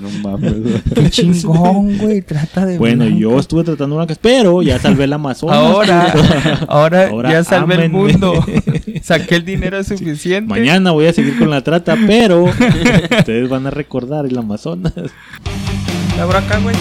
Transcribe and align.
No 0.00 0.08
mames, 0.22 0.62
güey. 0.62 0.82
Qué 0.94 1.10
chingón, 1.10 1.98
güey. 1.98 2.22
Trata 2.22 2.64
de. 2.64 2.78
Bueno, 2.78 3.04
blanca. 3.04 3.20
yo 3.20 3.38
estuve 3.38 3.64
tratando 3.64 3.96
una 3.96 4.06
pero 4.20 4.62
ya 4.62 4.78
salvé 4.78 5.04
el 5.04 5.12
Amazonas. 5.12 5.56
Ahora, 5.56 6.14
ahora, 6.68 7.06
Ahora, 7.10 7.30
ya 7.30 7.44
salvé 7.44 7.84
el 7.84 7.90
mundo. 7.90 8.42
Saqué 9.02 9.36
el 9.36 9.44
dinero 9.44 9.84
suficiente. 9.84 10.48
Mañana 10.48 10.90
voy 10.92 11.06
a 11.06 11.12
seguir 11.12 11.38
con 11.38 11.50
la 11.50 11.62
trata, 11.62 11.98
pero 12.06 12.44
ustedes 12.44 13.46
van 13.48 13.66
a 13.66 13.70
recordar 13.70 14.26
el 14.26 14.38
Amazonas. 14.38 14.94
La 16.16 16.24
acá, 16.24 16.58
güey. 16.58 16.74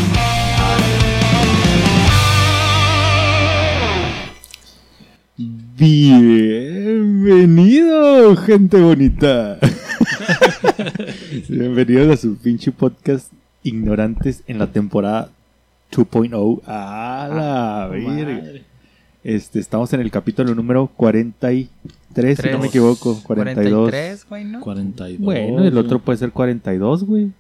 Bienvenido, 5.78 8.36
gente 8.36 8.82
bonita. 8.82 9.58
Bienvenidos 11.48 12.10
a 12.10 12.18
su 12.18 12.36
pinche 12.38 12.72
podcast 12.72 13.32
Ignorantes 13.64 14.44
en 14.48 14.60
la 14.60 14.68
temporada 14.68 15.30
2.0. 15.92 16.62
A 16.66 17.30
la 17.34 17.88
verga. 17.88 18.42
Este, 19.24 19.60
estamos 19.60 19.92
en 19.94 20.00
el 20.02 20.12
capítulo 20.12 20.56
número 20.56 20.88
43, 20.96 21.70
si 22.40 22.48
no 22.48 22.54
me 22.54 22.58
Tres. 22.60 22.66
equivoco. 22.70 23.22
42. 23.24 23.90
43, 23.90 24.26
güey, 24.30 24.46
¿no? 24.46 24.60
42. 24.62 25.26
Bueno, 25.26 25.64
el 25.66 25.78
otro 25.78 26.00
puede 26.00 26.18
ser 26.18 26.32
42, 26.32 27.04
güey. 27.04 27.32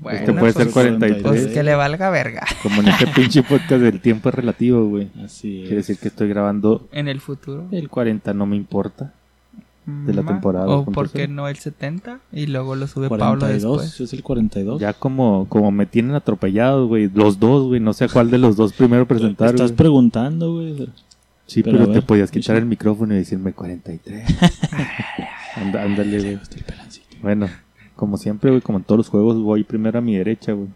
Bueno, 0.00 0.18
este 0.18 0.32
puede 0.32 0.52
ser 0.52 0.64
pues, 0.64 0.74
43. 0.74 1.22
Pues 1.22 1.46
que 1.48 1.62
le 1.62 1.74
valga 1.74 2.10
verga. 2.10 2.46
Como 2.62 2.80
en 2.80 2.88
este 2.88 3.06
pinche 3.08 3.42
podcast 3.42 3.82
del 3.82 4.00
tiempo 4.00 4.28
es 4.30 4.34
relativo, 4.34 4.86
güey. 4.88 5.08
Así 5.22 5.60
Quiere 5.62 5.76
decir 5.76 5.98
que 5.98 6.08
estoy 6.08 6.28
grabando 6.28 6.88
En 6.92 7.08
el 7.08 7.20
futuro. 7.20 7.68
el 7.72 7.88
40, 7.88 8.32
no 8.34 8.46
me 8.46 8.56
importa. 8.56 9.14
De 10.06 10.14
la 10.14 10.22
Ma, 10.22 10.32
temporada 10.32 10.66
O 10.68 10.84
2.0. 10.86 10.92
por 10.94 11.10
qué 11.10 11.28
no 11.28 11.48
el 11.48 11.56
70 11.56 12.20
y 12.32 12.46
luego 12.46 12.74
lo 12.76 12.86
sube 12.86 13.08
Pablo 13.08 13.38
42, 13.40 13.80
después. 13.82 14.00
es 14.00 14.12
el 14.12 14.22
42. 14.22 14.80
Ya 14.80 14.92
como, 14.92 15.46
como 15.48 15.70
me 15.70 15.86
tienen 15.86 16.14
atropellados, 16.14 16.86
güey. 16.88 17.10
Los 17.12 17.38
dos, 17.40 17.66
güey. 17.68 17.80
No 17.80 17.92
sé 17.92 18.04
a 18.04 18.08
cuál 18.08 18.30
de 18.30 18.38
los 18.38 18.56
dos 18.56 18.72
primero 18.72 19.06
presentar. 19.06 19.50
Estás 19.50 19.72
preguntando, 19.72 20.52
güey. 20.54 20.88
Sí, 21.46 21.62
pero 21.62 21.88
te 21.90 22.02
podías 22.02 22.30
quitar 22.30 22.56
el 22.56 22.66
micrófono 22.66 23.14
y 23.14 23.18
decirme 23.18 23.52
43. 23.54 24.24
Anda- 25.56 25.82
ándale, 25.82 26.18
güey. 26.20 26.32
El 26.32 26.64
pelancito. 26.64 27.06
Bueno, 27.22 27.48
como 27.96 28.16
siempre, 28.18 28.50
güey, 28.50 28.60
como 28.60 28.78
en 28.78 28.84
todos 28.84 28.98
los 28.98 29.08
juegos, 29.08 29.38
voy 29.40 29.64
primero 29.64 29.98
a 29.98 30.02
mi 30.02 30.16
derecha, 30.16 30.52
güey. 30.52 30.68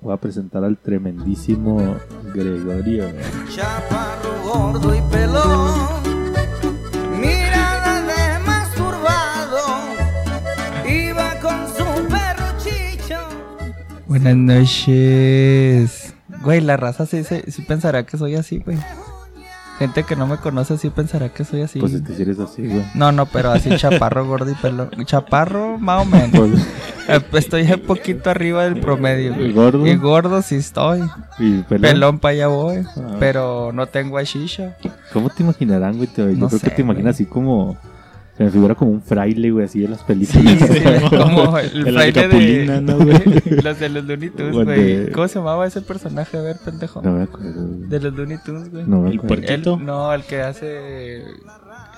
Voy 0.00 0.14
a 0.14 0.16
presentar 0.16 0.64
al 0.64 0.78
tremendísimo 0.78 1.96
Gregorio. 2.32 3.02
güey. 3.10 3.24
Chaparro, 3.54 4.30
gordo 4.72 4.94
y 4.96 5.00
pelón. 5.10 6.09
Buenas 14.22 14.36
noches. 14.36 16.14
Güey, 16.42 16.60
la 16.60 16.76
raza 16.76 17.06
sí, 17.06 17.24
sí, 17.24 17.42
sí 17.48 17.62
pensará 17.62 18.04
que 18.04 18.16
soy 18.18 18.34
así, 18.34 18.58
güey. 18.58 18.78
Gente 19.78 20.02
que 20.04 20.14
no 20.14 20.26
me 20.26 20.36
conoce 20.36 20.76
sí 20.76 20.90
pensará 20.90 21.30
que 21.30 21.42
soy 21.44 21.62
así. 21.62 21.80
Pues 21.80 21.94
es 21.94 22.02
que 22.02 22.12
si 22.14 22.22
eres 22.22 22.38
así, 22.38 22.66
güey. 22.66 22.84
No, 22.94 23.12
no, 23.12 23.24
pero 23.26 23.50
así 23.50 23.70
chaparro, 23.76 24.26
gordo 24.26 24.50
y 24.50 24.54
pelón. 24.54 24.90
Chaparro, 25.06 25.78
más 25.78 26.02
o 26.02 26.04
menos. 26.04 26.30
Pues, 26.38 26.66
Eh, 27.08 27.20
Estoy 27.32 27.62
un 27.72 27.80
poquito 27.80 28.28
arriba 28.30 28.64
del 28.64 28.78
promedio. 28.78 29.34
¿Y 29.44 29.52
gordo? 29.52 29.86
Y 29.86 29.96
gordo 29.96 30.42
sí 30.42 30.56
estoy. 30.56 31.00
y 31.38 31.62
pelón. 31.62 31.80
Pelón 31.90 32.18
para 32.18 32.32
allá 32.32 32.46
voy. 32.48 32.84
Ah. 32.96 33.16
Pero 33.18 33.72
no 33.72 33.86
tengo 33.86 34.18
a 34.18 34.22
shisha. 34.22 34.76
¿Cómo 35.14 35.30
te 35.30 35.42
imaginarán, 35.42 35.96
güey? 35.96 36.08
Yo 36.14 36.26
No 36.26 36.48
creo 36.48 36.60
sé, 36.60 36.68
que 36.68 36.76
te 36.76 36.82
imaginas 36.82 37.14
güey. 37.16 37.24
así 37.24 37.26
como... 37.26 37.78
Se 38.40 38.44
me 38.44 38.50
figura 38.52 38.74
como 38.74 38.92
un 38.92 39.02
fraile, 39.02 39.50
güey, 39.50 39.66
así 39.66 39.80
de 39.80 39.88
las 39.88 40.02
películas. 40.02 41.10
como 41.10 41.58
el 41.58 41.84
De 41.84 41.92
la 41.92 42.04
de 42.04 42.12
fraile 42.12 42.66
de... 42.66 42.80
¿no, 42.80 42.96
güey? 42.96 43.22
los 43.62 43.78
de 43.78 43.88
los 43.90 44.04
Looney 44.06 44.30
Tunes, 44.30 44.56
el 44.56 44.64
güey. 44.64 44.94
de- 45.04 45.12
¿Cómo 45.12 45.28
se 45.28 45.38
llamaba 45.40 45.66
ese 45.66 45.82
personaje? 45.82 46.38
A 46.38 46.40
ver, 46.40 46.56
pendejo. 46.64 47.02
No 47.02 47.12
me 47.12 47.24
acuerdo, 47.24 47.66
güey. 47.66 47.90
De 47.90 48.00
los 48.00 48.14
Looney 48.14 48.38
Tunes, 48.42 48.70
güey. 48.70 48.84
No 48.86 49.02
me 49.02 49.10
El 49.10 49.20
puerquito. 49.20 49.74
El- 49.74 49.84
no, 49.84 50.10
el 50.14 50.24
que 50.24 50.40
hace. 50.40 51.22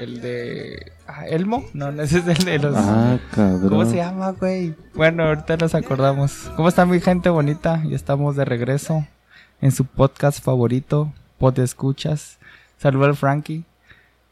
El 0.01 0.21
de. 0.21 0.91
ah, 1.07 1.29
¿Elmo? 1.29 1.65
No, 1.75 1.93
no 1.93 2.03
ese 2.03 2.19
es 2.19 2.27
el 2.27 2.45
de 2.45 2.59
los. 2.59 2.75
Ah, 2.77 3.21
cabrón. 3.33 3.69
¿Cómo 3.69 3.85
se 3.85 3.95
llama, 3.99 4.33
güey? 4.33 4.75
Bueno, 4.97 5.23
ahorita 5.23 5.57
nos 5.59 5.77
acordamos. 5.77 6.51
¿Cómo 6.57 6.67
está 6.69 6.85
mi 6.87 6.99
gente 7.01 7.29
bonita? 7.31 7.81
Ya 7.89 7.95
estamos 7.95 8.35
de 8.35 8.45
regreso 8.45 9.07
en 9.61 9.71
su 9.71 9.85
podcast 9.85 10.43
favorito, 10.43 11.13
Pod 11.39 11.61
Escuchas. 11.61 12.39
Saludo 12.79 13.05
al 13.05 13.15
Frankie, 13.15 13.65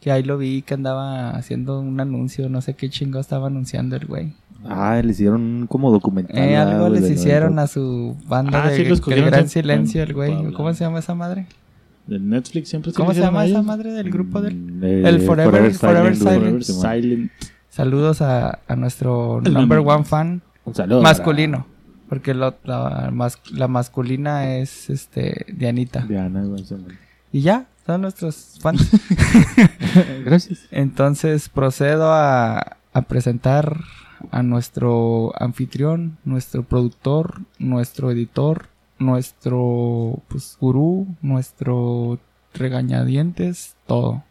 que 0.00 0.10
ahí 0.10 0.22
lo 0.22 0.38
vi 0.38 0.62
que 0.62 0.74
andaba 0.74 1.30
haciendo 1.30 1.80
un 1.80 2.00
anuncio, 2.00 2.48
no 2.48 2.60
sé 2.62 2.74
qué 2.74 2.88
chingo 2.90 3.18
estaba 3.20 3.48
anunciando 3.48 3.96
el 3.96 4.06
güey. 4.06 4.32
Ah, 4.64 5.00
le 5.02 5.10
hicieron 5.12 5.40
un 5.40 5.66
como 5.66 5.90
documental. 5.90 6.36
Eh, 6.36 6.56
algo 6.56 6.88
les 6.90 7.02
de 7.02 7.14
hicieron 7.14 7.58
a 7.58 7.66
su 7.66 8.16
banda 8.26 8.64
Ah, 8.64 8.70
de 8.70 8.76
sí, 8.76 8.84
los 8.84 8.98
El 8.98 9.04
cogieron 9.04 9.30
Gran 9.30 9.40
en- 9.42 9.48
Silencio, 9.48 10.02
el 10.02 10.12
güey. 10.14 10.52
¿Cómo 10.52 10.72
se 10.74 10.84
llama 10.84 10.98
esa 10.98 11.14
madre? 11.14 11.46
De 12.06 12.18
Netflix 12.18 12.68
siempre 12.68 12.92
¿Cómo 12.92 13.14
se 13.14 13.20
llama 13.20 13.44
esa 13.46 13.62
madre 13.62 13.92
del 13.92 14.10
grupo 14.10 14.40
del? 14.42 14.54
Mm, 14.56 14.84
eh, 14.84 15.02
El 15.08 15.20
Forever- 15.22 15.72
Forever. 15.72 16.14
Silent. 16.16 16.22
Forever. 16.22 16.64
Silent. 16.64 17.30
Saludos 17.68 18.20
a, 18.20 18.58
a 18.66 18.76
nuestro 18.76 19.40
El 19.44 19.54
number 19.54 19.78
one 19.78 20.04
fan. 20.04 20.42
Un 20.64 20.74
saludo. 20.74 21.02
masculino. 21.02 21.66
Porque 22.08 22.34
lo- 22.34 22.54
la, 22.64 23.10
mas- 23.12 23.38
la 23.52 23.68
masculina 23.68 24.56
es 24.56 24.90
este 24.90 25.46
Dianita. 25.56 26.00
Diana. 26.06 26.44
Y 27.32 27.42
ya, 27.42 27.66
son 27.90 28.02
nuestros 28.02 28.58
fans. 28.60 28.88
Gracias. 30.24 30.60
Entonces 30.70 31.48
procedo 31.48 32.12
a, 32.12 32.76
a 32.92 33.02
presentar 33.02 33.80
a 34.30 34.42
nuestro 34.42 35.32
anfitrión, 35.38 36.18
nuestro 36.24 36.62
productor, 36.62 37.40
nuestro 37.58 38.10
editor, 38.10 38.68
nuestro 38.98 40.22
pues, 40.28 40.56
gurú, 40.60 41.06
nuestro 41.22 42.20
regañadientes, 42.54 43.74
todo. 43.86 44.22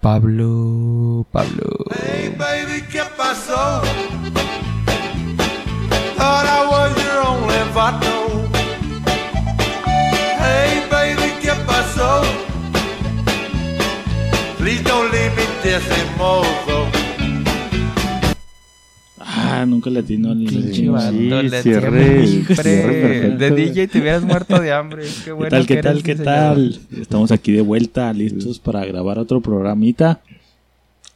Pablo, 0.00 1.26
Pablo. 1.32 1.84
Hey 2.00 2.34
baby, 2.36 2.82
¿qué 2.90 3.02
pasó? 3.16 3.82
Mozo. 16.16 16.86
Ah, 19.18 19.64
nunca 19.66 19.90
le 19.90 20.00
atino 20.00 20.30
al 20.32 20.38
Pinche 20.38 20.72
Sí, 20.74 20.86
vato, 20.88 21.12
le 21.12 21.62
cierre- 21.62 22.26
cierre 22.26 22.44
perfecto. 22.56 23.38
De 23.38 23.50
DJ 23.50 23.88
te 23.88 23.98
hubieras 24.00 24.22
muerto 24.22 24.58
de 24.60 24.72
hambre. 24.72 25.02
Qué 25.04 25.24
¿Qué 25.26 25.32
bueno 25.32 25.50
tal, 25.50 25.66
que 25.66 25.76
qué 25.76 25.82
tal, 25.82 26.02
qué 26.02 26.14
tal? 26.16 26.80
Estamos 26.98 27.30
aquí 27.32 27.52
de 27.52 27.60
vuelta, 27.60 28.12
listos 28.12 28.58
para 28.58 28.84
grabar 28.84 29.18
otro 29.18 29.40
programita. 29.40 30.20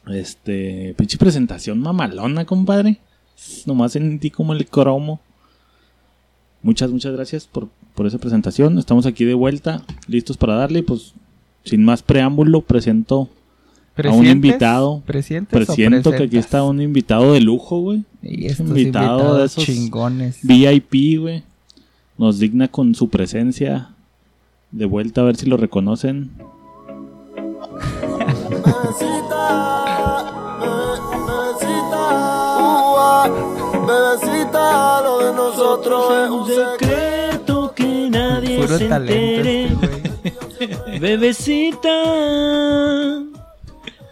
Este, 0.07 0.93
pinche 0.97 1.17
presentación 1.17 1.79
mamalona, 1.79 2.45
compadre. 2.45 2.97
Nomás 3.65 3.93
sentí 3.93 4.29
como 4.29 4.53
el 4.53 4.65
cromo. 4.67 5.19
Muchas, 6.63 6.91
muchas 6.91 7.13
gracias 7.13 7.47
por, 7.47 7.69
por 7.95 8.05
esa 8.05 8.19
presentación. 8.19 8.77
Estamos 8.77 9.05
aquí 9.07 9.25
de 9.25 9.33
vuelta, 9.33 9.81
listos 10.07 10.37
para 10.37 10.55
darle. 10.55 10.83
Pues, 10.83 11.13
sin 11.63 11.83
más 11.83 12.01
preámbulo, 12.03 12.61
presento 12.61 13.29
a 14.07 14.11
un 14.11 14.25
invitado. 14.27 15.01
¿Presientes 15.05 15.53
o 15.53 15.65
Presiento 15.65 16.11
que 16.11 16.23
aquí 16.23 16.37
está 16.37 16.63
un 16.63 16.81
invitado 16.81 17.33
de 17.33 17.41
lujo, 17.41 17.79
güey. 17.79 18.03
Y 18.21 18.47
estos 18.47 18.67
invitado 18.67 19.37
de 19.37 19.45
esos 19.45 19.63
chingones. 19.63 20.39
VIP, 20.43 21.19
güey. 21.19 21.43
Nos 22.17 22.39
digna 22.39 22.67
con 22.67 22.95
su 22.95 23.09
presencia. 23.09 23.89
De 24.71 24.85
vuelta 24.85 25.21
a 25.21 25.25
ver 25.25 25.35
si 25.35 25.45
lo 25.47 25.57
reconocen. 25.57 26.31
Bebecita, 33.87 35.01
lo 35.03 35.19
de 35.25 35.33
nosotros 35.33 36.13
es 36.23 36.29
un 36.29 36.47
secreto. 36.47 37.73
que 37.75 38.09
nadie 38.09 38.61
Puro 38.61 38.77
se 38.77 38.85
entere. 38.85 39.65
este. 39.65 40.99
Bebecita. 40.99 41.89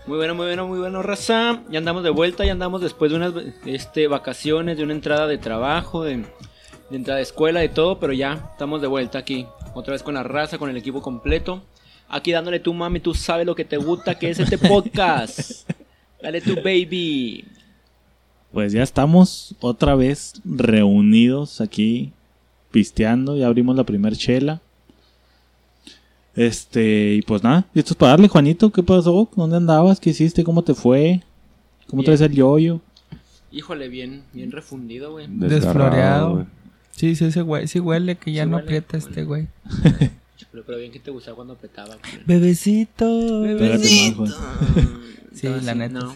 Muy 0.10 0.18
bueno, 0.18 0.34
muy 0.34 0.48
bueno, 0.48 0.68
muy 0.68 0.80
bueno, 0.80 1.04
raza. 1.04 1.62
Ya 1.70 1.78
andamos 1.78 2.02
de 2.02 2.10
vuelta, 2.10 2.44
ya 2.44 2.54
andamos 2.54 2.82
después 2.82 3.12
de 3.12 3.18
unas 3.18 3.32
este, 3.68 4.08
vacaciones, 4.08 4.76
de 4.76 4.84
una 4.84 4.94
entrada 4.94 5.28
de 5.28 5.38
trabajo, 5.38 6.04
de, 6.04 6.26
de 6.90 6.96
entrada 6.98 7.18
de 7.18 7.22
escuela, 7.22 7.60
de 7.60 7.70
todo, 7.70 8.00
pero 8.00 8.12
ya 8.12 8.50
estamos 8.54 8.82
de 8.82 8.88
vuelta 8.88 9.20
aquí. 9.20 9.46
Otra 9.76 9.92
vez 9.92 10.02
con 10.02 10.16
la 10.16 10.24
raza, 10.24 10.58
con 10.58 10.68
el 10.72 10.78
equipo 10.78 11.04
completo. 11.04 11.62
Aquí 12.08 12.32
dándole 12.32 12.60
tu 12.60 12.74
mami, 12.74 13.00
tú 13.00 13.14
sabes 13.14 13.46
lo 13.46 13.54
que 13.54 13.66
te 13.66 13.78
gusta, 13.78 14.18
que 14.18 14.32
es 14.32 14.40
este 14.40 14.58
podcast. 14.58 15.70
Dale 16.24 16.42
tu 16.42 16.56
baby. 16.56 17.46
Pues 18.52 18.74
ya 18.74 18.82
estamos 18.82 19.54
otra 19.60 19.94
vez 19.94 20.42
reunidos 20.44 21.62
aquí 21.62 22.14
pisteando. 22.72 23.38
Ya 23.38 23.46
abrimos 23.46 23.76
la 23.76 23.84
primer 23.84 24.18
chela. 24.18 24.60
Este, 26.40 27.16
y 27.16 27.22
pues 27.24 27.44
nada, 27.44 27.66
listos 27.74 27.98
para 27.98 28.12
darle, 28.12 28.30
Juanito. 28.30 28.72
¿Qué 28.72 28.82
pasó? 28.82 29.30
¿Dónde 29.36 29.58
andabas? 29.58 30.00
¿Qué 30.00 30.12
hiciste? 30.12 30.46
¿Cómo 30.46 30.64
te 30.64 30.74
fue? 30.74 31.22
¿Cómo 31.88 32.02
Bien. 32.02 32.06
traes 32.06 32.22
el 32.22 32.32
yoyo? 32.34 32.80
Híjole, 33.52 33.90
bien, 33.90 34.24
bien 34.32 34.50
refundido, 34.52 35.12
güey. 35.12 35.28
Desfloreado. 35.28 36.48
Sí, 36.92 37.18
sí, 37.18 37.26
ese 37.26 37.42
güey, 37.42 37.68
sí 37.68 37.80
huele 37.82 38.16
que 38.16 38.32
ya 38.32 38.44
Sí 38.44 38.50
no 38.50 38.56
huele. 38.56 38.68
aprieta 38.68 38.96
este 38.96 39.24
güey. 39.24 39.48
Pero, 40.52 40.64
pero 40.66 40.78
bien 40.78 40.94
que 40.94 41.00
te 41.00 41.12
gustaba 41.12 41.36
cuando 41.36 41.56
apretaba. 41.56 41.98
Bebecito. 42.26 43.42
Pégate 43.44 43.78
más, 43.78 44.16
güey. 44.16 44.32
Sí, 45.34 45.48
la 45.64 45.76
neta. 45.76 46.00
no. 46.00 46.16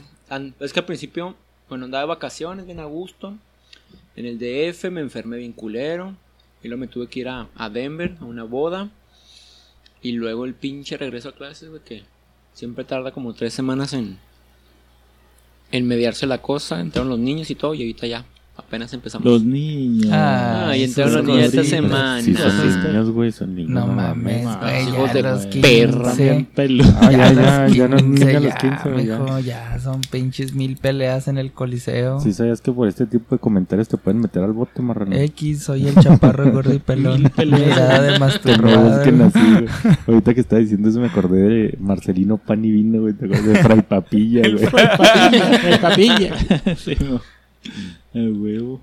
Es 0.61 0.71
que 0.71 0.79
al 0.79 0.85
principio, 0.85 1.35
bueno, 1.67 1.83
andaba 1.83 2.03
de 2.03 2.07
vacaciones, 2.07 2.65
bien 2.65 2.79
a 2.79 2.85
gusto. 2.85 3.35
En 4.15 4.25
el 4.25 4.37
DF 4.39 4.85
me 4.89 5.01
enfermé 5.01 5.37
bien 5.37 5.51
culero. 5.51 6.15
Y 6.63 6.69
luego 6.69 6.79
me 6.79 6.87
tuve 6.87 7.07
que 7.07 7.19
ir 7.19 7.27
a, 7.27 7.49
a 7.55 7.69
Denver 7.69 8.15
a 8.21 8.25
una 8.25 8.45
boda. 8.45 8.89
Y 10.03 10.11
luego 10.11 10.45
el 10.45 10.53
pinche 10.53 10.97
regreso 10.97 11.29
a 11.29 11.35
clases, 11.35 11.69
güey, 11.69 11.81
que 11.81 12.03
siempre 12.53 12.83
tarda 12.83 13.11
como 13.11 13.33
tres 13.33 13.53
semanas 13.53 13.93
en, 13.93 14.19
en 15.71 15.87
mediarse 15.87 16.27
la 16.27 16.41
cosa. 16.41 16.79
Entraron 16.79 17.09
los 17.09 17.19
niños 17.19 17.49
y 17.49 17.55
todo, 17.55 17.73
y 17.73 17.79
ahorita 17.79 18.05
ya 18.05 18.25
apenas 18.55 18.93
empezamos. 18.93 19.25
Los 19.25 19.43
niños. 19.43 20.09
Ah, 20.11 20.67
Ah, 20.69 20.77
y 20.77 20.83
entraron 20.83 21.13
los 21.13 21.25
niños 21.25 21.43
esta 21.53 21.63
semana. 21.63 22.21
Sí, 22.21 22.33
son 22.35 22.85
niños, 22.87 23.11
güey, 23.11 23.31
son 23.31 23.55
niños. 23.55 23.71
No 23.71 23.87
mames, 23.87 24.45
mames, 24.45 24.59
güey, 24.61 24.89
hijos 24.89 25.07
ya 25.07 25.13
de 25.13 25.21
los 25.23 25.45
perra, 25.47 26.03
15. 26.11 26.23
Bien 26.23 26.45
pelo. 26.45 26.83
Ah, 27.01 27.11
ya, 27.11 27.33
ya, 27.33 27.67
ya 27.67 27.87
no 27.87 27.97
es 27.97 28.03
15, 28.03 28.25
niño 28.25 28.37
a 28.37 28.41
los 28.41 28.53
ya, 28.53 28.57
15, 28.57 28.89
güey, 28.91 29.05
ya. 29.05 29.19
mijo, 29.19 29.39
ya 29.39 29.79
son 29.79 30.01
pinches 30.01 30.53
mil 30.53 30.77
peleas 30.77 31.27
en 31.27 31.37
el 31.37 31.51
coliseo. 31.51 32.19
Sí, 32.21 32.31
sabías 32.33 32.61
que 32.61 32.71
por 32.71 32.87
este 32.87 33.05
tipo 33.05 33.35
de 33.35 33.39
comentarios 33.39 33.87
te 33.89 33.97
pueden 33.97 34.21
meter 34.21 34.43
al 34.43 34.53
bote, 34.53 34.81
marrano. 34.81 35.15
X, 35.15 35.63
soy 35.63 35.87
el 35.87 35.95
chaparro 35.95 36.51
gordo 36.51 36.73
y 36.73 36.79
pelón. 36.79 37.23
Mirada 37.37 38.01
de 38.01 38.07
Que 38.07 38.13
me 38.13 38.19
masturbado. 38.19 38.89
busquen 38.95 39.21
así, 39.21 39.39
güey. 39.39 39.65
Ahorita 40.07 40.33
que 40.33 40.41
estaba 40.41 40.59
diciendo 40.61 40.89
eso 40.89 40.99
me 40.99 41.07
acordé 41.07 41.41
de 41.41 41.77
Marcelino 41.79 42.37
Pan 42.37 42.63
y 42.63 42.71
Vino, 42.71 43.01
güey. 43.01 43.13
Te 43.13 43.25
acuerdas 43.25 43.45
de 43.47 43.55
Fray 43.63 43.81
Papilla, 43.81 44.41
güey. 44.49 44.63
El 45.73 45.79
papilla. 45.79 46.35
Sí, 46.77 46.95
no. 47.01 47.21
El 48.13 48.33
huevo. 48.33 48.81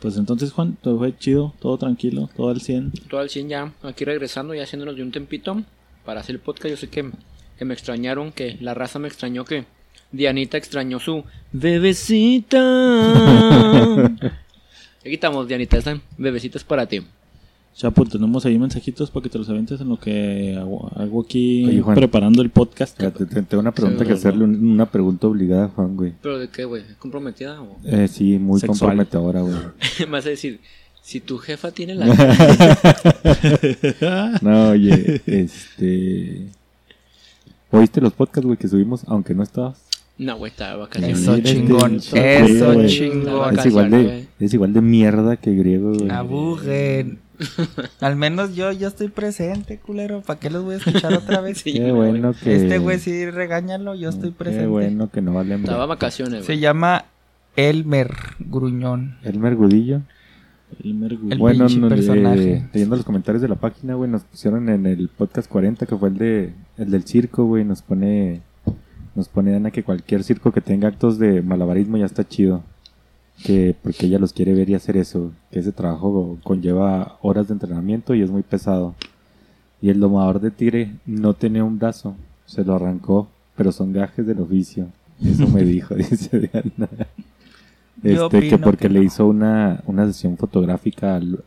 Pues 0.00 0.16
entonces, 0.18 0.52
Juan, 0.52 0.76
todo 0.82 0.98
fue 0.98 1.16
chido, 1.16 1.54
todo 1.60 1.78
tranquilo, 1.78 2.28
todo 2.36 2.50
al 2.50 2.60
100. 2.60 2.92
todo 3.08 3.20
al 3.20 3.30
100 3.30 3.48
ya, 3.48 3.72
aquí 3.82 4.04
regresando, 4.04 4.54
ya 4.54 4.64
haciéndonos 4.64 4.96
de 4.96 5.02
un 5.02 5.10
tempito 5.10 5.62
para 6.04 6.20
hacer 6.20 6.34
el 6.34 6.40
podcast. 6.40 6.68
Yo 6.68 6.76
sé 6.76 6.88
que, 6.88 7.10
que 7.58 7.64
me 7.64 7.72
extrañaron, 7.72 8.30
que 8.30 8.58
la 8.60 8.74
raza 8.74 8.98
me 8.98 9.08
extrañó, 9.08 9.46
que 9.46 9.64
Dianita 10.12 10.58
extrañó 10.58 11.00
su 11.00 11.24
bebecita. 11.52 12.60
Aquí 15.00 15.14
estamos, 15.14 15.48
Dianita, 15.48 15.78
esta 15.78 15.98
bebecita 16.18 16.58
es 16.58 16.64
para 16.64 16.86
ti. 16.86 17.02
Chapo, 17.76 18.04
tenemos 18.04 18.46
ahí 18.46 18.56
mensajitos 18.56 19.10
para 19.10 19.24
que 19.24 19.30
te 19.30 19.36
los 19.38 19.48
aventes 19.48 19.80
en 19.80 19.88
lo 19.88 19.98
que 19.98 20.56
hago, 20.56 20.88
hago 20.94 21.22
aquí 21.22 21.64
Oye, 21.66 21.80
Juan. 21.82 21.96
preparando 21.96 22.40
el 22.40 22.50
podcast. 22.50 22.96
Te- 22.96 23.10
Tengo 23.42 23.60
una 23.60 23.72
pregunta 23.72 24.04
Sí, 24.04 24.06
que 24.06 24.12
hacerle, 24.12 24.44
un- 24.44 24.64
una 24.70 24.86
pregunta 24.86 25.26
obligada, 25.26 25.68
Juan, 25.74 25.96
güey. 25.96 26.12
¿Pero 26.22 26.38
de 26.38 26.48
qué, 26.48 26.64
güey? 26.64 26.82
¿Es 26.88 26.94
¿Comprometida 26.96 27.60
o...? 27.60 27.76
Eh, 27.84 28.06
sí, 28.06 28.38
muy 28.38 28.60
Sexual. 28.60 28.78
comprometedora, 28.78 29.40
güey. 29.40 29.54
Me 30.00 30.06
vas 30.06 30.24
a 30.24 30.28
decir, 30.28 30.60
si 31.02 31.18
tu 31.20 31.36
jefa 31.38 31.72
tiene 31.72 31.96
la... 31.96 32.06
No, 34.42 34.68
oye, 34.70 35.20
este... 35.26 36.46
¿Oíste 37.72 38.00
los 38.00 38.12
podcasts, 38.12 38.46
güey, 38.46 38.56
que 38.56 38.68
subimos, 38.68 39.02
aunque 39.08 39.34
no 39.34 39.42
estabas? 39.42 39.82
No, 40.16 40.36
güey, 40.38 40.52
estaba 40.52 40.74
de 40.74 40.78
vacaciones. 40.78 41.18
Eso 41.22 41.40
chingón, 41.40 41.96
este- 41.96 42.44
eso 42.44 42.72
güey. 42.72 42.86
chingón. 42.86 43.58
Es 43.58 43.66
igual, 43.66 43.90
de, 43.90 44.26
es 44.38 44.54
igual 44.54 44.72
de 44.72 44.80
mierda 44.80 45.36
que 45.38 45.52
griego, 45.56 45.92
güey. 45.92 46.08
Abujen. 46.08 47.18
Al 48.00 48.16
menos 48.16 48.54
yo, 48.54 48.70
yo 48.72 48.88
estoy 48.88 49.08
presente, 49.08 49.78
culero. 49.78 50.22
¿Para 50.22 50.38
qué 50.38 50.50
los 50.50 50.64
voy 50.64 50.74
a 50.74 50.78
escuchar 50.78 51.12
otra 51.14 51.40
vez? 51.40 51.58
Sí, 51.64 51.72
Qué 51.74 51.90
güey. 51.92 52.10
bueno 52.10 52.32
que... 52.32 52.56
Este 52.56 52.78
güey 52.78 52.98
sí, 52.98 53.30
regáñalo, 53.30 53.94
yo 53.94 54.08
estoy 54.10 54.30
presente. 54.30 54.64
Qué 54.64 54.68
bueno 54.68 55.10
que 55.10 55.20
no 55.22 55.32
vale 55.34 55.54
Estaba 55.54 55.86
vacaciones, 55.86 56.44
Se 56.44 56.58
llama 56.58 57.04
Elmer 57.56 58.12
Gruñón. 58.38 59.16
El 59.22 59.38
mergudillo. 59.38 60.02
El 60.82 60.94
mergu- 60.96 61.30
El 61.32 61.38
bueno, 61.38 61.66
eh, 61.66 61.88
personaje. 61.88 62.68
leyendo 62.72 62.96
los 62.96 63.04
comentarios 63.04 63.42
de 63.42 63.48
la 63.48 63.54
página, 63.56 63.94
güey, 63.94 64.10
nos 64.10 64.24
pusieron 64.24 64.68
en 64.68 64.86
el 64.86 65.08
podcast 65.08 65.48
40, 65.48 65.86
que 65.86 65.96
fue 65.96 66.08
el 66.08 66.18
de 66.18 66.52
el 66.78 66.90
del 66.90 67.04
circo, 67.04 67.44
güey, 67.44 67.64
nos 67.64 67.82
pone 67.82 68.40
nos 69.14 69.28
pone 69.28 69.54
Ana 69.54 69.70
que 69.70 69.84
cualquier 69.84 70.24
circo 70.24 70.50
que 70.50 70.60
tenga 70.60 70.88
actos 70.88 71.18
de 71.20 71.42
malabarismo 71.42 71.96
ya 71.96 72.06
está 72.06 72.26
chido. 72.26 72.64
Que 73.42 73.74
porque 73.82 74.06
ella 74.06 74.18
los 74.18 74.32
quiere 74.32 74.54
ver 74.54 74.70
y 74.70 74.74
hacer 74.74 74.96
eso, 74.96 75.32
que 75.50 75.58
ese 75.58 75.72
trabajo 75.72 76.38
conlleva 76.44 77.18
horas 77.20 77.48
de 77.48 77.54
entrenamiento 77.54 78.14
y 78.14 78.22
es 78.22 78.30
muy 78.30 78.42
pesado. 78.42 78.94
Y 79.82 79.90
el 79.90 80.00
domador 80.00 80.40
de 80.40 80.50
tigre 80.50 80.94
no 81.04 81.34
tenía 81.34 81.64
un 81.64 81.78
brazo, 81.78 82.14
se 82.46 82.64
lo 82.64 82.74
arrancó, 82.74 83.28
pero 83.56 83.72
son 83.72 83.92
gajes 83.92 84.26
del 84.26 84.40
oficio. 84.40 84.86
Eso 85.22 85.46
me 85.48 85.62
dijo, 85.64 85.94
dice 85.96 86.38
Diana. 86.40 86.88
Este, 88.02 88.48
que 88.48 88.58
porque 88.58 88.88
que 88.88 88.88
le 88.94 89.02
hizo 89.02 89.26
una, 89.26 89.82
una 89.86 90.06
sesión 90.06 90.36
fotográfica 90.36 91.16
al, 91.16 91.42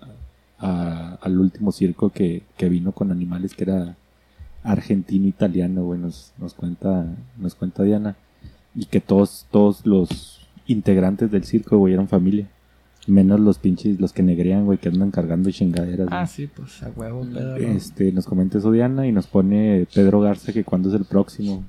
a- 0.59 1.17
al 1.21 1.39
último 1.39 1.71
circo 1.71 2.09
que, 2.09 2.43
que 2.57 2.67
vino 2.69 2.91
con 2.91 3.11
animales 3.11 3.53
que 3.53 3.63
era 3.63 3.95
argentino-italiano, 4.63 5.95
nos, 5.95 6.33
nos 6.37 6.53
cuenta, 6.53 7.05
nos 7.37 7.55
cuenta 7.55 7.83
Diana. 7.83 8.15
Y 8.75 8.85
que 8.85 9.01
todos, 9.01 9.45
todos 9.51 9.85
los 9.85 10.46
integrantes 10.67 11.31
del 11.31 11.43
circo, 11.43 11.77
güey, 11.77 11.93
eran 11.93 12.07
familia. 12.07 12.47
Menos 13.07 13.39
los 13.39 13.57
pinches, 13.57 14.01
los 14.01 14.11
que 14.11 14.21
negrean, 14.21 14.65
güey, 14.65 14.77
que 14.77 14.89
andan 14.89 15.11
cargando 15.11 15.49
chingaderas. 15.49 16.09
Ah, 16.11 16.17
güey. 16.23 16.27
sí, 16.27 16.47
pues 16.47 16.83
a 16.83 16.89
huevo, 16.89 17.25
pedo. 17.25 17.55
Este, 17.55 18.11
nos 18.11 18.25
comenta 18.25 18.57
eso 18.57 18.71
Diana 18.71 19.07
y 19.07 19.13
nos 19.13 19.27
pone 19.27 19.87
Pedro 19.93 20.19
Garza 20.19 20.51
que 20.51 20.65
cuándo 20.65 20.89
es 20.89 20.95
el 20.95 21.05
próximo. 21.05 21.63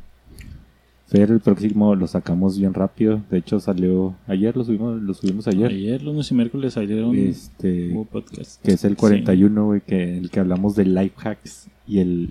Fer, 1.07 1.31
el 1.31 1.41
próximo 1.41 1.95
lo 1.95 2.07
sacamos 2.07 2.59
bien 2.59 2.75
rápido. 2.75 3.23
De 3.31 3.39
hecho 3.39 3.61
salió 3.61 4.15
ayer, 4.27 4.55
lo 4.57 4.65
subimos, 4.65 5.01
lo 5.01 5.15
subimos 5.15 5.47
ayer. 5.49 5.69
Ayer, 5.69 6.03
lunes 6.03 6.31
y 6.31 6.35
miércoles 6.35 6.75
salieron 6.75 7.17
Este, 7.17 7.93
hubo 7.95 8.05
podcast. 8.05 8.63
que 8.63 8.73
es 8.73 8.85
el 8.85 8.97
41, 8.97 9.65
güey, 9.65 9.81
que 9.81 10.19
el 10.19 10.31
que 10.31 10.41
hablamos 10.41 10.75
de 10.77 10.85
life 10.85 11.15
hacks 11.23 11.69
y 11.87 12.01
el 12.01 12.31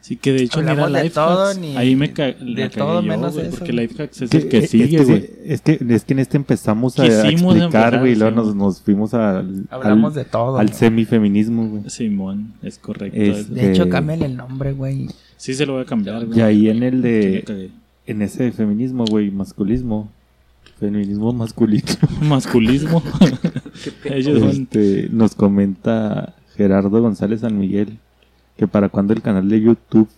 Sí, 0.00 0.16
que 0.16 0.32
de 0.32 0.42
hecho, 0.42 0.60
Hablamos 0.60 0.88
mira, 0.88 0.98
de 0.98 1.04
Life 1.04 1.14
todo, 1.14 1.44
Hacks, 1.46 1.58
ni- 1.58 1.76
ahí 1.76 1.96
me 1.96 2.12
ca 2.12 2.26
de 2.32 2.70
todo 2.70 3.00
yo, 3.02 3.06
menos 3.08 3.34
güey, 3.34 3.46
eso. 3.46 3.58
Porque 3.58 3.72
Life 3.72 4.02
Hacks 4.02 4.22
es 4.22 4.30
que- 4.30 4.36
el 4.38 4.48
que 4.48 4.58
es, 4.58 4.70
sigue, 4.70 5.04
güey. 5.04 5.20
sí, 5.22 5.30
es 5.44 5.60
que 5.62 5.78
es 5.88 6.04
que 6.04 6.12
en 6.14 6.18
este 6.20 6.36
empezamos 6.36 6.98
a, 6.98 7.02
a 7.02 7.06
Quisimos 7.30 7.56
explicar, 7.56 7.98
güey, 8.00 8.12
y 8.12 8.16
luego 8.16 8.34
nos, 8.36 8.54
nos 8.54 8.80
fuimos 8.80 9.14
al, 9.14 9.64
Hablamos 9.70 10.16
al, 10.16 10.24
de 10.24 10.30
todo. 10.30 10.58
al 10.58 10.66
¿no? 10.66 10.72
semifeminismo, 10.72 11.68
güey. 11.68 11.90
Simón, 11.90 12.52
es 12.62 12.78
correcto. 12.78 13.18
Es- 13.20 13.38
eso. 13.38 13.54
De 13.54 13.70
hecho, 13.72 13.88
cámbiale 13.88 14.26
el 14.26 14.36
nombre, 14.36 14.72
güey. 14.72 15.08
Sí 15.36 15.54
se 15.54 15.66
lo 15.66 15.74
voy 15.74 15.82
a 15.82 15.86
cambiar, 15.86 16.26
güey. 16.26 16.38
Y 16.38 16.42
ahí 16.42 16.68
en 16.68 16.82
el 16.82 17.02
de 17.02 17.70
en 18.06 18.22
ese 18.22 18.50
feminismo, 18.52 19.04
güey, 19.04 19.30
masculismo, 19.30 20.10
feminismo 20.80 21.32
masculino. 21.32 21.84
Masculismo. 22.22 23.02
Ellos 24.04 24.40
son 24.40 24.48
Este, 24.50 25.08
nos 25.12 25.34
comenta 25.34 26.34
Gerardo 26.56 27.00
González 27.02 27.40
San 27.42 27.58
Miguel 27.58 27.98
que 28.58 28.66
para 28.68 28.90
cuando 28.90 29.14
el 29.14 29.22
canal 29.22 29.48
de 29.48 29.60
YouTube 29.62 30.08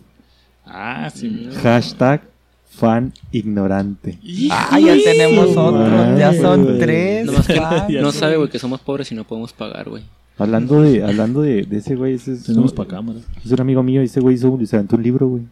Ah, 0.66 1.08
sí. 1.14 1.48
hashtag 1.62 2.22
fan 2.68 3.12
ignorante. 3.30 4.18
Ah, 4.50 4.78
ya 4.80 4.96
tenemos 5.04 5.56
otros. 5.56 6.18
Ya 6.18 6.32
son 6.34 6.78
tres. 6.78 7.28
Que 7.88 8.00
no 8.00 8.10
sabe, 8.12 8.36
güey, 8.36 8.48
que 8.48 8.58
somos 8.58 8.80
pobres 8.80 9.10
y 9.12 9.14
no 9.14 9.24
podemos 9.24 9.52
pagar, 9.52 9.88
güey. 9.88 10.02
Hablando 10.38 10.80
de 10.80 11.04
hablando 11.04 11.42
de, 11.42 11.64
de 11.64 11.76
ese 11.78 11.96
güey, 11.96 12.14
ese 12.14 12.32
es, 12.32 12.44
Tenemos 12.44 12.70
un, 12.70 12.76
para 12.76 12.88
cámara. 12.88 13.18
es 13.44 13.52
un 13.52 13.60
amigo 13.60 13.82
mío, 13.82 14.00
ese 14.00 14.20
güey 14.20 14.36
hizo 14.36 14.50
un, 14.50 14.66
se 14.66 14.76
aventó 14.76 14.96
un 14.96 15.02
libro, 15.02 15.28
güey. 15.28 15.42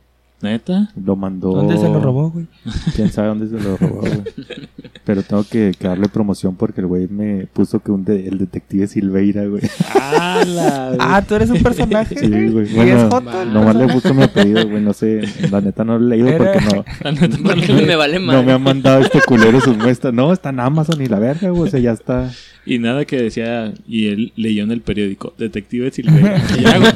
¿Neta? 0.41 0.91
Lo 1.05 1.17
mandó. 1.17 1.51
¿Dónde 1.53 1.77
se 1.79 1.89
lo 1.89 2.01
robó, 2.01 2.31
güey? 2.31 2.47
Quién 2.95 3.11
sabe 3.11 3.29
dónde 3.29 3.49
se 3.49 3.61
lo 3.63 3.77
robó, 3.77 4.01
güey. 4.03 4.23
Pero 5.05 5.23
tengo 5.23 5.43
que, 5.43 5.73
que 5.77 5.89
darle 5.89 6.09
promoción 6.09 6.55
porque 6.55 6.81
el 6.81 6.87
güey 6.87 7.09
me 7.09 7.47
puso 7.47 7.81
que 7.81 7.91
un 7.91 8.05
de- 8.05 8.29
el 8.29 8.39
detective 8.39 8.87
Silveira, 8.87 9.47
güey. 9.47 9.63
Ah, 9.95 10.45
la 10.47 10.97
Ah, 11.01 11.23
tú 11.27 11.35
eres 11.35 11.51
un 11.51 11.61
personaje. 11.63 12.15
Sí, 12.17 12.29
güey. 12.29 12.71
¿Y 12.71 12.75
Bueno, 12.77 12.97
es 12.97 13.03
Joto 13.13 13.43
el 13.43 13.53
Nomás 13.53 13.75
le 13.75 13.89
puso 13.89 14.15
mi 14.15 14.23
apellido, 14.23 14.69
güey. 14.69 14.83
No 14.83 14.93
sé, 14.93 15.23
la 15.51 15.61
neta 15.61 15.83
no 15.83 15.99
lo 15.99 16.07
he 16.07 16.09
leído 16.11 16.29
Era- 16.29 16.53
porque 16.53 16.61
no, 16.77 16.85
La 17.03 17.13
neta, 17.13 17.37
no 17.39 17.43
Porque 17.49 17.73
le- 17.73 17.87
me 17.87 17.97
vale 17.97 18.21
no 18.21 18.27
mal. 18.27 18.45
me 18.47 18.53
ha 18.53 18.59
mandado 18.59 19.01
este 19.01 19.21
culero 19.27 19.61
sus 19.61 19.77
muestras. 19.77 20.15
No, 20.15 20.33
está 20.33 20.51
en 20.51 20.61
Amazon 20.61 21.03
y 21.03 21.07
la 21.07 21.19
verga, 21.19 21.49
güey. 21.51 21.63
O 21.69 21.71
sea, 21.71 21.81
ya 21.81 21.93
está. 21.93 22.31
Y 22.65 22.79
nada 22.79 23.07
que 23.07 23.17
decía, 23.17 23.73
y 23.89 24.09
él 24.09 24.33
leyó 24.37 24.63
en 24.63 24.71
el 24.73 24.83
periódico, 24.83 25.33
Detective 25.39 25.91
Silveira. 25.91 26.41
Ya, 26.63 26.79
güey. 26.79 26.93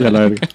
Ya 0.00 0.10
la 0.10 0.20
verga. 0.20 0.48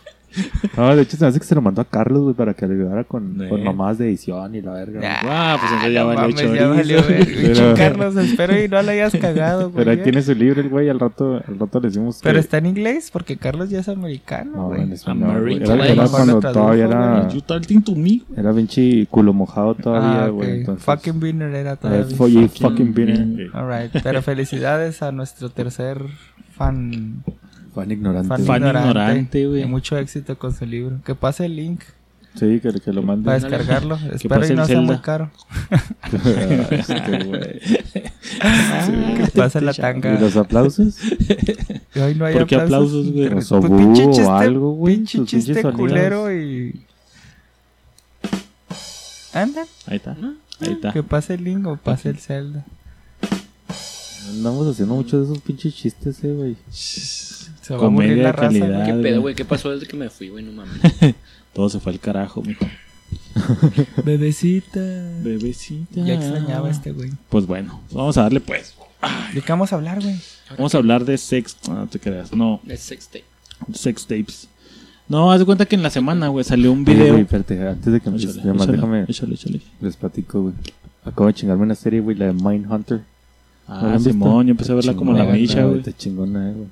No, 0.78 0.96
de 0.96 1.02
hecho 1.02 1.18
se 1.18 1.24
me 1.24 1.30
hace 1.30 1.40
que 1.40 1.46
se 1.46 1.56
lo 1.56 1.62
mandó 1.62 1.82
a 1.82 1.86
Carlos, 1.86 2.22
güey, 2.24 2.36
para 2.36 2.54
que 2.54 2.66
le 2.68 2.76
ayudara 2.76 3.04
con, 3.04 3.42
Eh. 3.42 3.50
con 3.50 3.64
mamadas 3.64 3.98
de 3.98 4.08
edición 4.08 4.56
y 4.56 4.62
la 4.62 4.72
verga. 4.74 5.00
güey. 5.00 5.12
Ah, 5.12 5.58
pues 5.60 5.72
entonces 5.72 5.94
ya 5.94 6.04
valió 6.04 6.36
chorizo. 6.36 6.70
valió, 6.70 7.04
güey. 7.04 7.26
Pero- 7.54 7.74
Carlos, 7.76 8.16
espero 8.18 8.64
y 8.64 8.68
no 8.68 8.82
lo 8.82 8.92
hayas 8.92 9.14
cagado, 9.20 9.70
güey. 9.72 9.76
Pero 9.86 9.92
ahí 9.92 9.98
tiene 10.04 10.22
su 10.22 10.34
libro 10.36 10.62
el 10.62 10.70
güey, 10.70 10.90
al 10.90 11.00
rato, 11.00 11.42
al 11.48 11.60
rato 11.60 11.80
le 11.80 11.88
decimos 11.90 12.20
Pero 12.24 12.34
que... 12.36 12.40
está 12.40 12.58
en 12.58 12.66
inglés 12.68 13.10
porque 13.12 13.38
Carlos 13.38 13.70
ya 13.70 13.80
es 13.80 13.90
americano, 13.90 14.52
No, 14.56 14.68
güey. 14.68 14.82
en 14.84 14.94
español, 14.94 15.42
güey. 15.42 15.56
American. 15.56 15.76
Era, 15.80 15.88
era 15.88 16.08
cuando 16.08 16.40
tradujo, 16.40 16.62
todavía 16.62 16.86
güey. 16.88 16.98
era... 16.98 17.28
You 17.30 17.42
talking 17.42 17.82
to 17.84 17.96
me? 17.96 18.22
Era 18.38 18.54
pinche 18.54 19.06
culo 19.10 19.34
mojado 19.34 19.76
todavía, 19.76 20.26
ah, 20.26 20.30
güey. 20.30 20.50
ok. 20.50 20.56
entonces- 20.60 20.86
Fucking 20.86 21.20
Binner 21.20 21.54
era 21.54 21.74
Eh, 21.74 21.78
todavía. 21.78 22.16
fue- 22.16 22.30
y 22.32 22.48
fucking 22.48 22.94
bien. 22.94 23.50
Alright, 23.54 23.92
pero 24.04 24.22
felicidades 24.22 25.02
a 25.02 25.12
nuestro 25.12 25.50
tercer 25.50 26.02
fan, 26.56 27.24
Fan 27.74 27.92
ignorante. 27.92 28.28
fan. 28.28 28.46
Fan 28.46 28.62
ignorante. 28.68 29.48
güey. 29.48 29.62
Y 29.64 29.66
mucho 29.66 29.98
éxito 29.98 30.38
con 30.38 30.54
su 30.54 30.66
libro. 30.66 31.00
Que 31.06 31.16
pase 31.16 31.46
el 31.46 31.56
link. 31.56 31.82
Sí, 32.36 32.60
que, 32.62 32.72
que 32.80 32.94
lo 32.94 33.02
mande. 33.04 33.26
para 33.26 33.40
descargarlo. 33.40 33.96
Espero 34.14 34.40
pase 34.42 34.54
y 34.54 34.56
no 34.56 34.66
sea 34.66 34.80
muy 34.82 35.00
caro. 35.00 35.30
Este 38.32 39.14
que 39.18 39.28
pase 39.36 39.62
la 39.62 39.72
¿Y 39.72 39.76
tanga. 39.76 40.20
los 40.20 40.36
aplausos? 40.38 40.96
Y 41.96 42.00
hoy 42.00 42.16
no 42.16 42.26
hay 42.26 42.34
¿Por 42.34 42.48
qué 42.48 42.56
aplausos, 42.56 43.12
güey? 43.12 43.30
Pues, 43.30 43.50
pinche 43.50 44.06
o 44.06 44.12
chiste, 44.12 44.28
algo, 44.30 44.72
güey, 44.74 44.96
pinche 44.96 45.26
chiste 45.26 45.62
sonidos. 45.62 45.76
culero 45.76 46.34
y... 46.34 46.82
Anda, 49.34 49.64
Ahí 49.88 49.98
está. 49.98 50.12
Ahí 50.62 50.72
está. 50.74 50.92
que 50.94 51.04
pase 51.04 51.34
el 51.36 51.44
Link 51.44 51.66
o 51.68 51.76
pase 51.78 52.10
el 52.10 52.18
Zelda. 52.18 52.66
Andamos 54.30 54.68
haciendo 54.68 54.96
muchos 54.96 55.20
de 55.28 55.34
esos 55.34 55.44
pinches 55.44 55.76
chistes, 55.76 56.24
eh, 56.24 56.34
güey. 56.34 56.56
Se 57.72 57.78
va 57.78 57.84
a 57.84 57.86
Comedia 57.86 58.04
morir 58.08 58.18
de 58.18 58.24
la 58.24 58.32
raza. 58.32 58.48
calidad. 58.60 58.86
¿Qué 58.86 58.94
pedo, 59.02 59.22
güey? 59.22 59.36
¿Qué 59.36 59.46
pasó 59.46 59.72
desde 59.72 59.88
que 59.88 59.96
me 59.98 60.10
fui, 60.10 60.30
güey? 60.30 60.44
No 60.44 60.52
mames. 60.52 60.82
Todo 61.54 61.70
se 61.70 61.80
fue 61.80 61.92
al 61.94 62.00
carajo, 62.00 62.42
mijo. 62.42 62.66
Bebecita. 64.06 64.80
Bebecita. 65.24 66.02
Ya 66.02 66.14
extrañaba 66.16 66.68
a 66.68 66.72
este 66.72 66.92
güey. 66.92 67.12
Pues 67.30 67.46
bueno, 67.46 67.82
vamos 67.92 68.18
a 68.18 68.24
darle 68.24 68.40
pues. 68.40 68.76
¿De 69.34 69.42
qué 69.42 69.52
vamos 69.52 69.72
a 69.74 69.76
hablar, 69.76 70.02
güey? 70.02 70.16
Vamos 70.58 70.76
a 70.76 70.78
hablar 70.78 71.06
de 71.06 71.18
sex. 71.18 71.58
No, 71.68 71.76
no 71.76 71.88
te 71.88 72.00
creas. 72.00 72.34
No, 72.34 72.60
Es 72.68 72.82
sextape. 72.82 73.26
sex 73.74 74.04
tapes. 74.06 74.48
No, 75.08 75.32
haz 75.32 75.40
de 75.40 75.46
cuenta 75.46 75.66
que 75.66 75.76
en 75.76 75.84
la 75.84 75.90
semana, 75.90 76.28
güey, 76.30 76.46
salió 76.46 76.72
un 76.72 76.84
Oye, 76.88 76.94
video. 76.94 77.10
güey, 77.14 77.22
espérate, 77.24 77.68
antes 77.68 77.92
de 77.92 78.00
que 78.00 78.10
más 78.10 78.24
échale, 78.24 78.42
déjame, 78.72 79.06
échale, 79.08 79.34
échale. 79.34 79.62
les 79.82 79.96
platico, 79.98 80.42
güey. 80.44 80.54
Acabo 81.04 81.28
de 81.28 81.34
chingarme 81.34 81.64
una 81.64 81.76
serie, 81.76 82.00
güey, 82.00 82.16
la 82.16 82.28
de 82.28 82.34
Mindhunter. 82.34 83.02
¿No 83.68 83.88
la 83.90 83.96
Ah? 83.96 84.00
Simón, 84.00 84.48
yo 84.48 84.52
empecé 84.52 84.72
a 84.72 84.76
verla 84.76 84.94
como 84.94 85.12
la 85.14 85.26
micha, 85.26 85.64
güey. 85.66 85.80
Está 85.80 85.92
chingona, 85.98 86.52
eh, 86.52 86.54
güey. 86.54 86.68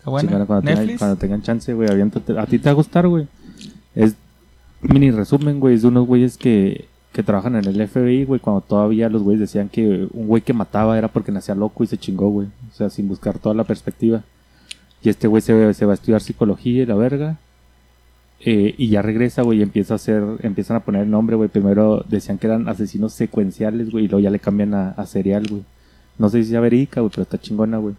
Está 0.00 0.10
cuando, 0.10 0.46
tengan, 0.46 0.64
Netflix. 0.64 0.98
cuando 0.98 1.16
tengan 1.16 1.42
chance, 1.42 1.74
güey, 1.74 1.90
aviéntate. 1.90 2.38
A 2.38 2.46
ti 2.46 2.58
te 2.58 2.64
va 2.64 2.70
a 2.70 2.74
gustar, 2.74 3.06
güey. 3.06 3.26
Es 3.94 4.14
mini 4.80 5.10
resumen, 5.10 5.60
güey, 5.60 5.74
es 5.74 5.82
de 5.82 5.88
unos 5.88 6.06
güeyes 6.06 6.38
que, 6.38 6.86
que 7.12 7.22
trabajan 7.22 7.56
en 7.56 7.66
el 7.66 7.86
FBI, 7.86 8.24
güey, 8.24 8.40
cuando 8.40 8.62
todavía 8.62 9.10
los 9.10 9.22
güeyes 9.22 9.40
decían 9.40 9.68
que 9.68 10.08
un 10.12 10.26
güey 10.26 10.40
que 10.42 10.54
mataba 10.54 10.96
era 10.96 11.08
porque 11.08 11.32
nacía 11.32 11.54
loco 11.54 11.84
y 11.84 11.86
se 11.86 11.98
chingó, 11.98 12.30
güey. 12.30 12.48
O 12.70 12.74
sea, 12.74 12.88
sin 12.88 13.08
buscar 13.08 13.38
toda 13.38 13.54
la 13.54 13.64
perspectiva. 13.64 14.22
Y 15.02 15.10
este 15.10 15.28
güey 15.28 15.42
se, 15.42 15.74
se 15.74 15.84
va 15.84 15.92
a 15.92 15.94
estudiar 15.94 16.22
psicología 16.22 16.82
y 16.82 16.86
la 16.86 16.94
verga. 16.94 17.38
Eh, 18.42 18.74
y 18.78 18.88
ya 18.88 19.02
regresa, 19.02 19.42
güey, 19.42 19.58
y 19.58 19.62
empieza 19.62 19.94
a 19.94 19.96
hacer, 19.96 20.24
empiezan 20.42 20.78
a 20.78 20.80
poner 20.80 21.02
el 21.02 21.10
nombre, 21.10 21.36
güey. 21.36 21.50
Primero 21.50 22.04
decían 22.08 22.38
que 22.38 22.46
eran 22.46 22.68
asesinos 22.70 23.12
secuenciales, 23.12 23.90
güey, 23.90 24.06
y 24.06 24.08
luego 24.08 24.22
ya 24.22 24.30
le 24.30 24.38
cambian 24.38 24.72
a, 24.72 24.90
a 24.92 25.04
serial, 25.04 25.46
güey. 25.46 25.62
No 26.16 26.30
sé 26.30 26.42
si 26.42 26.50
sea 26.50 26.60
verídica, 26.60 27.00
güey, 27.00 27.10
pero 27.10 27.22
está 27.22 27.38
chingona, 27.38 27.76
güey. 27.78 27.94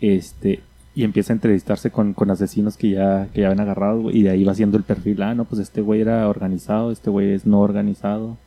Este, 0.00 0.60
y 0.96 1.04
empieza 1.04 1.34
a 1.34 1.36
entrevistarse 1.36 1.90
con, 1.90 2.14
con 2.14 2.30
asesinos 2.30 2.78
que 2.78 2.92
ya, 2.92 3.28
que 3.34 3.42
ya 3.42 3.48
habían 3.48 3.60
agarrado, 3.60 4.00
güey, 4.00 4.16
y 4.16 4.22
de 4.22 4.30
ahí 4.30 4.44
va 4.44 4.52
haciendo 4.52 4.78
el 4.78 4.82
perfil. 4.82 5.20
Ah, 5.22 5.34
no, 5.34 5.44
pues 5.44 5.60
este 5.60 5.82
güey 5.82 6.00
era 6.00 6.26
organizado, 6.26 6.90
este 6.90 7.10
güey 7.10 7.32
es 7.32 7.44
no 7.44 7.60
organizado. 7.60 8.38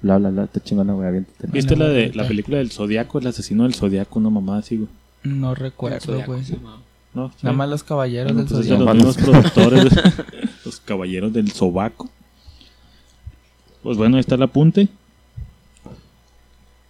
Bla, 0.00 0.16
bla, 0.18 0.30
bla, 0.30 0.44
está 0.44 0.60
chingona, 0.60 0.92
güey, 0.92 1.08
aviéntate. 1.08 1.48
¿Viste 1.48 1.74
la 1.74 1.88
de 1.88 2.14
la 2.14 2.28
película 2.28 2.58
del 2.58 2.70
Zodiaco, 2.70 3.18
el 3.18 3.26
asesino 3.26 3.64
del 3.64 3.74
Zodiaco, 3.74 4.20
una 4.20 4.30
mamá 4.30 4.58
así, 4.58 4.76
güey? 4.76 4.88
No 5.24 5.56
recuerdo, 5.56 6.22
güey. 6.24 6.42
¿No? 7.14 7.32
Nada 7.42 7.56
más 7.56 7.68
los 7.68 7.82
caballeros 7.82 8.32
Bueno, 8.32 8.48
del 8.48 8.54
pues 8.56 8.68
Zodiaco. 8.68 8.84
los 8.84 8.94
mismos 8.94 9.16
productores, 9.16 9.92
los 10.64 10.80
caballeros 10.80 11.32
del 11.32 11.50
sobaco. 11.50 12.08
Pues 13.82 13.98
bueno, 13.98 14.18
ahí 14.18 14.20
está 14.20 14.36
el 14.36 14.42
apunte. 14.44 14.86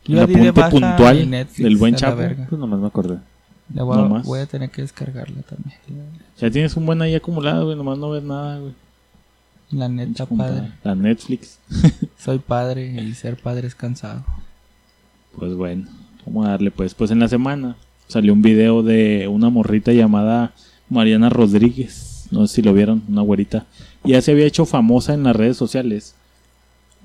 Yo 0.05 0.19
el 0.19 0.25
apunte 0.25 0.51
baja 0.51 0.69
puntual 0.69 1.31
Netflix 1.31 1.65
del 1.65 1.77
buen 1.79 1.95
Chapo. 1.95 2.21
Pues 2.47 2.61
nomás 2.61 2.79
me 2.79 2.89
acordé. 2.89 3.17
Voy, 3.69 4.23
voy 4.23 4.41
a 4.41 4.47
tener 4.47 4.71
que 4.71 4.83
descargarla 4.83 5.43
también. 5.43 5.79
Ya 6.39 6.51
tienes 6.51 6.77
un 6.77 6.87
buen 6.87 7.03
ahí 7.03 7.15
acumulado, 7.15 7.67
güey, 7.67 7.77
nomás 7.77 7.99
no 7.99 8.11
ves 8.11 8.23
nada, 8.23 8.59
güey. 8.59 8.73
La 9.71 9.89
neta, 9.89 10.25
padre. 10.25 10.73
La 10.83 10.95
Netflix. 10.95 11.59
Soy 12.19 12.39
padre 12.39 12.87
y 12.87 13.15
ser 13.15 13.37
padre 13.37 13.67
es 13.67 13.75
cansado. 13.75 14.25
Pues 15.37 15.55
bueno, 15.55 15.87
vamos 16.25 16.47
a 16.47 16.51
darle 16.51 16.71
pues. 16.71 16.95
Pues 16.95 17.11
en 17.11 17.19
la 17.19 17.29
semana 17.29 17.77
salió 18.07 18.33
un 18.33 18.41
video 18.41 18.83
de 18.83 19.29
una 19.29 19.51
morrita 19.51 19.93
llamada 19.93 20.53
Mariana 20.89 21.29
Rodríguez. 21.29 22.29
No 22.31 22.47
sé 22.47 22.57
si 22.57 22.63
lo 22.63 22.73
vieron, 22.73 23.03
una 23.09 23.21
güerita. 23.21 23.67
Ya 24.05 24.23
se 24.23 24.33
había 24.33 24.47
hecho 24.47 24.65
famosa 24.65 25.13
en 25.13 25.23
las 25.23 25.37
redes 25.37 25.57
sociales. 25.59 26.15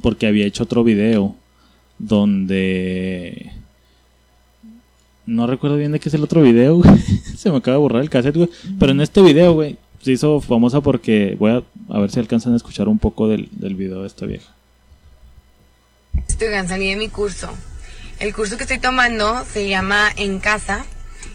Porque 0.01 0.27
había 0.27 0.45
hecho 0.45 0.63
otro 0.63 0.83
video 0.83 1.35
donde... 1.99 3.51
No 5.25 5.47
recuerdo 5.47 5.77
bien 5.77 5.91
de 5.91 5.99
qué 5.99 6.09
es 6.09 6.15
el 6.15 6.23
otro 6.23 6.41
video, 6.41 6.77
güey. 6.77 6.97
Se 7.37 7.49
me 7.49 7.57
acaba 7.57 7.75
de 7.77 7.81
borrar 7.81 8.01
el 8.01 8.09
cassette, 8.09 8.35
güey. 8.35 8.49
Pero 8.79 8.91
en 8.91 9.01
este 9.01 9.21
video, 9.21 9.53
güey, 9.53 9.77
se 10.01 10.11
hizo 10.11 10.41
famosa 10.41 10.81
porque... 10.81 11.35
Voy 11.39 11.51
a, 11.51 11.63
a 11.93 11.99
ver 11.99 12.11
si 12.11 12.19
alcanzan 12.19 12.53
a 12.53 12.57
escuchar 12.57 12.87
un 12.87 12.99
poco 12.99 13.27
del, 13.27 13.47
del 13.51 13.75
video 13.75 14.01
de 14.01 14.07
esta 14.07 14.25
vieja. 14.25 14.53
Oigan, 16.41 16.67
salí 16.67 16.89
de 16.89 16.97
mi 16.97 17.07
curso. 17.07 17.49
El 18.19 18.33
curso 18.33 18.57
que 18.57 18.63
estoy 18.63 18.79
tomando 18.79 19.45
se 19.45 19.69
llama 19.69 20.09
En 20.17 20.39
Casa. 20.39 20.85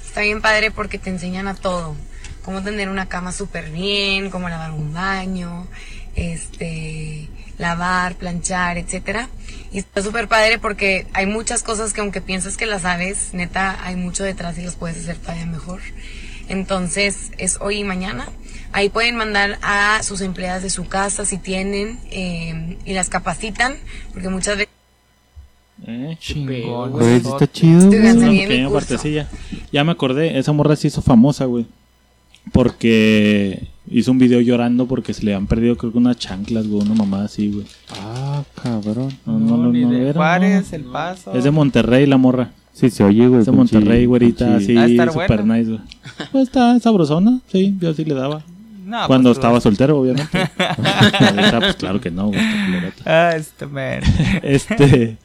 Está 0.05 0.21
bien 0.21 0.43
padre 0.43 0.71
porque 0.71 0.99
te 0.99 1.09
enseñan 1.09 1.49
a 1.49 1.55
todo. 1.55 1.97
Cómo 2.45 2.63
tener 2.63 2.89
una 2.89 3.09
cama 3.09 3.33
súper 3.33 3.71
bien, 3.71 4.31
cómo 4.31 4.49
lavar 4.49 4.73
un 4.73 4.93
baño, 4.93 5.67
este, 6.15 7.29
lavar, 7.59 8.17
planchar, 8.17 8.77
etcétera. 8.77 9.29
Y 9.71 9.79
está 9.79 10.03
súper 10.03 10.29
padre 10.29 10.59
porque 10.59 11.07
hay 11.13 11.27
muchas 11.27 11.63
cosas 11.63 11.93
que 11.93 12.01
aunque 12.01 12.21
piensas 12.21 12.57
que 12.57 12.67
las 12.67 12.83
sabes, 12.83 13.31
neta, 13.35 13.79
hay 13.85 13.97
mucho 13.97 14.25
detrás 14.25 14.57
y 14.59 14.63
las 14.63 14.77
puedes 14.77 14.99
hacer 14.99 15.17
todavía 15.17 15.47
mejor. 15.47 15.81
Entonces, 16.49 17.31
es 17.39 17.59
hoy 17.61 17.79
y 17.81 17.85
mañana. 17.85 18.29
Ahí 18.73 18.89
pueden 18.89 19.17
mandar 19.17 19.59
a 19.63 20.03
sus 20.03 20.21
empleadas 20.23 20.63
de 20.63 20.71
su 20.71 20.87
casa 20.87 21.25
si 21.25 21.39
tienen 21.39 21.99
eh, 22.11 22.77
y 22.85 22.95
las 22.95 23.09
capacitan, 23.11 23.75
porque 24.13 24.29
muchas 24.29 24.57
veces 24.59 24.73
Eh, 25.87 26.17
Chingón. 26.19 26.91
güey. 26.93 27.17
Está 27.17 27.51
chido, 27.51 27.89
una 27.89 28.15
pequeña 28.31 28.71
partecilla. 28.71 29.29
Ya 29.73 29.85
me 29.85 29.93
acordé, 29.93 30.39
esa 30.39 30.53
morra 30.53 30.77
se 30.77 30.89
hizo 30.89 31.03
famosa, 31.03 31.45
güey. 31.45 31.67
Porque 32.53 33.69
hizo 33.91 34.11
un 34.11 34.19
video 34.19 34.41
llorando 34.41 34.87
porque 34.87 35.15
se 35.15 35.25
le 35.25 35.35
han 35.35 35.47
perdido, 35.47 35.77
creo 35.77 35.93
que 35.93 35.99
unas 35.99 36.19
chanclas, 36.19 36.67
güey, 36.67 36.83
una 36.83 36.95
mamada 36.95 37.27
así, 37.27 37.51
güey. 37.53 37.67
Ah, 37.91 38.28
cabrón. 38.63 39.13
No, 39.27 39.39
no, 39.39 39.57
no, 39.57 39.73
ni 39.73 39.83
no, 39.83 39.91
de 39.91 40.09
era, 40.09 40.15
Juárez, 40.15 40.73
no. 40.73 40.77
El 40.77 40.85
Paso. 40.85 41.33
Es 41.35 41.45
de 41.45 41.51
Monterrey, 41.51 42.07
la 42.07 42.17
morra. 42.17 42.51
Sí, 42.73 42.91
se 42.91 43.03
oye, 43.05 43.27
güey. 43.27 43.41
Es 43.41 43.47
de 43.47 43.53
Monterrey, 43.53 44.07
güerita, 44.07 44.57
así, 44.57 44.77
estar 44.77 45.13
super 45.13 45.43
buena. 45.43 45.57
nice, 45.57 45.71
güey. 45.71 45.81
Pues 46.33 46.45
está 46.45 46.79
sabrosona, 46.81 47.41
sí, 47.51 47.77
yo 47.81 47.93
sí 47.95 48.05
le 48.05 48.15
daba. 48.15 48.43
No, 48.85 49.07
Cuando 49.07 49.29
pues, 49.29 49.39
estaba 49.39 49.61
soltero, 49.61 49.99
obviamente. 49.99 50.39
Ahorita, 51.21 51.59
pues 51.61 51.77
claro 51.77 52.01
que 52.01 52.11
no, 52.11 52.29
güey. 52.29 52.41
Ah, 53.05 53.33
este 53.37 53.67
man. 53.67 54.01
Este. 54.43 55.19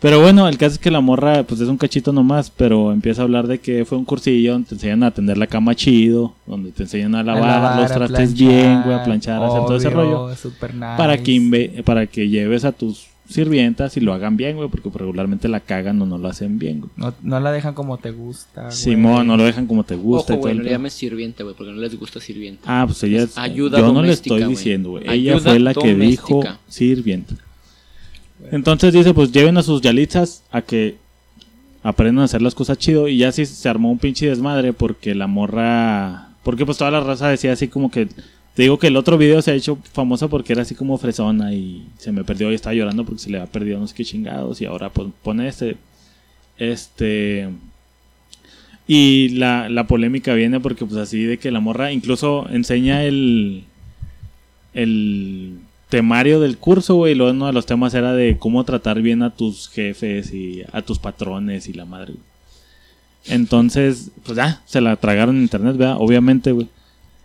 Pero 0.00 0.20
bueno, 0.20 0.46
el 0.46 0.56
caso 0.58 0.74
es 0.74 0.78
que 0.78 0.92
la 0.92 1.00
morra, 1.00 1.42
pues 1.42 1.60
es 1.60 1.68
un 1.68 1.76
cachito 1.76 2.12
nomás, 2.12 2.50
pero 2.56 2.92
empieza 2.92 3.22
a 3.22 3.24
hablar 3.24 3.48
de 3.48 3.58
que 3.58 3.84
fue 3.84 3.98
un 3.98 4.04
cursillo 4.04 4.52
donde 4.52 4.68
te 4.68 4.74
enseñan 4.76 5.02
a 5.02 5.06
atender 5.08 5.36
la 5.36 5.48
cama 5.48 5.74
chido, 5.74 6.34
donde 6.46 6.70
te 6.70 6.84
enseñan 6.84 7.16
a 7.16 7.24
lavar, 7.24 7.42
lavar, 7.42 7.82
los 7.82 7.90
a 7.90 7.94
trastes 7.94 8.16
planchar, 8.34 8.36
bien, 8.48 8.82
güey, 8.84 8.94
a 8.94 9.02
planchar, 9.04 9.42
a 9.42 9.46
hacer 9.48 9.60
todo 9.62 9.76
ese 9.76 9.90
rollo. 9.90 10.36
super 10.36 10.72
nice. 10.74 10.86
Para 10.96 11.18
que, 11.18 11.32
inve- 11.32 11.82
para 11.82 12.06
que 12.06 12.28
lleves 12.28 12.64
a 12.64 12.70
tus 12.70 13.08
sirvientas 13.28 13.96
y 13.96 14.00
lo 14.00 14.12
hagan 14.14 14.36
bien, 14.36 14.56
güey, 14.56 14.68
porque 14.68 14.88
regularmente 14.94 15.48
la 15.48 15.58
cagan 15.60 16.00
o 16.00 16.06
no 16.06 16.16
lo 16.16 16.28
hacen 16.28 16.60
bien, 16.60 16.78
güey. 16.80 16.90
No, 16.96 17.12
no 17.22 17.40
la 17.40 17.50
dejan 17.50 17.74
como 17.74 17.98
te 17.98 18.12
gusta. 18.12 18.62
güey. 18.66 18.72
Simón, 18.72 19.26
no 19.26 19.36
lo 19.36 19.42
dejan 19.42 19.66
como 19.66 19.82
te 19.82 19.96
gusta. 19.96 20.34
Ojo, 20.34 20.42
güey, 20.42 20.54
no 20.54 20.62
le 20.62 20.70
llames 20.70 20.92
sirviente, 20.92 21.42
güey, 21.42 21.56
porque 21.56 21.72
no 21.72 21.78
les 21.80 21.98
gusta 21.98 22.20
sirviente. 22.20 22.62
Ah, 22.66 22.84
pues 22.86 23.02
ella 23.02 23.24
es. 23.24 23.36
Ayuda 23.36 23.80
yo 23.80 23.92
no 23.92 24.02
le 24.02 24.12
estoy 24.12 24.44
diciendo, 24.44 24.90
güey. 24.90 25.04
Ella 25.10 25.38
fue 25.40 25.58
la 25.58 25.74
que 25.74 25.94
dijo 25.96 26.36
doméstica. 26.36 26.60
Entonces 28.50 28.92
dice, 28.92 29.14
pues 29.14 29.32
lleven 29.32 29.56
a 29.58 29.62
sus 29.62 29.80
yalitzas 29.82 30.42
a 30.50 30.62
que 30.62 30.96
aprendan 31.82 32.22
a 32.22 32.24
hacer 32.24 32.42
las 32.42 32.54
cosas 32.54 32.78
chido. 32.78 33.08
Y 33.08 33.18
ya 33.18 33.32
sí 33.32 33.46
se 33.46 33.68
armó 33.68 33.90
un 33.90 33.98
pinche 33.98 34.28
desmadre 34.28 34.72
porque 34.72 35.14
la 35.14 35.26
morra. 35.26 36.28
Porque 36.42 36.64
pues 36.64 36.78
toda 36.78 36.90
la 36.90 37.00
raza 37.00 37.28
decía 37.28 37.52
así 37.52 37.68
como 37.68 37.90
que. 37.90 38.08
Te 38.54 38.62
digo 38.62 38.78
que 38.78 38.88
el 38.88 38.96
otro 38.96 39.16
video 39.18 39.40
se 39.40 39.52
ha 39.52 39.54
hecho 39.54 39.78
famosa 39.92 40.26
porque 40.26 40.52
era 40.52 40.62
así 40.62 40.74
como 40.74 40.98
fresona 40.98 41.52
y 41.54 41.86
se 41.96 42.10
me 42.10 42.24
perdió 42.24 42.50
y 42.50 42.56
estaba 42.56 42.74
llorando 42.74 43.04
porque 43.04 43.20
se 43.20 43.30
le 43.30 43.38
había 43.38 43.52
perdido 43.52 43.78
no 43.78 43.86
sé 43.86 43.94
qué 43.94 44.04
chingados. 44.04 44.60
Y 44.60 44.64
ahora 44.64 44.90
pues 44.90 45.08
pone 45.22 45.46
este. 45.46 45.76
Este. 46.58 47.48
Y 48.88 49.28
la, 49.30 49.68
la 49.68 49.86
polémica 49.86 50.34
viene 50.34 50.60
porque 50.60 50.84
pues 50.86 50.96
así 50.98 51.22
de 51.22 51.38
que 51.38 51.50
la 51.50 51.60
morra 51.60 51.92
incluso 51.92 52.48
enseña 52.50 53.04
el 53.04 53.64
el 54.74 55.58
temario 55.88 56.40
del 56.40 56.58
curso, 56.58 56.96
güey, 56.96 57.12
y 57.12 57.14
luego 57.14 57.32
uno 57.32 57.46
de 57.46 57.52
los 57.52 57.66
temas 57.66 57.94
era 57.94 58.12
de 58.12 58.36
cómo 58.38 58.64
tratar 58.64 59.00
bien 59.00 59.22
a 59.22 59.34
tus 59.34 59.68
jefes 59.68 60.32
y 60.32 60.62
a 60.72 60.82
tus 60.82 60.98
patrones 60.98 61.68
y 61.68 61.72
la 61.72 61.84
madre. 61.84 62.14
Entonces, 63.26 64.10
pues 64.24 64.36
ya, 64.36 64.62
se 64.66 64.80
la 64.80 64.96
tragaron 64.96 65.36
en 65.36 65.42
internet, 65.42 65.76
¿verdad? 65.76 65.96
Obviamente, 65.98 66.52
güey. 66.52 66.68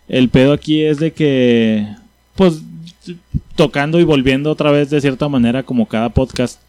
El 0.08 0.28
pedo 0.28 0.52
aquí 0.52 0.82
es 0.82 0.98
de 0.98 1.12
que, 1.12 1.86
pues, 2.34 2.62
tocando 3.56 4.00
y 4.00 4.04
volviendo 4.04 4.50
otra 4.50 4.70
vez 4.70 4.90
de 4.90 5.00
cierta 5.00 5.28
manera 5.28 5.62
como 5.62 5.86
cada 5.86 6.10
podcast, 6.10 6.60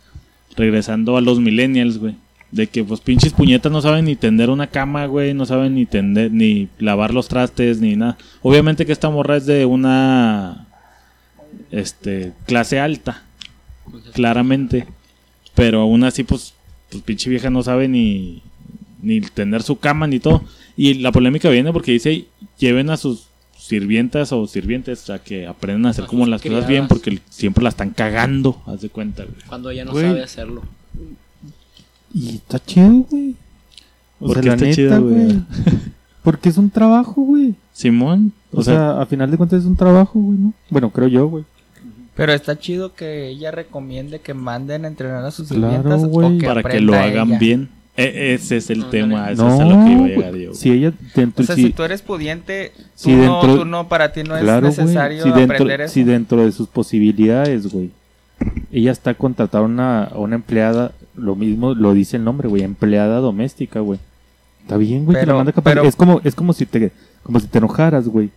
regresando 0.55 1.17
a 1.17 1.21
los 1.21 1.39
millennials, 1.39 1.97
güey. 1.97 2.15
De 2.51 2.67
que 2.67 2.83
pues 2.83 3.01
pinches 3.01 3.33
puñetas 3.33 3.71
no 3.71 3.81
saben 3.81 4.05
ni 4.05 4.15
tender 4.15 4.49
una 4.49 4.67
cama, 4.67 5.07
güey, 5.07 5.33
no 5.33 5.45
saben 5.45 5.75
ni 5.75 5.85
tender, 5.85 6.31
ni 6.31 6.69
lavar 6.77 7.13
los 7.13 7.27
trastes, 7.27 7.81
ni 7.81 7.95
nada. 7.95 8.17
Obviamente 8.41 8.85
que 8.85 8.93
esta 8.93 9.09
morra 9.09 9.35
es 9.35 9.45
de 9.45 9.65
una 9.65 10.67
este, 11.71 12.33
clase 12.45 12.79
alta, 12.79 13.23
claramente. 14.13 14.87
Pero 15.53 15.81
aún 15.81 16.03
así, 16.03 16.23
pues, 16.23 16.53
pues 16.89 17.03
pinche 17.03 17.29
vieja 17.29 17.49
no 17.49 17.63
sabe 17.63 17.87
ni, 17.87 18.41
ni 19.01 19.21
tener 19.21 19.63
su 19.63 19.77
cama 19.79 20.07
ni 20.07 20.19
todo. 20.19 20.43
Y 20.75 20.95
la 20.95 21.11
polémica 21.11 21.49
viene 21.49 21.71
porque 21.71 21.93
dice, 21.93 22.25
lleven 22.59 22.89
a 22.89 22.97
sus 22.97 23.27
sirvientas 23.57 24.31
o 24.33 24.45
sirvientes 24.47 25.09
a 25.09 25.19
que 25.19 25.47
aprendan 25.47 25.87
a 25.87 25.89
hacer 25.89 26.03
A 26.03 26.07
como 26.07 26.25
las 26.27 26.41
cosas 26.41 26.67
bien 26.67 26.87
porque 26.87 27.19
siempre 27.29 27.63
la 27.63 27.69
están 27.69 27.89
cagando, 27.91 28.61
haz 28.67 28.81
de 28.81 28.89
cuenta, 28.89 29.23
güey. 29.23 29.35
Cuando 29.47 29.69
ella 29.69 29.85
no 29.85 29.91
Güey. 29.93 30.05
sabe 30.05 30.21
hacerlo. 30.23 30.61
Y 32.13 32.35
está 32.35 32.63
chido, 32.63 33.05
güey. 33.09 33.35
O 34.19 34.27
¿Por 34.27 34.35
sea, 34.35 34.43
la 34.43 34.53
está 34.53 34.65
neta, 34.65 34.75
chido, 34.75 35.01
güey? 35.01 35.23
güey. 35.25 35.39
Porque 36.23 36.49
es 36.49 36.57
un 36.57 36.69
trabajo, 36.69 37.21
güey. 37.21 37.55
Simón, 37.73 38.33
O, 38.51 38.63
sea, 38.63 39.01
a 39.01 39.05
final 39.05 39.29
de 39.31 39.37
cuentas 39.37 39.59
es 39.61 39.65
un 39.65 39.75
trabajo, 39.75 40.19
güey, 40.19 40.37
¿no? 40.37 40.53
Bueno, 40.69 40.89
creo 40.91 41.07
yo, 41.07 41.27
güey. 41.27 41.43
Pero 42.15 42.31
está 42.33 42.57
chido 42.57 42.93
que 42.93 43.27
ella 43.27 43.51
recomiende 43.51 44.19
que 44.19 44.33
manden 44.33 44.85
a 44.85 44.87
entrenar 44.87 45.25
a 45.25 45.31
sus 45.31 45.49
Claro, 45.49 45.73
sirvientas 45.73 46.05
güey. 46.09 46.37
o 46.37 46.39
que 46.39 46.45
para 46.47 46.63
que 46.63 46.79
lo 46.79 46.93
hagan 46.95 47.29
ella. 47.29 47.39
bien. 47.39 47.69
E- 47.97 48.33
ese 48.33 48.57
es 48.57 48.69
el 48.69 48.89
tema, 48.89 49.31
eso 49.31 49.47
no, 49.47 49.53
es 49.55 49.59
a 49.61 49.65
lo 49.65 49.85
que 49.85 49.91
iba 49.91 50.03
a 50.03 50.07
llegar 50.07 50.29
güey. 50.31 50.43
yo. 50.45 50.53
Si 50.53 50.69
ella 50.71 50.91
dentro, 51.15 51.43
O 51.43 51.45
sea, 51.47 51.55
si, 51.55 51.63
si 51.63 51.69
tú 51.71 51.83
eres 51.83 52.01
pudiente, 52.01 52.71
tú, 52.75 52.81
si 52.95 53.11
no, 53.13 53.39
dentro- 53.41 53.55
tú 53.59 53.65
no, 53.65 53.87
para 53.87 54.11
ti 54.11 54.23
no 54.23 54.35
es 54.35 54.43
claro, 54.43 54.67
necesario 54.67 55.23
si 55.23 55.29
dentro, 55.31 55.55
aprender 55.55 55.81
eso. 55.81 55.93
si 55.93 56.03
dentro 56.03 56.43
de 56.45 56.51
sus 56.51 56.67
posibilidades, 56.67 57.71
güey, 57.71 57.91
ella 58.71 58.91
está 58.91 59.13
contratada 59.13 59.63
a 59.63 59.67
una, 59.67 60.09
una 60.15 60.35
empleada, 60.35 60.91
lo 61.15 61.35
mismo 61.35 61.73
lo 61.73 61.93
dice 61.93 62.17
el 62.17 62.25
nombre, 62.25 62.49
güey, 62.49 62.63
empleada 62.63 63.19
doméstica, 63.19 63.79
güey. 63.79 63.99
Está 64.61 64.75
bien, 64.77 65.05
güey, 65.05 65.15
que 65.15 65.21
Pero- 65.21 65.37
la 65.37 65.43
manda 65.43 65.61
pero- 65.61 65.83
Es 65.83 65.95
como, 65.95 66.19
es 66.25 66.35
como 66.35 66.51
si 66.51 66.65
te, 66.65 66.91
como 67.23 67.39
si 67.39 67.47
te 67.47 67.57
enojaras, 67.59 68.07
güey. 68.09 68.29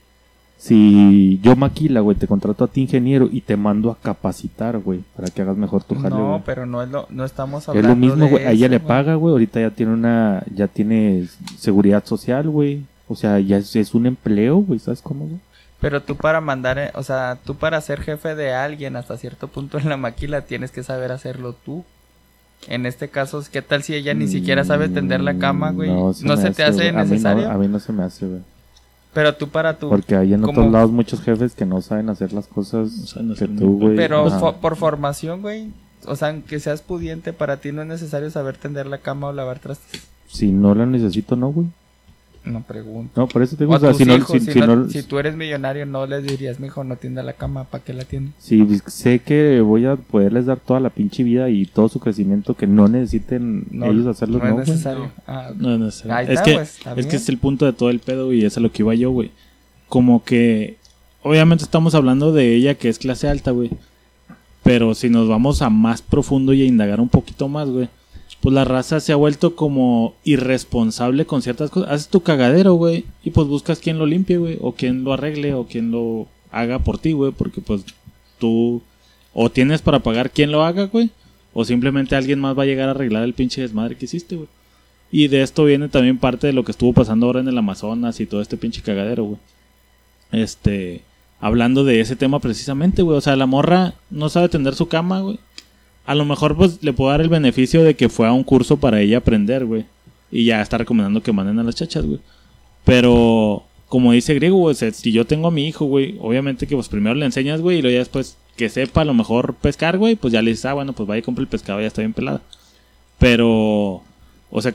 Si 0.58 1.38
yo 1.40 1.54
maquila, 1.54 2.00
güey, 2.00 2.16
te 2.16 2.26
contrato 2.26 2.64
a 2.64 2.66
ti 2.66 2.80
ingeniero 2.80 3.28
y 3.30 3.42
te 3.42 3.56
mando 3.56 3.92
a 3.92 3.96
capacitar, 3.96 4.78
güey, 4.78 5.04
para 5.14 5.28
que 5.28 5.42
hagas 5.42 5.56
mejor 5.56 5.84
tu 5.84 5.94
jale, 5.94 6.16
no, 6.16 6.42
pero 6.44 6.66
no 6.66 6.82
es 6.82 6.90
lo, 6.90 7.06
no 7.10 7.24
estamos 7.24 7.62
Es 7.62 7.68
hablando 7.68 7.90
lo 7.90 7.96
mismo, 7.96 8.28
güey. 8.28 8.44
A 8.44 8.50
ella 8.50 8.66
le 8.66 8.80
paga, 8.80 9.14
güey. 9.14 9.30
Ahorita 9.32 9.60
ya 9.60 9.70
tiene 9.70 9.92
una, 9.92 10.42
ya 10.52 10.66
tiene 10.66 11.28
seguridad 11.56 12.04
social, 12.04 12.48
güey. 12.50 12.82
O 13.06 13.14
sea, 13.14 13.38
ya 13.38 13.58
es, 13.58 13.76
es 13.76 13.94
un 13.94 14.06
empleo, 14.06 14.56
güey. 14.56 14.80
¿Sabes 14.80 15.00
cómo, 15.00 15.26
güey? 15.26 15.40
Pero 15.80 16.02
tú 16.02 16.16
para 16.16 16.40
mandar, 16.40 16.78
eh, 16.78 16.90
o 16.94 17.04
sea, 17.04 17.38
tú 17.44 17.54
para 17.54 17.80
ser 17.80 18.00
jefe 18.00 18.34
de 18.34 18.52
alguien 18.52 18.96
hasta 18.96 19.16
cierto 19.16 19.46
punto 19.46 19.78
en 19.78 19.88
la 19.88 19.96
maquila 19.96 20.40
tienes 20.40 20.72
que 20.72 20.82
saber 20.82 21.12
hacerlo 21.12 21.52
tú. 21.52 21.84
En 22.66 22.84
este 22.84 23.08
caso, 23.08 23.40
¿qué 23.52 23.62
tal 23.62 23.84
si 23.84 23.94
ella 23.94 24.12
ni 24.14 24.26
siquiera 24.26 24.64
sabe 24.64 24.88
tender 24.88 25.20
la 25.20 25.38
cama, 25.38 25.70
güey? 25.70 25.90
No, 25.90 26.12
se, 26.12 26.26
me 26.26 26.50
te 26.50 26.64
hace 26.64 26.72
güey. 26.72 26.88
A 26.88 27.04
mí 27.04 27.10
necesario. 27.10 27.44
no, 27.46 27.54
a 27.54 27.58
mí 27.58 27.68
no 27.68 27.78
se 27.78 27.92
me 27.92 28.02
hace, 28.02 28.26
güey. 28.26 28.40
Pero 29.14 29.34
tú 29.34 29.48
para 29.48 29.78
tu... 29.78 29.88
Porque 29.88 30.14
hay 30.16 30.34
en 30.34 30.42
como- 30.42 30.60
otros 30.60 30.72
lados 30.72 30.90
muchos 30.90 31.20
jefes 31.22 31.54
que 31.54 31.64
no 31.64 31.80
saben 31.82 32.08
hacer 32.10 32.32
las 32.32 32.46
cosas 32.46 32.90
No 32.92 33.06
saben 33.06 33.34
que 33.34 33.48
tú, 33.48 33.78
güey. 33.78 33.96
Pero 33.96 34.26
fo- 34.30 34.56
por 34.56 34.76
formación, 34.76 35.40
güey. 35.42 35.70
O 36.06 36.14
sea, 36.14 36.28
aunque 36.28 36.60
seas 36.60 36.82
pudiente, 36.82 37.32
para 37.32 37.56
ti 37.56 37.72
no 37.72 37.82
es 37.82 37.88
necesario 37.88 38.30
saber 38.30 38.56
tender 38.56 38.86
la 38.86 38.98
cama 38.98 39.28
o 39.28 39.32
lavar 39.32 39.58
trastes. 39.58 40.02
Si 40.28 40.52
no 40.52 40.74
la 40.74 40.86
necesito, 40.86 41.34
no, 41.36 41.48
güey. 41.48 41.66
No 42.44 42.62
pregunto. 42.62 43.10
No, 43.20 43.26
por 43.28 43.42
eso 43.42 43.56
te 43.56 43.64
O 43.64 43.66
digo, 43.66 43.74
a 43.74 43.76
o 43.76 43.80
sea, 43.80 43.88
tus 43.90 43.98
si 43.98 44.04
no, 44.06 44.16
hijos, 44.16 44.32
si, 44.40 44.46
si, 44.46 44.52
si 44.52 44.58
no- 44.60 44.76
no- 44.76 44.88
si 44.88 45.02
tú 45.02 45.18
eres 45.18 45.36
millonario, 45.36 45.84
no 45.84 46.06
les 46.06 46.22
dirías, 46.24 46.58
mijo, 46.60 46.82
no 46.84 46.96
tienda 46.96 47.22
la 47.22 47.34
cama, 47.34 47.64
¿para 47.64 47.84
qué 47.84 47.92
la 47.92 48.04
tiene? 48.04 48.30
si 48.38 48.64
sé 48.86 49.18
que 49.18 49.60
voy 49.60 49.84
a 49.84 49.96
poderles 49.96 50.46
dar 50.46 50.58
toda 50.58 50.80
la 50.80 50.90
pinche 50.90 51.22
vida 51.24 51.50
y 51.50 51.66
todo 51.66 51.88
su 51.88 52.00
crecimiento 52.00 52.54
que 52.54 52.66
no 52.66 52.88
necesiten 52.88 53.66
No, 53.70 53.86
ellos 53.86 54.06
hacerlo, 54.06 54.38
no 54.38 54.44
no, 54.48 54.62
es 54.62 54.68
necesario. 54.68 55.10
Ah, 55.26 55.50
No, 55.56 55.76
no 55.76 55.90
sé. 55.90 56.10
Ahí 56.10 56.24
es 56.26 56.30
está, 56.30 56.42
que, 56.44 56.54
pues, 56.54 56.78
es 56.96 57.06
que 57.06 57.16
es 57.16 57.28
el 57.28 57.38
punto 57.38 57.66
de 57.66 57.72
todo 57.74 57.90
el 57.90 57.98
pedo 58.00 58.32
y 58.32 58.44
es 58.44 58.56
a 58.56 58.60
lo 58.60 58.72
que 58.72 58.82
iba 58.82 58.94
yo, 58.94 59.10
güey. 59.10 59.30
Como 59.88 60.24
que, 60.24 60.76
obviamente 61.22 61.64
estamos 61.64 61.94
hablando 61.94 62.32
de 62.32 62.54
ella 62.54 62.74
que 62.76 62.88
es 62.88 62.98
clase 62.98 63.28
alta, 63.28 63.50
güey. 63.50 63.70
Pero 64.62 64.94
si 64.94 65.08
nos 65.10 65.28
vamos 65.28 65.60
a 65.62 65.70
más 65.70 66.02
profundo 66.02 66.52
y 66.52 66.62
a 66.62 66.66
indagar 66.66 67.00
un 67.00 67.08
poquito 67.08 67.48
más, 67.48 67.68
güey. 67.68 67.88
Pues 68.40 68.54
la 68.54 68.64
raza 68.64 69.00
se 69.00 69.12
ha 69.12 69.16
vuelto 69.16 69.56
como 69.56 70.14
irresponsable 70.24 71.26
con 71.26 71.42
ciertas 71.42 71.70
cosas. 71.70 71.90
Haces 71.90 72.08
tu 72.08 72.22
cagadero, 72.22 72.74
güey. 72.74 73.04
Y 73.24 73.30
pues 73.30 73.48
buscas 73.48 73.80
quien 73.80 73.98
lo 73.98 74.06
limpie, 74.06 74.38
güey. 74.38 74.58
O 74.60 74.72
quien 74.72 75.04
lo 75.04 75.12
arregle. 75.12 75.54
O 75.54 75.66
quien 75.66 75.90
lo 75.90 76.28
haga 76.50 76.78
por 76.78 76.98
ti, 76.98 77.12
güey. 77.12 77.32
Porque 77.32 77.60
pues 77.60 77.84
tú 78.38 78.82
o 79.32 79.50
tienes 79.50 79.82
para 79.82 80.00
pagar 80.00 80.30
quien 80.30 80.52
lo 80.52 80.64
haga, 80.64 80.84
güey. 80.86 81.10
O 81.52 81.64
simplemente 81.64 82.16
alguien 82.16 82.40
más 82.40 82.56
va 82.56 82.62
a 82.62 82.66
llegar 82.66 82.88
a 82.88 82.92
arreglar 82.92 83.24
el 83.24 83.34
pinche 83.34 83.60
desmadre 83.60 83.96
que 83.96 84.04
hiciste, 84.04 84.36
güey. 84.36 84.48
Y 85.10 85.28
de 85.28 85.42
esto 85.42 85.64
viene 85.64 85.88
también 85.88 86.18
parte 86.18 86.46
de 86.46 86.52
lo 86.52 86.64
que 86.64 86.72
estuvo 86.72 86.92
pasando 86.92 87.26
ahora 87.26 87.40
en 87.40 87.48
el 87.48 87.58
Amazonas 87.58 88.20
y 88.20 88.26
todo 88.26 88.42
este 88.42 88.56
pinche 88.56 88.82
cagadero, 88.82 89.24
güey. 89.24 89.38
Este, 90.32 91.02
hablando 91.40 91.84
de 91.84 92.00
ese 92.00 92.16
tema 92.16 92.40
precisamente, 92.40 93.02
güey. 93.02 93.16
O 93.16 93.20
sea, 93.20 93.36
la 93.36 93.46
morra 93.46 93.94
no 94.10 94.28
sabe 94.28 94.48
tender 94.48 94.74
su 94.74 94.88
cama, 94.88 95.20
güey. 95.20 95.38
A 96.08 96.14
lo 96.14 96.24
mejor, 96.24 96.56
pues, 96.56 96.82
le 96.82 96.94
puedo 96.94 97.10
dar 97.10 97.20
el 97.20 97.28
beneficio 97.28 97.84
de 97.84 97.94
que 97.94 98.08
fue 98.08 98.26
a 98.26 98.32
un 98.32 98.42
curso 98.42 98.78
para 98.78 98.98
ella 98.98 99.18
aprender, 99.18 99.66
güey. 99.66 99.84
Y 100.32 100.46
ya 100.46 100.62
está 100.62 100.78
recomendando 100.78 101.22
que 101.22 101.34
manden 101.34 101.58
a 101.58 101.62
las 101.62 101.74
chachas, 101.74 102.06
güey. 102.06 102.18
Pero, 102.82 103.64
como 103.88 104.12
dice 104.12 104.32
Griego, 104.32 104.56
güey, 104.56 104.74
si 104.74 105.12
yo 105.12 105.26
tengo 105.26 105.48
a 105.48 105.50
mi 105.50 105.68
hijo, 105.68 105.84
güey, 105.84 106.16
obviamente 106.18 106.66
que 106.66 106.74
pues 106.74 106.88
primero 106.88 107.14
le 107.14 107.26
enseñas, 107.26 107.60
güey, 107.60 107.78
y 107.78 107.82
luego 107.82 107.92
ya 107.92 107.98
después 107.98 108.38
que 108.56 108.70
sepa 108.70 109.02
a 109.02 109.04
lo 109.04 109.12
mejor 109.12 109.56
pescar, 109.56 109.98
güey, 109.98 110.16
pues 110.16 110.32
ya 110.32 110.40
le 110.40 110.52
dices, 110.52 110.64
ah, 110.64 110.72
bueno, 110.72 110.94
pues 110.94 111.06
vaya 111.06 111.18
y 111.18 111.22
compra 111.22 111.42
el 111.42 111.48
pescado, 111.48 111.78
ya 111.78 111.88
está 111.88 112.00
bien 112.00 112.14
pelada. 112.14 112.40
Pero, 113.18 114.02
o 114.50 114.62
sea, 114.62 114.74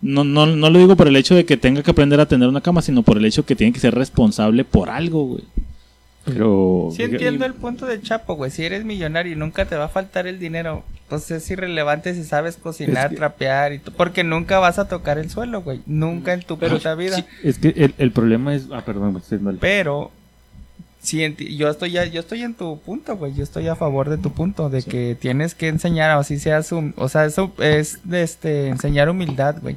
no, 0.00 0.22
no, 0.22 0.46
no 0.46 0.70
lo 0.70 0.78
digo 0.78 0.94
por 0.94 1.08
el 1.08 1.16
hecho 1.16 1.34
de 1.34 1.44
que 1.44 1.56
tenga 1.56 1.82
que 1.82 1.90
aprender 1.90 2.20
a 2.20 2.28
tener 2.28 2.48
una 2.48 2.60
cama, 2.60 2.82
sino 2.82 3.02
por 3.02 3.16
el 3.18 3.24
hecho 3.24 3.44
que 3.44 3.56
tiene 3.56 3.72
que 3.72 3.80
ser 3.80 3.96
responsable 3.96 4.64
por 4.64 4.90
algo, 4.90 5.24
güey. 5.24 5.42
Pero. 6.32 6.90
Sí 6.94 7.02
entiendo 7.02 7.44
el 7.44 7.54
punto 7.54 7.86
del 7.86 8.02
Chapo, 8.02 8.34
güey. 8.36 8.50
Si 8.50 8.64
eres 8.64 8.84
millonario 8.84 9.32
y 9.32 9.36
nunca 9.36 9.64
te 9.64 9.76
va 9.76 9.84
a 9.84 9.88
faltar 9.88 10.26
el 10.26 10.38
dinero, 10.38 10.84
pues 11.08 11.30
es 11.30 11.50
irrelevante 11.50 12.14
si 12.14 12.24
sabes 12.24 12.56
cocinar, 12.56 13.06
Es 13.06 13.10
que- 13.10 13.16
trapear 13.16 13.72
y 13.72 13.78
todo. 13.78 13.96
Porque 13.96 14.24
nunca 14.24 14.58
vas 14.58 14.78
a 14.78 14.88
tocar 14.88 15.18
el 15.18 15.30
suelo, 15.30 15.62
güey. 15.62 15.80
Nunca 15.86 16.32
en 16.34 16.42
tu 16.42 16.58
Pero 16.58 16.76
puta 16.76 16.94
vida. 16.94 17.16
sí, 17.16 17.24
Es 17.42 17.58
que 17.58 17.68
el, 17.76 17.94
el 17.98 18.12
problema 18.12 18.54
es. 18.54 18.64
Ah, 18.72 18.82
perdón, 18.84 19.14
me 19.14 19.18
estoy 19.20 19.38
dando 19.38 19.50
el- 19.50 19.58
Pero 19.58 20.10
sí, 21.00 21.18
enti- 21.20 21.56
yo 21.56 21.68
estoy 21.70 21.92
ya, 21.92 22.04
yo 22.04 22.20
estoy 22.20 22.42
en 22.42 22.54
tu 22.54 22.78
punto, 22.80 23.16
güey. 23.16 23.34
Yo 23.34 23.42
estoy 23.42 23.68
a 23.68 23.76
favor 23.76 24.08
de 24.10 24.18
tu 24.18 24.32
punto 24.32 24.68
de 24.68 24.82
que 24.82 25.16
tienes 25.18 25.54
que 25.54 25.68
enseñar, 25.68 26.16
o 26.16 26.20
así 26.20 26.38
seas, 26.38 26.70
hum- 26.72 26.92
o 26.96 27.08
sea, 27.08 27.24
eso 27.24 27.52
es 27.58 28.00
de 28.04 28.22
este 28.22 28.68
enseñar 28.68 29.08
humildad, 29.08 29.56
güey. 29.62 29.76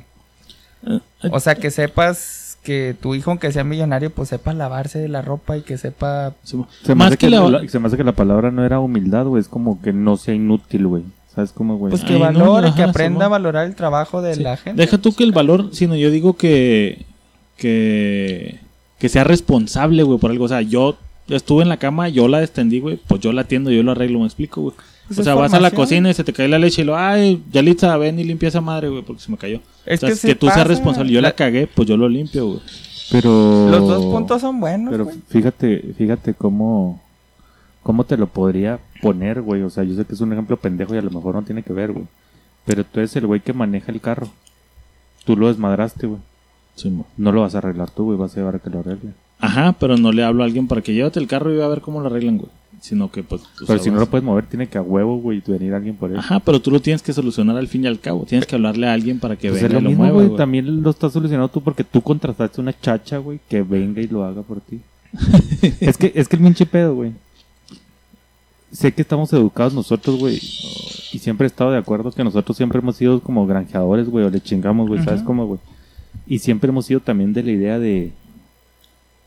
O 1.32 1.40
sea, 1.40 1.54
que 1.56 1.70
sepas 1.70 2.18
que 2.64 2.96
tu 3.00 3.16
hijo, 3.16 3.32
aunque 3.32 3.52
sea 3.52 3.64
millonario, 3.64 4.12
pues 4.12 4.30
sepa 4.30 4.54
lavarse 4.54 5.08
la 5.08 5.22
ropa 5.22 5.58
y 5.58 5.62
que 5.62 5.78
sepa 5.78 6.34
Se 6.44 6.58
me, 6.58 6.96
Más 6.96 7.08
hace 7.08 7.18
que 7.18 7.26
que 7.28 7.30
la- 7.32 7.50
la, 7.50 7.68
se 7.68 7.80
me 7.80 7.88
hace 7.88 7.98
que 7.98 8.04
la 8.04 8.12
palabra 8.12 8.52
no 8.52 8.64
era 8.64 8.80
humildad, 8.80 9.26
güey. 9.26 9.42
Es 9.42 9.48
como 9.48 9.82
que 9.82 9.94
no 9.94 10.16
sea 10.18 10.34
inútil, 10.36 10.86
güey. 10.88 11.04
¿Sabes 11.34 11.54
cómo, 11.54 11.78
güey? 11.78 11.92
Pues 11.92 12.04
que 12.04 12.14
Ay, 12.14 12.20
no, 12.20 12.26
valore, 12.26 12.68
ajá, 12.68 12.76
que 12.76 12.84
aprenda 12.84 13.26
a 13.26 13.30
valorar 13.30 13.66
el 13.66 13.74
trabajo 13.76 14.22
de 14.22 14.36
Sí. 14.36 14.44
la 14.44 14.58
gente. 14.58 14.80
Deja 14.82 14.98
tú 14.98 15.14
que 15.14 15.24
el 15.24 15.32
valor, 15.32 15.70
sino 15.72 15.96
yo 15.96 16.12
digo 16.12 16.34
que 16.36 17.06
que 17.58 18.60
que 19.00 19.10
sea 19.10 19.24
responsable, 19.24 20.04
güey, 20.04 20.20
por 20.20 20.30
algo. 20.32 20.46
O 20.46 20.48
sea, 20.48 20.62
yo 20.62 20.96
estuve 21.30 21.64
en 21.64 21.70
la 21.70 21.78
cama, 21.78 22.10
yo 22.10 22.28
la 22.28 22.44
extendí, 22.44 22.80
güey, 22.80 23.00
pues 23.08 23.20
yo 23.22 23.32
la 23.34 23.42
atiendo, 23.42 23.72
yo 23.72 23.82
lo 23.82 23.94
arreglo, 23.94 24.20
me 24.20 24.26
explico, 24.26 24.62
güey. 24.62 24.76
Pues 25.16 25.20
o 25.20 25.24
sea, 25.24 25.36
vas 25.36 25.54
a 25.54 25.60
la 25.60 25.72
cocina 25.72 26.10
y 26.10 26.14
se 26.14 26.24
te 26.24 26.34
cae 26.34 26.48
la 26.48 26.58
leche 26.60 26.82
y 26.82 26.86
lo, 26.86 26.96
ay, 26.98 27.44
Yalitza, 27.52 27.96
ven 27.98 28.20
y 28.20 28.24
limpia 28.24 28.50
esa 28.50 28.62
madre, 28.62 28.90
güey, 28.90 29.02
porque 29.04 29.22
se 29.22 29.32
me 29.32 29.38
cayó. 29.38 29.60
Es 29.86 30.00
o 30.00 30.08
sea, 30.08 30.10
que 30.10 30.16
sí 30.16 30.36
tú 30.36 30.46
pasa. 30.48 30.56
seas 30.60 30.68
responsable. 30.68 31.12
Yo 31.12 31.22
la, 31.22 31.30
La- 31.30 31.36
cagué, 31.36 31.68
pues 31.68 31.88
yo 31.88 31.98
lo 31.98 32.08
limpio, 32.10 32.46
güey. 32.48 32.60
Pero. 33.12 33.68
Los 33.70 33.88
dos 33.88 34.06
puntos 34.06 34.40
son 34.42 34.60
buenos, 34.60 34.92
Pero 34.92 35.06
güey. 35.06 35.18
fíjate, 35.28 35.94
fíjate 35.98 36.34
cómo. 36.34 37.02
¿Cómo 37.84 38.04
te 38.04 38.16
lo 38.16 38.28
podría 38.28 38.80
poner, 39.02 39.42
güey? 39.42 39.64
O 39.64 39.70
sea, 39.72 39.84
yo 39.84 39.96
sé 39.96 40.06
que 40.06 40.14
es 40.14 40.22
un 40.22 40.32
ejemplo 40.32 40.56
pendejo 40.58 40.94
y 40.94 41.00
a 41.00 41.02
lo 41.02 41.10
mejor 41.10 41.34
no 41.36 41.42
tiene 41.42 41.64
que 41.64 41.74
ver, 41.74 41.92
güey. 41.92 42.06
Pero 42.64 42.84
tú 42.84 43.00
eres 43.00 43.16
el 43.16 43.26
güey 43.26 43.40
que 43.42 43.54
maneja 43.54 43.92
el 43.92 44.00
carro. 44.00 44.28
Tú 45.26 45.36
lo 45.36 45.48
desmadraste, 45.48 46.06
güey. 46.08 46.22
No 47.18 47.32
lo 47.32 47.42
vas 47.42 47.56
a 47.56 47.58
arreglar 47.58 47.90
tú, 47.90 48.06
güey. 48.06 48.18
Vas 48.20 48.34
a 48.34 48.36
llevar 48.38 48.56
a 48.56 48.60
que 48.60 48.70
lo 48.70 48.80
arregle. 48.80 49.12
Ajá, 49.40 49.76
pero 49.80 49.98
no 49.98 50.12
le 50.12 50.24
hablo 50.24 50.44
a 50.44 50.46
alguien 50.46 50.68
para 50.68 50.82
que 50.84 50.94
llévate 50.94 51.20
el 51.20 51.28
carro 51.28 51.52
y 51.52 51.58
ve 51.58 51.64
a 51.64 51.68
ver 51.68 51.82
cómo 51.82 52.00
lo 52.02 52.06
arreglan, 52.08 52.38
güey. 52.38 52.52
Sino 52.82 53.12
que, 53.12 53.22
pues. 53.22 53.44
Pero 53.68 53.78
si 53.78 53.92
no 53.92 54.00
lo 54.00 54.08
puedes 54.08 54.26
mover, 54.26 54.48
tiene 54.48 54.68
que 54.68 54.80
a 54.80 54.82
huevo, 54.82 55.18
güey, 55.18 55.42
venir 55.46 55.76
alguien 55.76 55.96
por 55.96 56.10
él. 56.10 56.18
Ajá, 56.18 56.40
pero 56.40 56.60
tú 56.60 56.72
lo 56.72 56.82
tienes 56.82 57.04
que 57.04 57.14
solucionar 57.14 57.56
al 57.56 57.68
fin 57.68 57.84
y 57.84 57.88
al 57.88 58.00
cabo. 58.00 58.26
Tienes 58.26 58.48
que 58.48 58.56
hablarle 58.56 58.88
a 58.88 58.94
alguien 58.94 59.20
para 59.20 59.36
que 59.36 59.50
Pues 59.50 59.62
venga 59.62 59.76
lo 59.76 59.80
y 59.80 59.84
lo 59.84 59.90
mismo, 59.90 60.04
mueva, 60.04 60.24
güey. 60.24 60.36
También 60.36 60.82
lo 60.82 60.90
estás 60.90 61.14
solucionando 61.14 61.48
tú 61.48 61.62
porque 61.62 61.84
tú 61.84 62.02
contrataste 62.02 62.60
una 62.60 62.78
chacha, 62.78 63.20
güey, 63.20 63.40
que 63.48 63.62
venga 63.62 64.02
y 64.02 64.08
lo 64.08 64.24
haga 64.24 64.42
por 64.42 64.62
ti. 64.62 64.82
es 65.80 65.96
que 65.96 66.12
es 66.16 66.28
que 66.28 66.36
el 66.38 66.42
pinche 66.42 66.66
pedo, 66.66 66.96
güey. 66.96 67.12
Sé 68.72 68.92
que 68.92 69.04
estamos 69.04 69.32
educados 69.32 69.76
nosotros, 69.76 70.18
güey. 70.18 70.38
Y 70.38 71.20
siempre 71.20 71.46
he 71.46 71.50
estado 71.50 71.72
de 71.72 71.78
acuerdo 71.78 72.12
que 72.12 72.24
nosotros 72.24 72.58
siempre 72.58 72.80
hemos 72.80 72.96
sido 72.96 73.20
como 73.20 73.46
granjeadores, 73.46 74.10
güey, 74.10 74.26
o 74.26 74.30
le 74.32 74.42
chingamos, 74.42 74.88
güey, 74.88 75.04
¿sabes 75.04 75.22
cómo, 75.22 75.46
güey? 75.46 75.60
Y 76.26 76.40
siempre 76.40 76.70
hemos 76.70 76.88
sido 76.88 77.00
también 77.00 77.32
de 77.32 77.44
la 77.44 77.52
idea 77.52 77.78
de 77.78 78.12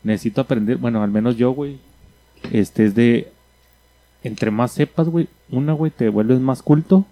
necesito 0.03 0.41
aprender, 0.41 0.77
bueno, 0.77 1.01
al 1.01 1.11
menos 1.11 1.37
yo, 1.37 1.51
güey, 1.51 1.77
este 2.51 2.85
es 2.85 2.95
de 2.95 3.31
entre 4.27 4.51
más 4.51 4.71
sepas, 4.71 5.07
güey, 5.09 5.27
una, 5.51 5.73
güey, 5.73 5.91
te 5.91 6.09
vuelves 6.09 6.39
más 6.39 6.61
culto 6.61 7.05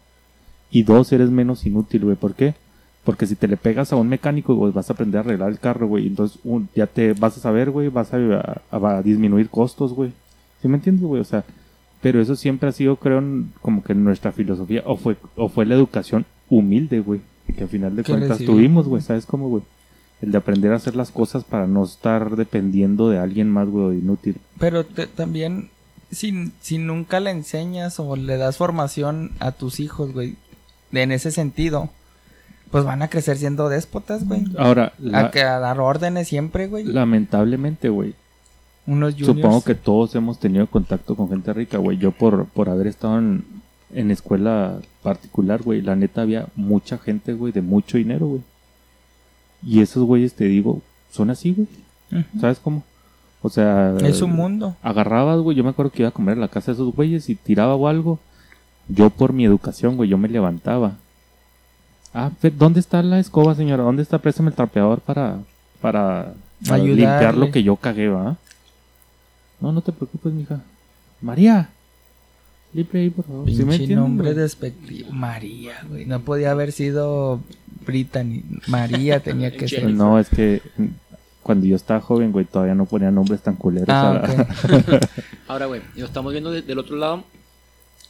y 0.72 0.84
dos, 0.84 1.12
eres 1.12 1.30
menos 1.30 1.66
inútil, 1.66 2.06
güey. 2.06 2.16
¿Por 2.16 2.34
qué? 2.34 2.56
Porque 3.04 3.28
si 3.28 3.36
te 3.36 3.48
le 3.48 3.58
pegas 3.58 3.92
a 3.92 3.96
un 3.98 4.08
mecánico, 4.08 4.56
güey, 4.56 4.72
vas 4.72 4.90
a 4.90 4.94
aprender 4.94 5.20
a 5.20 5.22
arreglar 5.22 5.50
el 5.50 5.60
carro, 5.60 5.88
güey. 5.88 6.08
Entonces, 6.08 6.40
un- 6.44 6.70
ya 6.76 6.88
te 6.88 7.14
vas 7.14 7.38
a 7.38 7.42
saber, 7.42 7.70
güey, 7.70 7.90
vas 7.90 8.14
a, 8.14 8.62
a- 8.72 8.98
a 8.98 9.02
disminuir 9.02 9.50
costos, 9.50 9.94
güey. 9.94 10.12
¿Sí 10.62 10.68
me 10.68 10.76
entiendes, 10.78 11.04
güey? 11.06 11.22
O 11.22 11.26
sea, 11.26 11.44
Pero 12.02 12.20
eso 12.22 12.36
siempre 12.36 12.68
ha 12.68 12.74
sido, 12.74 12.98
creo, 12.98 13.24
como 13.62 13.82
que 13.82 13.96
nuestra 13.96 14.34
filosofía, 14.34 14.84
o 14.86 14.98
fue, 14.98 15.16
o 15.38 15.48
fue 15.48 15.66
la 15.66 15.76
educación 15.76 16.26
humilde, 16.50 17.00
güey, 17.00 17.22
que 17.56 17.64
al 17.64 17.70
final 17.70 17.96
de 17.96 18.04
cuentas 18.04 18.40
tuvimos, 18.46 18.88
güey, 18.90 19.02
¿sabes 19.02 19.26
cómo, 19.26 19.48
güey? 19.48 19.64
El 20.22 20.34
de 20.34 20.38
aprender 20.38 20.74
a 20.74 20.76
hacer 20.76 20.98
las 20.98 21.12
cosas 21.12 21.46
para 21.46 21.66
no 21.66 21.86
estar 21.86 22.36
dependiendo 22.36 23.10
de 23.10 23.20
alguien 23.20 23.50
más, 23.50 23.70
güey, 23.70 24.00
inútil. 24.00 24.36
Pero 24.60 24.84
te- 24.86 25.08
también, 25.08 25.70
si, 26.14 26.52
si 26.62 26.78
nunca 26.78 27.20
le 27.20 27.32
enseñas 27.32 28.00
o 28.00 28.16
le 28.16 28.38
das 28.38 28.58
formación 28.58 29.32
a 29.40 29.52
tus 29.52 29.80
hijos, 29.80 30.14
güey, 30.14 30.36
en 30.92 31.12
ese 31.12 31.32
sentido, 31.32 31.90
pues 32.72 32.84
van 32.84 33.02
a 33.02 33.08
crecer 33.10 33.38
siendo 33.38 33.70
déspotas, 33.70 34.28
güey. 34.28 34.46
Ahora, 34.58 34.94
la- 35.00 35.20
A, 35.26 35.32
que 35.32 35.42
a 35.44 35.60
dar 35.60 35.80
órdenes 35.80 36.28
siempre, 36.28 36.68
güey. 36.68 36.84
lamentablemente, 36.86 37.90
güey, 37.90 38.16
Unos 38.86 39.14
juniors. 39.14 39.36
Supongo 39.38 39.64
que 39.64 39.76
todos 39.76 40.14
hemos 40.16 40.40
tenido 40.40 40.68
contacto 40.68 41.16
con 41.16 41.30
gente 41.30 41.54
rica, 41.54 41.78
güey. 41.78 41.98
Yo 41.98 42.12
por, 42.12 42.48
por 42.48 42.68
haber 42.70 42.88
estado 42.88 43.18
en, 43.20 43.46
en 43.94 44.12
escuela 44.12 44.78
particular, 45.02 45.62
güey, 45.64 45.82
la 45.82 45.96
neta 45.96 46.22
había 46.24 46.48
mucha 46.56 46.98
gente, 46.98 47.34
güey, 47.34 47.54
de 47.54 47.62
mucho 47.62 47.98
dinero, 47.98 48.26
güey. 48.28 48.42
Y 49.66 49.80
esos 49.82 50.04
güeyes, 50.04 50.34
te 50.34 50.46
digo, 50.46 50.82
son 51.12 51.30
así, 51.30 51.54
güey. 51.54 52.24
¿Sabes 52.42 52.60
cómo? 52.60 52.84
O 53.44 53.50
sea... 53.50 53.94
Es 54.02 54.22
un 54.22 54.32
mundo. 54.32 54.78
Agarrabas, 54.82 55.40
güey, 55.42 55.56
yo 55.56 55.66
me 55.66 55.72
acuerdo 55.72 55.92
que 55.92 56.02
iba 56.02 56.10
a 56.10 56.14
comer 56.14 56.38
a 56.38 56.42
la 56.42 56.48
casa 56.48 56.72
de 56.72 56.76
esos 56.76 56.96
güeyes 56.96 57.30
y 57.30 57.36
tiraba 57.36 57.76
o 57.76 57.90
algo. 57.90 58.18
Yo 58.88 59.10
por 59.10 59.34
mi 59.34 59.44
educación, 59.46 59.98
güey, 59.98 60.10
yo 60.10 60.18
me 60.18 60.30
levantaba. 60.30 60.96
Ah, 62.14 62.32
¿dónde 62.58 62.80
está 62.80 63.04
la 63.04 63.20
escoba, 63.20 63.54
señora? 63.54 63.84
¿Dónde 63.84 64.02
está? 64.02 64.18
Préstame 64.20 64.50
el 64.50 64.56
trapeador 64.56 65.02
para, 65.02 65.40
para, 65.82 66.34
limpiar 66.62 67.36
lo 67.36 67.52
que 67.52 67.64
yo 67.64 67.76
cagué, 67.76 68.08
¿va? 68.08 68.38
No, 69.60 69.74
no 69.74 69.82
te 69.82 69.92
preocupes, 69.92 70.32
mija. 70.32 70.62
María, 71.20 71.70
limpia 72.74 73.02
ahí, 73.02 73.10
por 73.10 73.26
favor. 73.26 73.50
¿Sí 73.50 73.58
me 73.58 73.64
Pinche 73.64 73.76
entiendes, 73.76 73.98
nombre 73.98 74.32
güey? 74.32 74.42
despectivo. 74.42 75.12
María, 75.12 75.74
güey. 75.90 76.06
No 76.06 76.22
podía 76.22 76.52
haber 76.52 76.72
sido 76.72 77.42
Brittany. 77.86 78.44
María 78.68 79.20
tenía 79.20 79.52
que 79.52 79.68
ser. 79.68 79.90
No, 79.90 80.18
es 80.18 80.30
que 80.30 80.62
cuando 81.44 81.66
yo 81.68 81.76
estaba 81.76 82.00
joven, 82.02 82.32
güey, 82.32 82.46
todavía 82.46 82.74
no 82.76 82.86
ponía 82.86 83.12
nombres 83.12 83.42
tan 83.42 83.56
culeros. 83.56 83.90
Ah, 83.90 84.10
a 84.12 84.14
la- 84.14 84.78
ok. 84.78 85.04
Ahora, 85.48 85.66
güey, 85.68 85.82
lo 85.96 86.06
estamos 86.06 86.32
viendo 86.32 86.50
de- 86.52 86.62
del 86.64 86.80
otro 86.80 86.96
lado. 86.96 87.24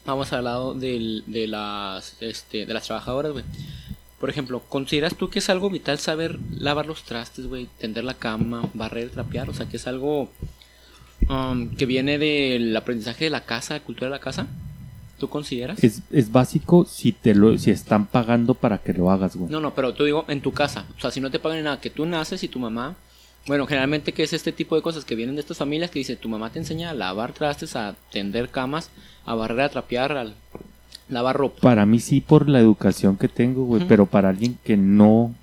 Vamos 0.06 0.32
al 0.34 0.44
lado 0.46 0.74
del- 0.74 1.24
de, 1.28 1.48
las, 1.48 2.16
este, 2.22 2.66
de 2.66 2.74
las 2.74 2.84
trabajadoras, 2.86 3.32
güey. 3.32 3.44
Por 4.20 4.30
ejemplo, 4.30 4.62
¿consideras 4.70 5.16
tú 5.16 5.30
que 5.30 5.40
es 5.40 5.50
algo 5.50 5.70
vital 5.70 5.98
saber 6.00 6.40
lavar 6.52 6.86
los 6.86 7.04
trastes, 7.04 7.48
güey? 7.48 7.68
Tender 7.80 8.04
la 8.06 8.14
cama, 8.14 8.70
barrer, 8.74 9.10
trapear. 9.10 9.50
O 9.50 9.54
sea, 9.54 9.66
que 9.68 9.76
es 9.78 9.86
algo 9.88 10.30
um, 11.30 11.70
que 11.76 11.86
viene 11.86 12.18
del 12.18 12.76
aprendizaje 12.76 13.26
de 13.26 13.30
la 13.32 13.42
casa, 13.46 13.74
de 13.74 13.82
cultura 13.82 14.08
de 14.08 14.12
la 14.12 14.20
casa. 14.20 14.48
¿Tú 15.20 15.30
consideras? 15.30 15.82
es, 15.84 16.02
es 16.12 16.32
básico 16.32 16.86
si 16.86 17.14
te 17.14 17.34
lo 17.34 17.58
si 17.58 17.72
están 17.72 18.08
pagando 18.08 18.56
para 18.56 18.80
que 18.80 18.94
lo 18.94 19.10
hagas, 19.10 19.36
güey. 19.38 19.50
No, 19.50 19.62
no, 19.62 19.74
pero 19.74 19.94
tú 19.94 20.04
digo 20.04 20.26
en 20.28 20.42
tu 20.42 20.52
casa. 20.52 20.86
O 20.98 21.00
sea, 21.02 21.12
si 21.12 21.22
no 21.22 21.32
te 21.32 21.40
pagan 21.40 21.64
nada, 21.64 21.80
que 21.80 21.90
tú 21.90 22.06
naces 22.06 22.44
y 22.44 22.48
tu 22.50 22.60
mamá. 22.60 22.96
Bueno, 23.46 23.68
generalmente 23.68 24.14
que 24.14 24.24
es 24.24 24.32
este 24.32 24.52
tipo 24.52 24.76
de 24.76 24.82
cosas 24.82 25.04
que 25.04 25.16
vienen 25.16 25.36
de 25.36 25.42
estas 25.42 25.58
familias 25.58 25.92
que 25.92 26.00
dice 26.00 26.16
tu 26.16 26.30
mamá 26.30 26.50
te 26.50 26.60
enseña 26.60 26.92
a 26.92 26.94
lavar 26.94 27.34
trastes, 27.34 27.76
a 27.76 27.96
tender 28.12 28.50
camas, 28.50 28.90
a 29.26 29.36
barrer, 29.36 29.62
a 29.62 29.70
trapear, 29.70 30.14
a 30.14 30.32
lavar 31.10 31.36
ropa. 31.36 31.60
Para 31.62 31.86
mí 31.86 32.00
sí 32.00 32.22
por 32.22 32.48
la 32.48 32.60
educación 32.60 33.18
que 33.18 33.28
tengo, 33.28 33.66
güey, 33.66 33.86
pero 33.88 34.06
para 34.06 34.30
alguien 34.30 34.58
que 34.64 34.78
no... 34.78 35.36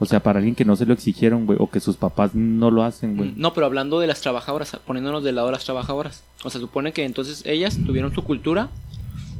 O 0.00 0.06
sea, 0.06 0.20
para 0.20 0.38
alguien 0.38 0.54
que 0.54 0.64
no 0.64 0.74
se 0.74 0.86
lo 0.86 0.92
exigieron, 0.92 1.46
güey, 1.46 1.56
o 1.60 1.70
que 1.70 1.80
sus 1.80 1.96
papás 1.96 2.34
no 2.34 2.70
lo 2.70 2.82
hacen, 2.82 3.16
güey. 3.16 3.32
No, 3.36 3.54
pero 3.54 3.66
hablando 3.66 4.00
de 4.00 4.06
las 4.06 4.20
trabajadoras, 4.20 4.76
poniéndonos 4.86 5.22
del 5.22 5.36
lado 5.36 5.48
de 5.48 5.52
las 5.52 5.64
trabajadoras. 5.64 6.24
O 6.42 6.50
sea, 6.50 6.60
supone 6.60 6.92
que 6.92 7.04
entonces 7.04 7.42
ellas 7.46 7.78
tuvieron 7.86 8.12
su 8.12 8.24
cultura 8.24 8.70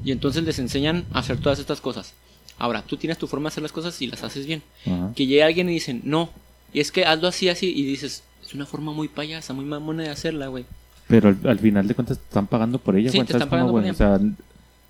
y 0.04 0.12
entonces 0.12 0.44
les 0.44 0.58
enseñan 0.58 1.06
a 1.12 1.18
hacer 1.18 1.38
todas 1.38 1.58
estas 1.58 1.80
cosas. 1.80 2.14
Ahora, 2.56 2.82
tú 2.82 2.96
tienes 2.96 3.18
tu 3.18 3.26
forma 3.26 3.48
de 3.48 3.54
hacer 3.54 3.62
las 3.62 3.72
cosas 3.72 4.00
y 4.00 4.06
las 4.06 4.22
haces 4.22 4.46
bien. 4.46 4.62
Ajá. 4.86 5.12
Que 5.16 5.26
llegue 5.26 5.42
alguien 5.42 5.68
y 5.68 5.72
dicen, 5.72 6.02
no, 6.04 6.30
y 6.74 6.80
es 6.80 6.92
que 6.92 7.06
hazlo 7.06 7.28
así, 7.28 7.48
así, 7.48 7.72
y 7.74 7.84
dices, 7.86 8.22
es 8.44 8.54
una 8.54 8.66
forma 8.66 8.92
muy 8.92 9.08
payasa, 9.08 9.54
muy 9.54 9.64
mamona 9.64 10.02
de 10.02 10.10
hacerla, 10.10 10.48
güey. 10.48 10.66
Pero 11.08 11.28
al, 11.30 11.38
al 11.44 11.58
final 11.58 11.88
de 11.88 11.94
cuentas 11.94 12.18
te 12.18 12.24
están 12.24 12.46
pagando 12.46 12.78
por 12.78 12.96
ella, 12.96 13.10
Sí, 13.10 13.16
güey. 13.18 13.26
te 13.26 13.32
¿sabes 13.32 13.42
están 13.44 13.50
pagando 13.50 13.72
cómo, 13.72 13.82
por 13.82 13.82
güey? 13.82 13.90
O 13.90 13.94
sea, 13.94 14.20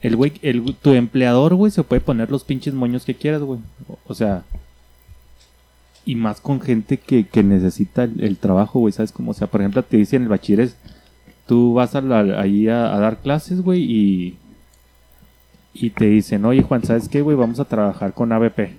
el 0.00 0.16
güey, 0.16 0.32
el, 0.42 0.74
tu 0.76 0.92
empleador, 0.94 1.54
güey, 1.54 1.70
se 1.70 1.82
puede 1.84 2.00
poner 2.00 2.30
los 2.30 2.42
pinches 2.44 2.74
moños 2.74 3.04
que 3.04 3.14
quieras, 3.14 3.42
güey. 3.42 3.60
O, 3.88 3.98
o 4.06 4.14
sea... 4.14 4.42
Y 6.06 6.16
más 6.16 6.40
con 6.42 6.60
gente 6.60 6.98
que, 6.98 7.26
que 7.26 7.42
necesita 7.42 8.04
el, 8.04 8.22
el 8.22 8.36
trabajo, 8.36 8.78
güey, 8.78 8.92
¿sabes 8.92 9.10
cómo? 9.10 9.30
O 9.30 9.34
sea, 9.34 9.46
por 9.46 9.62
ejemplo, 9.62 9.82
te 9.82 9.96
dicen 9.96 10.22
el 10.22 10.28
bachilleres, 10.28 10.76
tú 11.46 11.72
vas 11.72 11.94
a 11.94 12.02
la- 12.02 12.40
ahí 12.40 12.68
a, 12.68 12.94
a 12.94 12.98
dar 12.98 13.18
clases, 13.20 13.62
güey, 13.62 13.82
y... 13.82 14.38
Y 15.72 15.90
te 15.90 16.04
dicen, 16.06 16.44
oye, 16.44 16.62
Juan, 16.62 16.84
¿sabes 16.84 17.08
qué, 17.08 17.20
güey? 17.22 17.36
Vamos 17.36 17.58
a 17.58 17.64
trabajar 17.64 18.12
con 18.14 18.30
ABP. 18.32 18.74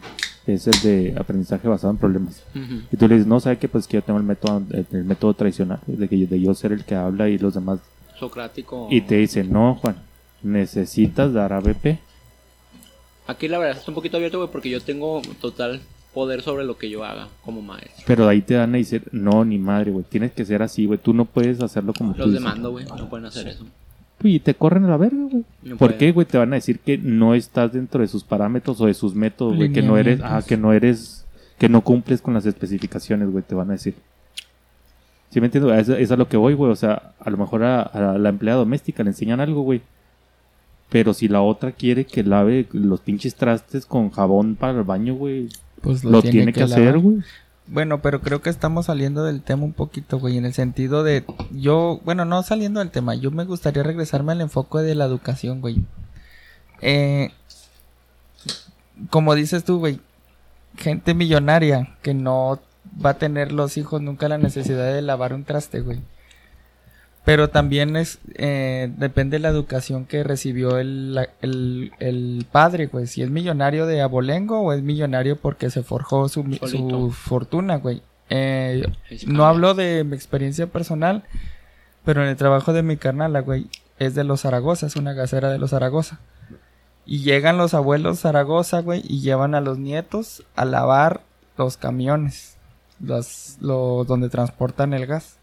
Que 0.45 0.53
Es 0.53 0.67
el 0.67 0.81
de 0.81 1.15
aprendizaje 1.17 1.67
basado 1.67 1.91
en 1.91 1.97
problemas. 1.97 2.43
Y 2.91 2.97
tú 2.97 3.08
le 3.08 3.15
dices, 3.15 3.27
no, 3.27 3.39
¿sabes 3.39 3.58
qué? 3.60 3.67
Pues 3.67 3.88
que 3.88 3.97
yo 3.97 4.03
tengo 4.03 4.19
el 4.19 4.25
método, 4.25 4.62
el, 4.71 5.03
método 5.03 5.34
tradicional, 5.34 5.79
de, 5.88 6.08
que, 6.08 6.15
de 6.15 6.41
yo 6.41 6.53
ser 6.53 6.71
el 6.71 6.86
que 6.86 6.95
habla 6.95 7.29
y 7.29 7.38
los 7.38 7.55
demás. 7.55 7.79
Socrático. 8.19 8.88
Y 8.91 9.01
te 9.01 9.15
dicen, 9.15 9.51
no, 9.51 9.75
Juan, 9.75 9.95
necesitas 10.43 11.34
dar 11.34 11.51
ABP. 11.53 11.99
Aquí 13.27 13.47
la 13.47 13.58
verdad 13.58 13.77
está 13.77 13.89
un 13.89 13.95
poquito 13.95 14.17
abierto, 14.17 14.38
güey, 14.38 14.51
porque 14.51 14.69
yo 14.69 14.79
tengo 14.81 15.21
total 15.41 15.81
poder 16.13 16.41
sobre 16.41 16.63
lo 16.63 16.77
que 16.77 16.89
yo 16.89 17.03
haga 17.03 17.27
como 17.43 17.62
maestro. 17.62 18.03
Pero 18.05 18.27
ahí 18.27 18.41
te 18.41 18.53
dan 18.53 18.73
a 18.75 18.77
decir, 18.77 19.03
no, 19.12 19.43
ni 19.43 19.58
madre, 19.58 19.91
güey, 19.91 20.05
tienes 20.08 20.31
que 20.31 20.45
ser 20.45 20.62
así, 20.62 20.86
güey. 20.86 20.99
Tú 20.99 21.13
no 21.13 21.25
puedes 21.25 21.60
hacerlo 21.62 21.93
como 21.97 22.13
tú 22.13 22.19
Los 22.19 22.27
dices. 22.29 22.43
demando, 22.43 22.71
güey, 22.71 22.86
no 22.86 23.10
pueden 23.10 23.25
hacer 23.25 23.47
eso. 23.47 23.65
Y 24.25 24.39
te 24.39 24.55
corren 24.55 24.85
a 24.85 24.89
la 24.89 24.97
verga, 24.97 25.23
güey. 25.29 25.43
No 25.63 25.77
¿Por 25.77 25.97
qué, 25.97 26.11
güey? 26.11 26.25
Te 26.25 26.38
van 26.38 26.53
a 26.53 26.55
decir 26.55 26.79
que 26.79 26.97
no 26.97 27.35
estás 27.35 27.73
dentro 27.73 28.01
de 28.01 28.07
sus 28.07 28.23
parámetros 28.23 28.81
o 28.81 28.88
de 28.88 28.93
sus 28.93 29.15
métodos, 29.15 29.55
güey. 29.55 29.71
Que 29.71 29.81
no 29.81 29.97
eres, 29.97 30.19
ah, 30.23 30.41
que 30.45 30.57
no 30.57 30.73
eres, 30.73 31.25
que 31.57 31.69
no 31.69 31.81
cumples 31.81 32.21
con 32.21 32.33
las 32.33 32.45
especificaciones, 32.45 33.29
güey. 33.29 33.43
Te 33.43 33.55
van 33.55 33.69
a 33.69 33.73
decir. 33.73 33.95
¿Sí 35.29 35.39
me 35.41 35.47
entiendo? 35.47 35.73
Es, 35.73 35.89
es 35.89 36.11
a 36.11 36.15
lo 36.15 36.27
que 36.27 36.38
voy, 36.38 36.53
güey. 36.53 36.71
O 36.71 36.75
sea, 36.75 37.13
a 37.19 37.29
lo 37.29 37.38
mejor 37.38 37.63
a, 37.63 37.81
a 37.81 38.17
la 38.17 38.29
empleada 38.29 38.59
doméstica 38.59 39.03
le 39.03 39.09
enseñan 39.09 39.39
algo, 39.39 39.61
güey. 39.61 39.81
Pero 40.89 41.13
si 41.13 41.27
la 41.27 41.41
otra 41.41 41.71
quiere 41.71 42.05
que 42.05 42.23
lave 42.23 42.67
los 42.71 43.01
pinches 43.01 43.35
trastes 43.35 43.85
con 43.85 44.11
jabón 44.11 44.55
para 44.55 44.77
el 44.77 44.83
baño, 44.83 45.15
güey, 45.15 45.49
Pues 45.81 46.03
lo, 46.03 46.21
tiene, 46.21 46.53
que, 46.53 46.63
hacer, 46.63 46.99
güey. 46.99 47.17
Bueno, 47.67 48.01
pero 48.01 48.21
creo 48.21 48.41
que 48.41 48.51
estamos 48.51 48.86
saliendo 48.86 49.23
del 49.23 49.41
tema 49.41 49.63
un 49.63 49.73
poquito, 49.73 50.19
güey, 50.19 50.38
en 50.38 50.45
el 50.45 50.54
sentido 50.54 51.04
de 51.04 51.25
yo, 51.51 51.99
bueno, 52.06 52.23
no 52.23 52.43
saliendo 52.43 52.80
del 52.80 52.91
tema, 52.91 53.15
yo 53.15 53.32
me 53.32 53.43
gustaría 53.43 53.82
regresarme 53.82 54.34
al 54.34 54.41
enfoque 54.41 54.80
de 54.80 54.93
la 54.93 55.06
educación, 55.06 55.62
güey. 55.62 55.84
Eh, 56.82 57.32
como 59.10 59.34
dices 59.34 59.63
tú, 59.63 59.80
güey, 59.80 59.99
gente 60.78 61.15
millonaria 61.15 61.95
que 62.04 62.13
no 62.13 62.60
va 63.04 63.12
a 63.12 63.17
tener 63.17 63.51
los 63.51 63.78
hijos 63.78 64.01
nunca 64.01 64.30
la 64.30 64.38
necesidad 64.38 64.93
de 64.93 65.01
lavar 65.01 65.34
un 65.34 65.43
traste, 65.43 65.82
güey. 65.82 66.01
Pero 67.25 67.49
también 67.49 67.95
es, 67.95 68.19
eh, 68.35 68.91
depende 68.97 69.35
de 69.38 69.39
la 69.41 69.49
educación 69.49 70.05
que 70.05 70.23
recibió 70.23 70.77
el, 70.77 71.15
la- 71.15 71.29
el, 71.41 71.91
el 71.99 72.45
padre, 72.51 72.85
güey. 72.85 73.07
Si 73.07 73.23
es 73.23 73.31
millonario 73.31 73.88
de 73.88 74.01
abolengo 74.01 74.59
o 74.61 74.73
es 74.73 74.83
millonario 74.83 75.35
porque 75.35 75.71
se 75.71 75.81
forjó 75.81 76.29
su, 76.29 76.43
su 76.67 77.11
fortuna, 77.11 77.77
güey. 77.77 78.03
Eh, 78.29 78.83
no 79.27 79.45
hablo 79.45 79.73
de 79.73 80.03
mi 80.03 80.15
experiencia 80.15 80.67
personal, 80.67 81.23
pero 82.03 82.21
en 82.21 82.29
el 82.29 82.35
trabajo 82.35 82.73
de 82.73 82.83
mi 82.83 82.95
carnala, 82.97 83.39
güey, 83.41 83.67
es 83.97 84.13
de 84.13 84.23
los 84.23 84.41
Zaragoza, 84.41 84.85
es 84.85 84.95
una 84.95 85.13
gasera 85.13 85.49
de 85.49 85.57
los 85.57 85.71
Zaragoza. 85.71 86.19
Y 87.07 87.19
llegan 87.23 87.57
los 87.57 87.73
abuelos 87.73 88.19
Zaragoza, 88.19 88.81
güey, 88.81 89.01
y 89.07 89.21
llevan 89.21 89.55
a 89.55 89.61
los 89.61 89.79
nietos 89.79 90.43
a 90.55 90.65
lavar 90.65 91.21
los 91.57 91.77
camiones, 91.77 92.57
los, 92.99 93.57
los 93.61 94.05
donde 94.05 94.29
transportan 94.29 94.93
el 94.93 95.05
gas. 95.07 95.38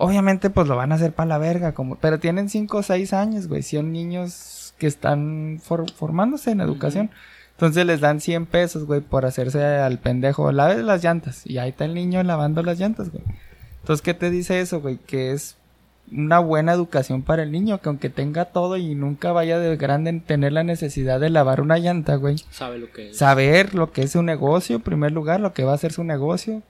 Obviamente, 0.00 0.48
pues 0.50 0.66
lo 0.66 0.76
van 0.76 0.92
a 0.92 0.94
hacer 0.94 1.12
para 1.12 1.28
la 1.28 1.38
verga, 1.38 1.72
como, 1.72 1.96
pero 1.96 2.18
tienen 2.18 2.48
5 2.48 2.78
o 2.78 2.82
6 2.82 3.12
años, 3.12 3.48
güey. 3.48 3.62
Son 3.62 3.92
niños 3.92 4.72
que 4.78 4.86
están 4.86 5.60
for- 5.62 5.90
formándose 5.92 6.50
en 6.52 6.60
educación. 6.62 7.10
Entonces 7.52 7.84
les 7.84 8.00
dan 8.00 8.20
100 8.22 8.46
pesos, 8.46 8.86
güey, 8.86 9.02
por 9.02 9.26
hacerse 9.26 9.62
al 9.62 9.98
pendejo. 9.98 10.50
Lave 10.52 10.82
las 10.82 11.04
llantas. 11.04 11.46
Y 11.46 11.58
ahí 11.58 11.68
está 11.70 11.84
el 11.84 11.92
niño 11.94 12.22
lavando 12.22 12.62
las 12.62 12.78
llantas, 12.78 13.10
güey. 13.12 13.22
Entonces, 13.80 14.00
¿qué 14.00 14.14
te 14.14 14.30
dice 14.30 14.60
eso, 14.60 14.80
güey? 14.80 14.96
Que 14.96 15.32
es 15.32 15.56
una 16.10 16.38
buena 16.38 16.72
educación 16.72 17.20
para 17.22 17.42
el 17.42 17.52
niño, 17.52 17.78
que 17.82 17.88
aunque 17.90 18.08
tenga 18.08 18.46
todo 18.46 18.78
y 18.78 18.94
nunca 18.94 19.32
vaya 19.32 19.58
de 19.58 19.76
grande 19.76 20.08
en 20.08 20.22
tener 20.22 20.52
la 20.54 20.64
necesidad 20.64 21.20
de 21.20 21.28
lavar 21.28 21.60
una 21.60 21.76
llanta, 21.78 22.14
güey. 22.16 22.36
Sabe 22.50 22.78
lo 22.78 22.90
que 22.90 23.10
es. 23.10 23.18
Saber 23.18 23.74
lo 23.74 23.92
que 23.92 24.02
es 24.02 24.16
un 24.16 24.24
negocio, 24.26 24.76
en 24.76 24.82
primer 24.82 25.12
lugar, 25.12 25.40
lo 25.40 25.52
que 25.52 25.64
va 25.64 25.74
a 25.74 25.78
ser 25.78 25.92
su 25.92 26.02
negocio, 26.04 26.62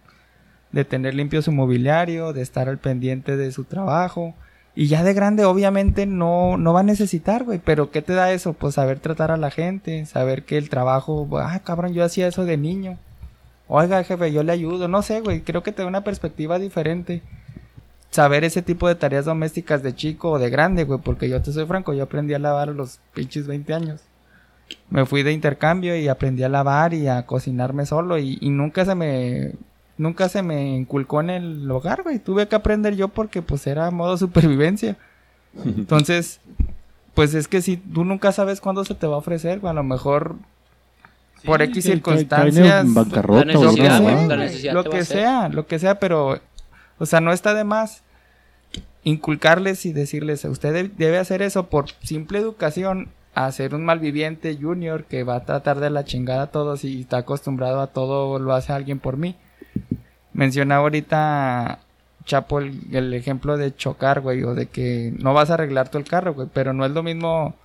de 0.73 0.85
tener 0.85 1.15
limpio 1.15 1.43
su 1.43 1.53
mobiliario, 1.53 2.33
de 2.33 2.43
estar 2.43 2.69
al 2.69 2.79
pendiente 2.79 3.37
de 3.37 3.53
su 3.53 3.65
trabajo. 3.65 4.35
Y 4.75 4.87
ya 4.87 5.03
de 5.03 5.15
grande, 5.15 5.45
obviamente, 5.45 6.07
no, 6.07 6.57
no 6.57 6.73
va 6.73 6.81
a 6.81 6.85
necesitar, 6.85 7.45
güey. 7.45 7.59
Pero 7.59 7.91
¿qué 7.91 8.03
te 8.03 8.13
da 8.15 8.33
eso? 8.33 8.53
Pues 8.53 8.75
saber 8.75 9.01
tratar 9.01 9.31
a 9.33 9.37
la 9.37 9.51
gente, 9.51 10.07
saber 10.07 10.45
que 10.45 10.59
el 10.59 10.71
trabajo, 10.71 11.29
ah, 11.39 11.61
cabrón, 11.65 11.93
yo 11.93 12.05
hacía 12.05 12.29
eso 12.29 12.45
de 12.45 12.57
niño. 12.57 12.99
Oiga, 13.69 14.03
jefe, 14.05 14.33
yo 14.33 14.43
le 14.43 14.53
ayudo. 14.53 14.89
No 14.89 15.03
sé, 15.03 15.21
güey, 15.21 15.43
creo 15.43 15.63
que 15.63 15.73
te 15.73 15.83
da 15.83 15.89
una 15.89 16.05
perspectiva 16.05 16.59
diferente. 16.59 17.23
saber 18.11 18.45
ese 18.45 18.63
tipo 18.63 18.89
de 18.89 18.97
tareas 18.97 19.25
domésticas 19.25 19.83
de 19.83 19.95
chico 19.95 20.33
o 20.33 20.39
de 20.39 20.51
grande, 20.51 20.85
güey, 20.85 21.01
porque 21.01 21.29
yo 21.29 21.43
te 21.43 21.53
soy 21.53 21.67
franco, 21.67 21.95
yo 21.95 22.05
aprendí 22.05 22.35
a 22.35 22.41
lavar 22.41 22.71
a 22.71 22.73
los 22.73 22.99
pinches 23.15 23.47
20 23.47 23.73
años. 23.75 24.01
Me 24.91 25.07
fui 25.07 25.23
de 25.23 25.33
intercambio 25.33 25.97
y 25.97 26.09
aprendí 26.09 26.43
a 26.43 26.49
lavar 26.49 26.95
y 26.95 27.09
a 27.09 27.27
cocinarme 27.27 27.87
solo 27.87 28.19
y, 28.19 28.39
y 28.41 28.51
nunca 28.51 28.85
se 28.85 28.95
me 28.95 29.53
nunca 30.01 30.29
se 30.29 30.43
me 30.43 30.77
inculcó 30.77 31.21
en 31.21 31.31
el 31.31 31.71
hogar, 31.71 32.03
güey. 32.03 32.19
Tuve 32.19 32.49
que 32.49 32.57
aprender 32.57 32.97
yo 32.97 33.09
porque 33.09 33.43
pues 33.43 33.67
era 33.67 33.91
modo 33.91 34.17
supervivencia. 34.17 34.97
Entonces, 35.65 36.41
pues 37.15 37.35
es 37.35 37.49
que 37.49 37.61
si 37.63 37.77
tú 37.77 38.05
nunca 38.05 38.33
sabes 38.33 38.61
cuándo 38.61 38.85
se 38.85 38.95
te 38.95 39.07
va 39.07 39.15
a 39.15 39.19
ofrecer, 39.19 39.61
güey, 39.61 39.71
a 39.71 39.75
lo 39.75 39.83
mejor 39.83 40.37
por 41.45 41.63
X 41.63 41.85
circunstancias 41.85 42.93
bancarrota 42.93 43.45
La 43.47 43.53
necesidad, 43.53 44.01
la 44.29 44.37
necesidad 44.37 44.75
lo 44.75 44.83
te 44.83 44.89
va 44.91 44.95
a 44.95 44.99
que 44.99 45.03
hacer. 45.03 45.17
sea, 45.19 45.49
lo 45.49 45.67
que 45.67 45.79
sea, 45.79 45.99
pero, 45.99 46.39
o 46.99 47.07
sea, 47.07 47.21
no 47.21 47.33
está 47.33 47.55
de 47.55 47.65
más 47.65 48.03
inculcarles 49.05 49.87
y 49.87 49.93
decirles, 49.93 50.45
usted 50.45 50.73
de- 50.75 50.89
debe 50.97 51.19
hacer 51.19 51.43
eso 51.43 51.67
por 51.69 51.87
simple 52.03 52.39
educación, 52.39 53.09
a 53.35 53.51
ser 53.53 53.75
un 53.75 53.85
malviviente 53.85 54.59
junior 54.61 55.05
que 55.05 55.23
va 55.23 55.37
a 55.37 55.45
tratar 55.45 55.79
de 55.81 55.89
la 55.89 56.05
chingada 56.05 56.43
a 56.43 56.47
todos 56.49 56.85
y 56.85 57.01
está 57.03 57.19
acostumbrado 57.19 57.81
a 57.81 57.87
todo, 57.89 58.39
lo 58.39 58.53
hace 58.55 58.73
alguien 58.73 58.99
por 58.99 59.17
mí. 59.17 59.37
Mencionaba 60.33 60.83
ahorita 60.83 61.81
Chapo 62.25 62.59
el, 62.61 62.81
el 62.93 63.14
ejemplo 63.14 63.57
de 63.57 63.75
chocar, 63.75 64.21
güey, 64.21 64.45
o 64.45 64.55
de 64.55 64.66
que 64.66 65.12
no 65.19 65.35
vas 65.35 65.51
a 65.51 65.55
arreglar 65.55 65.88
todo 65.88 65.99
el 65.99 66.09
carro, 66.09 66.35
güey, 66.35 66.49
pero 66.53 66.73
no 66.73 66.85
es 66.85 66.93
lo 66.93 67.03
mismo 67.03 67.57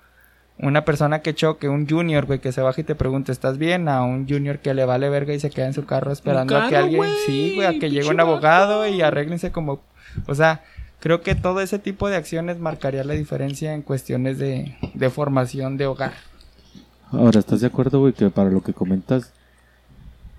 una 0.58 0.84
persona 0.84 1.20
que 1.20 1.34
choque, 1.34 1.68
un 1.68 1.86
junior, 1.86 2.24
güey, 2.24 2.38
que 2.38 2.52
se 2.52 2.62
baja 2.62 2.80
y 2.80 2.84
te 2.84 2.94
pregunta, 2.94 3.30
¿estás 3.30 3.58
bien? 3.58 3.88
A 3.88 4.02
un 4.02 4.26
junior 4.26 4.58
que 4.58 4.72
le 4.72 4.86
vale 4.86 5.08
verga 5.10 5.34
y 5.34 5.40
se 5.40 5.50
queda 5.50 5.66
en 5.66 5.74
su 5.74 5.84
carro 5.84 6.10
esperando 6.10 6.56
a 6.56 6.68
que 6.68 6.76
alguien, 6.76 7.04
sí, 7.26 7.52
güey, 7.56 7.66
a 7.66 7.78
que 7.78 7.90
llegue 7.90 8.08
un 8.08 8.20
abogado 8.20 8.86
y 8.88 9.02
arréglense 9.02 9.52
como, 9.52 9.80
o 10.26 10.34
sea, 10.34 10.62
creo 11.00 11.20
que 11.20 11.34
todo 11.34 11.60
ese 11.60 11.78
tipo 11.78 12.08
de 12.08 12.16
acciones 12.16 12.58
marcaría 12.58 13.04
la 13.04 13.14
diferencia 13.14 13.74
en 13.74 13.82
cuestiones 13.82 14.38
de, 14.38 14.76
de 14.94 15.10
formación 15.10 15.76
de 15.76 15.86
hogar. 15.86 16.14
Ahora, 17.12 17.38
¿estás 17.38 17.60
de 17.60 17.66
acuerdo, 17.66 18.00
güey, 18.00 18.14
que 18.14 18.30
para 18.30 18.50
lo 18.50 18.62
que 18.62 18.72
comentas, 18.72 19.32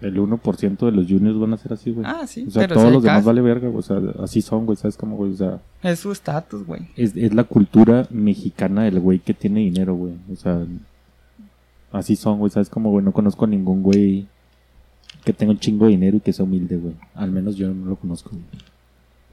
el 0.01 0.15
1% 0.17 0.77
de 0.85 0.91
los 0.91 1.07
juniors 1.07 1.39
van 1.39 1.53
a 1.53 1.57
ser 1.57 1.73
así, 1.73 1.91
güey? 1.91 2.05
Ah, 2.07 2.27
sí, 2.27 2.45
o 2.47 2.51
sea, 2.51 2.63
pero 2.67 2.75
todos 2.75 2.91
los 2.93 3.03
demás 3.03 3.25
vale 3.25 3.41
verga, 3.41 3.67
güey. 3.67 3.79
O 3.79 3.81
sea, 3.81 3.99
así 4.21 4.41
son, 4.41 4.65
güey, 4.65 4.77
¿sabes 4.77 4.95
cómo, 4.97 5.15
güey? 5.15 5.31
O 5.33 5.35
sea, 5.37 5.59
Es 5.83 5.99
su 5.99 6.11
estatus, 6.11 6.65
güey. 6.65 6.81
es, 6.95 7.15
es 7.15 7.33
la 7.33 7.43
cultura 7.45 8.07
mexicana 8.11 8.83
del 8.83 8.99
güey 8.99 9.19
que 9.19 9.33
tiene 9.33 9.61
dinero, 9.61 9.95
güey. 9.95 10.13
O 10.31 10.35
sea, 10.35 10.63
así 11.91 12.15
son, 12.15 12.39
güey, 12.39 12.51
¿sabes 12.51 12.69
cómo, 12.69 12.91
güey? 12.91 13.03
No 13.03 13.11
conozco 13.11 13.45
a 13.45 13.47
ningún 13.47 13.81
güey 13.83 14.27
que 15.23 15.33
tenga 15.33 15.51
un 15.51 15.59
chingo 15.59 15.85
de 15.85 15.91
dinero 15.91 16.17
y 16.17 16.19
que 16.21 16.31
sea 16.33 16.45
humilde, 16.45 16.77
güey. 16.77 16.93
Al 17.15 17.31
menos 17.31 17.55
yo 17.55 17.73
no 17.73 17.85
lo 17.87 17.95
conozco, 17.95 18.29
güey. 18.31 18.43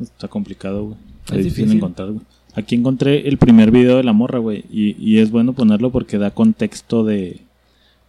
Está 0.00 0.29
complicado, 0.29 0.85
güey. 0.87 0.96
Está 1.24 1.37
Es 1.37 1.44
difícil, 1.44 1.64
difícil. 1.64 1.77
encontrar, 1.79 2.09
güey. 2.11 2.24
Aquí 2.57 2.74
encontré 2.77 3.29
el 3.29 3.37
primer 3.37 3.70
video 3.70 3.96
de 3.96 4.05
la 4.05 4.12
morra, 4.12 4.38
güey. 4.38 4.64
Y, 4.70 4.96
y 4.98 5.18
es 5.18 5.31
bueno 5.31 5.53
ponerlo 5.53 5.90
porque 5.90 6.18
da 6.18 6.31
contexto 6.31 7.05
de 7.05 7.40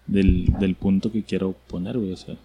del, 0.08 0.54
del 0.60 0.76
punto 0.76 1.12
que 1.12 1.24
quiero 1.24 1.56
poner, 1.68 1.98
güey. 1.98 2.12
O 2.14 2.18
sea, 2.18 2.36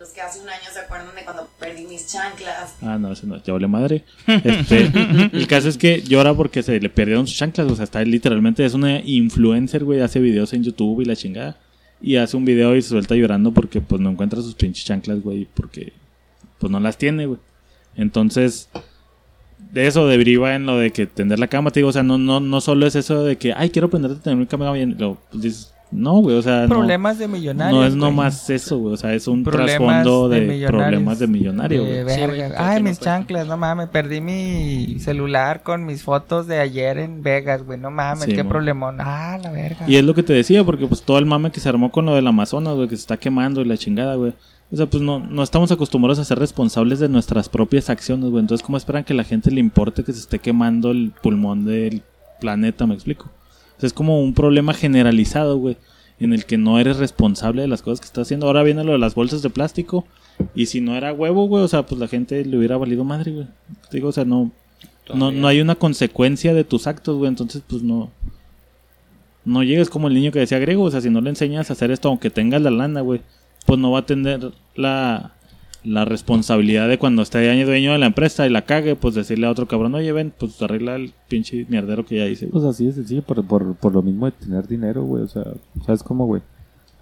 Los 0.00 0.08
que 0.08 0.22
hace 0.22 0.40
un 0.40 0.48
año 0.48 0.64
se 0.72 0.78
acuerdan 0.78 1.14
de 1.14 1.24
cuando 1.24 1.46
perdí 1.58 1.84
mis 1.84 2.06
chanclas. 2.06 2.74
ah, 2.80 2.96
no, 2.98 3.12
ese 3.12 3.26
no, 3.26 3.36
ya 3.42 3.52
vale 3.52 3.68
madre. 3.68 4.02
Este, 4.26 4.90
el 5.30 5.46
caso 5.46 5.68
es 5.68 5.76
que 5.76 6.00
llora 6.00 6.32
porque 6.32 6.62
se 6.62 6.80
le 6.80 6.88
perdieron 6.88 7.26
sus 7.26 7.36
chanclas. 7.36 7.70
O 7.70 7.76
sea, 7.76 7.84
está 7.84 8.02
literalmente, 8.02 8.64
es 8.64 8.72
una 8.72 9.00
influencer, 9.00 9.84
güey. 9.84 10.00
Hace 10.00 10.18
videos 10.18 10.54
en 10.54 10.64
YouTube 10.64 11.02
y 11.02 11.04
la 11.04 11.14
chingada. 11.14 11.58
Y 12.00 12.16
hace 12.16 12.34
un 12.38 12.46
video 12.46 12.74
y 12.74 12.80
se 12.80 12.88
suelta 12.88 13.14
llorando 13.14 13.52
porque, 13.52 13.82
pues, 13.82 14.00
no 14.00 14.08
encuentra 14.08 14.40
sus 14.40 14.54
pinches 14.54 14.86
chanclas, 14.86 15.20
güey. 15.20 15.46
Porque, 15.52 15.92
pues, 16.58 16.72
no 16.72 16.80
las 16.80 16.96
tiene, 16.96 17.26
güey. 17.26 17.38
Entonces, 17.94 18.70
de 19.70 19.86
eso 19.86 20.06
deriva 20.06 20.54
en 20.54 20.64
lo 20.64 20.78
de 20.78 20.92
que 20.92 21.06
tender 21.06 21.38
la 21.38 21.48
cama, 21.48 21.72
te 21.72 21.80
digo, 21.80 21.90
o 21.90 21.92
sea, 21.92 22.02
no, 22.02 22.16
no, 22.16 22.40
no 22.40 22.62
solo 22.62 22.86
es 22.86 22.96
eso 22.96 23.22
de 23.22 23.36
que, 23.36 23.52
ay, 23.52 23.68
quiero 23.68 23.88
aprender 23.88 24.12
a 24.12 24.14
tener 24.14 24.38
mi 24.38 24.46
cama 24.46 24.72
bien, 24.72 24.96
lo, 24.98 25.18
pues 25.30 25.42
dices, 25.42 25.74
no, 25.92 26.18
güey, 26.18 26.36
o 26.36 26.42
sea, 26.42 26.62
no, 26.62 26.68
Problemas 26.68 27.18
de 27.18 27.26
millonarios. 27.26 27.80
no 27.80 27.84
es 27.84 27.96
güey. 27.96 28.00
nomás 28.00 28.48
eso, 28.48 28.78
güey, 28.78 28.94
o 28.94 28.96
sea, 28.96 29.12
es 29.12 29.26
un 29.26 29.42
Problemas 29.42 30.04
trasfondo 30.04 30.28
de 30.28 30.66
problemas 30.68 31.18
de 31.18 31.26
millonario, 31.26 31.82
De 31.82 32.04
güey. 32.04 32.14
Sí, 32.14 32.26
güey, 32.26 32.42
Ay, 32.56 32.80
no 32.80 32.88
mis 32.88 33.00
chanclas, 33.00 33.46
no 33.48 33.56
mames, 33.56 33.88
perdí 33.88 34.20
mi 34.20 34.98
celular 35.00 35.62
con 35.62 35.84
mis 35.86 36.02
fotos 36.02 36.46
de 36.46 36.60
ayer 36.60 36.98
en 36.98 37.22
Vegas, 37.22 37.64
güey, 37.64 37.78
no 37.78 37.90
mames, 37.90 38.24
Sí, 38.24 38.34
qué 38.34 38.44
problemón. 38.44 38.96
Ah, 39.00 39.38
la 39.42 39.50
verga. 39.50 39.84
Y 39.88 39.96
es 39.96 40.04
lo 40.04 40.14
que 40.14 40.22
te 40.22 40.32
decía, 40.32 40.62
porque 40.62 40.86
pues 40.86 41.02
todo 41.02 41.18
el 41.18 41.26
mame 41.26 41.50
que 41.50 41.60
se 41.60 41.68
armó 41.68 41.90
con 41.90 42.06
lo 42.06 42.14
del 42.14 42.26
Amazonas, 42.26 42.74
güey, 42.76 42.86
que 42.88 42.96
se 42.96 43.02
está 43.02 43.16
quemando 43.16 43.60
y 43.60 43.64
la 43.64 43.76
chingada, 43.76 44.14
güey. 44.14 44.32
O 44.72 44.76
sea, 44.76 44.86
pues 44.86 45.02
no, 45.02 45.18
no 45.18 45.42
estamos 45.42 45.72
acostumbrados 45.72 46.20
a 46.20 46.24
ser 46.24 46.38
responsables 46.38 47.00
de 47.00 47.08
nuestras 47.08 47.48
propias 47.48 47.90
acciones, 47.90 48.30
güey. 48.30 48.40
Entonces, 48.40 48.64
¿cómo 48.64 48.76
esperan 48.78 49.02
que 49.02 49.14
la 49.14 49.24
gente 49.24 49.50
le 49.50 49.58
importe 49.58 50.04
que 50.04 50.12
se 50.12 50.20
esté 50.20 50.38
quemando 50.38 50.92
el 50.92 51.12
pulmón 51.20 51.64
del 51.64 52.02
planeta? 52.40 52.86
¿Me 52.86 52.94
explico? 52.94 53.28
O 53.80 53.82
sea, 53.82 53.86
es 53.86 53.94
como 53.94 54.20
un 54.20 54.34
problema 54.34 54.74
generalizado, 54.74 55.56
güey, 55.56 55.78
en 56.18 56.34
el 56.34 56.44
que 56.44 56.58
no 56.58 56.78
eres 56.78 56.98
responsable 56.98 57.62
de 57.62 57.68
las 57.68 57.80
cosas 57.80 57.98
que 58.00 58.04
estás 58.04 58.26
haciendo. 58.28 58.46
Ahora 58.46 58.62
viene 58.62 58.84
lo 58.84 58.92
de 58.92 58.98
las 58.98 59.14
bolsas 59.14 59.40
de 59.40 59.48
plástico. 59.48 60.04
Y 60.54 60.66
si 60.66 60.82
no 60.82 60.96
era 60.96 61.14
huevo, 61.14 61.46
güey, 61.46 61.64
o 61.64 61.68
sea, 61.68 61.86
pues 61.86 61.98
la 61.98 62.06
gente 62.06 62.44
le 62.44 62.58
hubiera 62.58 62.76
valido 62.76 63.04
madre, 63.04 63.32
güey. 63.32 63.46
Te 63.90 63.96
digo, 63.96 64.10
o 64.10 64.12
sea, 64.12 64.26
no, 64.26 64.50
no, 65.14 65.32
no 65.32 65.48
hay 65.48 65.62
una 65.62 65.76
consecuencia 65.76 66.52
de 66.52 66.62
tus 66.62 66.86
actos, 66.86 67.16
güey. 67.16 67.30
Entonces, 67.30 67.62
pues 67.66 67.82
no. 67.82 68.10
No 69.46 69.62
llegues 69.62 69.88
como 69.88 70.08
el 70.08 70.14
niño 70.14 70.30
que 70.30 70.40
decía 70.40 70.58
griego. 70.58 70.84
O 70.84 70.90
sea, 70.90 71.00
si 71.00 71.08
no 71.08 71.22
le 71.22 71.30
enseñas 71.30 71.70
a 71.70 71.72
hacer 71.72 71.90
esto, 71.90 72.10
aunque 72.10 72.28
tengas 72.28 72.60
la 72.60 72.70
lana, 72.70 73.00
güey, 73.00 73.22
pues 73.64 73.78
no 73.78 73.90
va 73.90 74.00
a 74.00 74.06
tener 74.06 74.52
la, 74.74 75.32
la 75.84 76.04
responsabilidad 76.04 76.88
de 76.88 76.98
cuando 76.98 77.22
esté 77.22 77.48
año 77.50 77.66
dueño 77.66 77.92
de 77.92 77.98
la 77.98 78.06
empresa 78.06 78.46
y 78.46 78.50
la 78.50 78.62
cague, 78.62 78.96
pues 78.96 79.14
decirle 79.14 79.46
a 79.46 79.50
otro 79.50 79.66
cabrón, 79.66 79.94
oye, 79.94 80.12
ven, 80.12 80.32
pues 80.38 80.60
arregla 80.62 80.96
el 80.96 81.12
pinche 81.28 81.66
mierdero 81.68 82.04
que 82.04 82.16
ya 82.18 82.26
hice. 82.26 82.46
güey". 82.46 82.52
Pues 82.52 82.64
así 82.64 82.86
de 82.86 82.92
sencillo, 82.92 83.22
por, 83.22 83.44
por, 83.44 83.74
por 83.76 83.92
lo 83.92 84.02
mismo 84.02 84.26
de 84.26 84.32
tener 84.32 84.66
dinero, 84.68 85.02
güey. 85.04 85.22
O 85.22 85.28
sea, 85.28 85.44
¿sabes 85.86 86.02
cómo, 86.02 86.26
güey? 86.26 86.42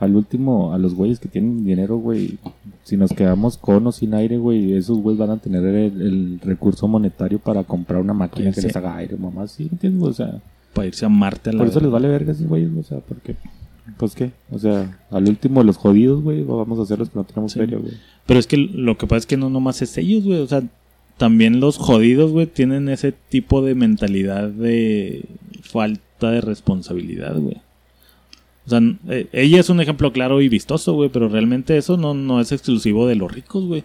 Al 0.01 0.15
último, 0.15 0.73
a 0.73 0.79
los 0.79 0.95
güeyes 0.95 1.19
que 1.19 1.29
tienen 1.29 1.65
dinero, 1.65 1.97
güey, 1.97 2.39
si 2.85 2.97
nos 2.97 3.13
quedamos 3.13 3.57
con 3.59 3.85
o 3.89 3.91
sin 3.91 4.15
aire, 4.15 4.39
güey, 4.39 4.75
esos 4.75 4.99
güeyes 4.99 5.19
van 5.19 5.31
a 5.31 5.39
tener 5.39 5.65
el, 5.65 6.01
el 6.01 6.41
recurso 6.41 6.87
monetario 6.87 7.41
para 7.41 7.65
comprar 7.65 8.01
una 8.01 8.15
máquina 8.15 8.51
Pues 8.53 8.57
que 8.57 8.63
les 8.69 8.77
haga 8.77 8.97
aire, 8.97 9.17
mamá. 9.17 9.49
¿Sí 9.49 9.69
entiendes? 9.73 10.03
O 10.09 10.13
sea, 10.13 10.41
Para 10.73 10.87
irse 10.87 11.05
a 11.05 11.09
Marte 11.09 11.51
a 11.51 11.53
la 11.53 11.59
por 11.59 11.67
eso 11.67 11.81
les 11.81 11.91
vale 11.91 12.07
verga 12.07 12.31
esos 12.31 12.47
güeyes, 12.47 12.71
o 12.79 12.83
sea, 12.85 12.99
porque, 13.01 13.35
pues 13.97 14.15
qué, 14.15 14.33
o 14.51 14.59
sea, 14.59 14.99
al 15.11 15.29
último 15.29 15.63
los 15.63 15.77
jodidos, 15.77 16.23
güey, 16.23 16.43
vamos 16.45 16.79
a 16.79 16.85
ser 16.87 16.99
los 16.99 17.11
que 17.11 17.19
no 17.19 17.25
tenemos 17.25 17.53
Sí. 17.53 17.59
feria, 17.61 17.79
güey. 17.79 17.93
Pero 18.27 18.39
es 18.41 18.47
que 18.47 18.57
lo 18.57 18.99
que 18.99 19.07
pasa 19.07 19.19
es 19.21 19.27
que 19.27 19.37
no 19.37 19.49
nomás 19.51 19.81
es 19.83 19.97
ellos, 19.99 20.25
güey. 20.25 20.41
O 20.41 20.47
sea, 20.47 20.63
también 21.17 21.61
los 21.61 21.79
jodidos, 21.79 22.31
güey, 22.33 22.47
tienen 22.47 22.89
ese 22.89 23.13
tipo 23.13 23.63
de 23.63 23.75
mentalidad 23.75 24.49
de 24.51 25.25
falta 25.63 26.31
de 26.31 26.41
responsabilidad, 26.41 27.37
güey. 27.39 27.57
O 28.67 28.71
sea, 28.71 28.81
eh, 29.09 29.29
ella 29.33 29.61
es 29.61 29.71
un 29.71 29.81
ejemplo 29.81 30.13
claro 30.13 30.43
y 30.43 30.49
vistoso, 30.49 30.93
güey, 30.93 31.09
pero 31.09 31.29
realmente 31.29 31.77
eso 31.79 31.97
no, 31.97 32.13
no 32.13 32.41
es 32.41 32.53
exclusivo 32.53 33.07
de 33.07 33.15
los 33.17 33.33
ricos, 33.33 33.65
güey. 33.65 33.85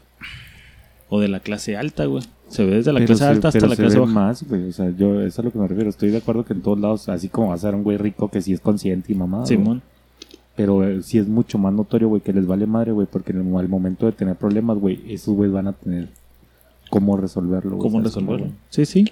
O 1.10 1.20
de 1.22 1.28
la 1.30 1.40
clase 1.40 1.78
alta, 1.78 2.06
güey. 2.06 2.24
Se 2.50 2.66
ve 2.66 2.76
desde 2.76 2.92
la 2.92 3.00
Pero 3.00 3.08
clase 3.08 3.24
se- 3.24 3.30
alta 3.30 3.48
hasta 3.48 3.62
la 3.68 3.76
se 3.76 3.82
clase 3.82 3.96
ve 3.96 4.02
baja. 4.02 4.14
más, 4.14 4.44
güey, 4.48 4.68
o 4.70 4.72
sea, 4.72 4.90
yo, 4.96 5.20
eso 5.22 5.28
es 5.28 5.40
a 5.40 5.42
lo 5.44 5.52
que 5.52 5.58
me 5.60 5.68
refiero. 5.68 5.90
Estoy 5.90 6.10
de 6.10 6.18
acuerdo 6.18 6.44
que 6.44 6.54
en 6.54 6.62
todos 6.62 6.80
lados, 6.80 7.08
así 7.10 7.30
como 7.30 7.48
va 7.50 7.56
a 7.56 7.58
ser 7.58 7.74
un 7.76 7.84
güey 7.84 7.98
rico 7.98 8.30
que 8.30 8.42
sí 8.42 8.52
es 8.54 8.60
consciente 8.60 9.12
y 9.12 9.16
mamá. 9.16 9.46
Simón. 9.46 9.82
Pero 10.56 10.88
eh, 10.88 11.02
sí 11.02 11.18
es 11.18 11.28
mucho 11.28 11.58
más 11.58 11.74
notorio, 11.74 12.10
güey, 12.10 12.22
que 12.22 12.34
les 12.34 12.46
vale 12.46 12.68
madre, 12.68 12.92
güey, 12.92 13.08
porque 13.12 13.32
en 13.32 13.48
el, 13.48 13.56
al 13.56 13.70
momento 13.70 14.06
de 14.06 14.12
tener 14.12 14.36
problemas, 14.36 14.78
güey, 14.78 15.02
esos 15.08 15.36
güeyes 15.36 15.54
van 15.54 15.68
a 15.68 15.74
tener 15.74 16.10
cómo 16.90 17.18
resolverlo, 17.18 17.78
güey. 17.78 17.82
¿Cómo 17.82 17.98
¿sabes 18.00 18.14
resolverlo? 18.14 18.48
Sí, 18.70 18.86
sí. 18.86 19.06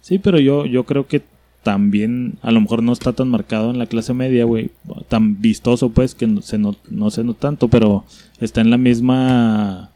Sí, 0.00 0.18
pero 0.18 0.40
yo, 0.40 0.66
yo 0.66 0.84
creo 0.84 1.06
que 1.06 1.22
también 1.62 2.38
a 2.42 2.50
lo 2.50 2.60
mejor 2.60 2.82
no 2.82 2.92
está 2.92 3.12
tan 3.12 3.28
marcado 3.28 3.70
en 3.70 3.78
la 3.78 3.86
clase 3.86 4.14
media, 4.14 4.44
güey. 4.44 4.70
Tan 5.08 5.40
vistoso, 5.40 5.90
pues, 5.90 6.14
que 6.14 6.26
no 6.26 6.42
se 6.42 6.58
no, 6.58 6.74
no 6.90 7.10
se 7.10 7.22
nota 7.22 7.40
tanto, 7.40 7.68
pero 7.68 8.04
está 8.40 8.62
en 8.62 8.70
la 8.70 8.78
misma 8.78 9.91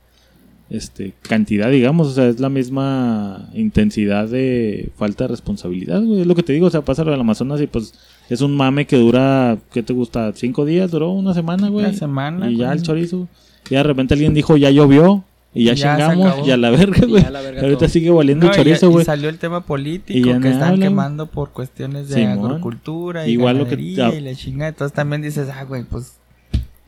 este 0.77 1.13
cantidad, 1.23 1.71
digamos. 1.71 2.09
O 2.09 2.11
sea, 2.13 2.29
es 2.29 2.39
la 2.41 2.49
misma 2.49 3.49
intensidad 3.55 4.29
de 4.29 4.91
falta 4.97 5.25
de 5.25 5.29
responsabilidad, 5.29 6.03
güey. 6.03 6.21
Es 6.21 6.27
lo 6.27 6.35
que 6.35 6.43
te 6.43 6.53
digo, 6.53 6.67
o 6.67 6.71
sea, 6.71 6.83
pasa 6.83 7.05
lo 7.05 7.11
del 7.11 7.21
Amazonas 7.21 7.61
y 7.61 7.67
pues 7.67 7.95
es 8.29 8.41
un 8.41 8.57
mame 8.57 8.87
que 8.87 8.97
dura, 8.97 9.59
¿qué 9.73 9.83
te 9.83 9.93
gusta? 9.93 10.33
¿Cinco 10.35 10.65
días? 10.65 10.91
¿Duró 10.91 11.11
una 11.13 11.35
semana, 11.35 11.69
güey? 11.69 11.87
Una 11.87 11.95
semana, 11.95 12.51
Y 12.51 12.59
ya 12.59 12.73
el 12.73 12.83
chorizo. 12.83 13.29
Y 13.71 13.75
de 13.75 13.83
repente 13.83 14.15
alguien 14.15 14.35
dijo, 14.35 14.57
ya 14.57 14.71
llovió. 14.71 15.25
Y 15.55 15.65
ya, 15.65 15.73
Ya 15.73 15.97
chingamos. 15.97 16.47
Y 16.47 16.51
a 16.51 16.57
la 16.59 16.69
verga, 16.71 16.99
Y 17.03 17.09
güey. 17.11 17.25
Ahorita 17.25 17.79
todo. 17.79 17.89
sigue 17.89 18.11
valiendo 18.11 18.45
No, 18.47 18.53
el 18.53 18.59
y- 18.59 18.63
chorizo, 18.63 18.87
y, 18.89 18.93
güey. 18.93 19.05
salió 19.07 19.31
el 19.31 19.39
tema 19.39 19.59
Y 19.59 19.61
político 19.63 20.29
ya 20.29 20.39
que 20.39 20.49
están 20.51 20.73
hablan. 20.75 20.81
quemando 20.91 21.27
por 21.29 21.51
cuestiones 21.53 22.09
de 22.11 22.15
Simón. 22.17 22.51
agricultura 22.51 23.27
y 23.27 23.33
Igual 23.33 23.57
lo 23.59 23.67
que- 23.67 23.75
y 23.81 23.97
la 23.97 24.35
chinga. 24.35 24.69
Entonces 24.69 24.95
también 24.95 25.23
dices, 25.23 25.49
ah, 25.49 25.65
güey, 25.65 25.85
pues... 25.85 26.19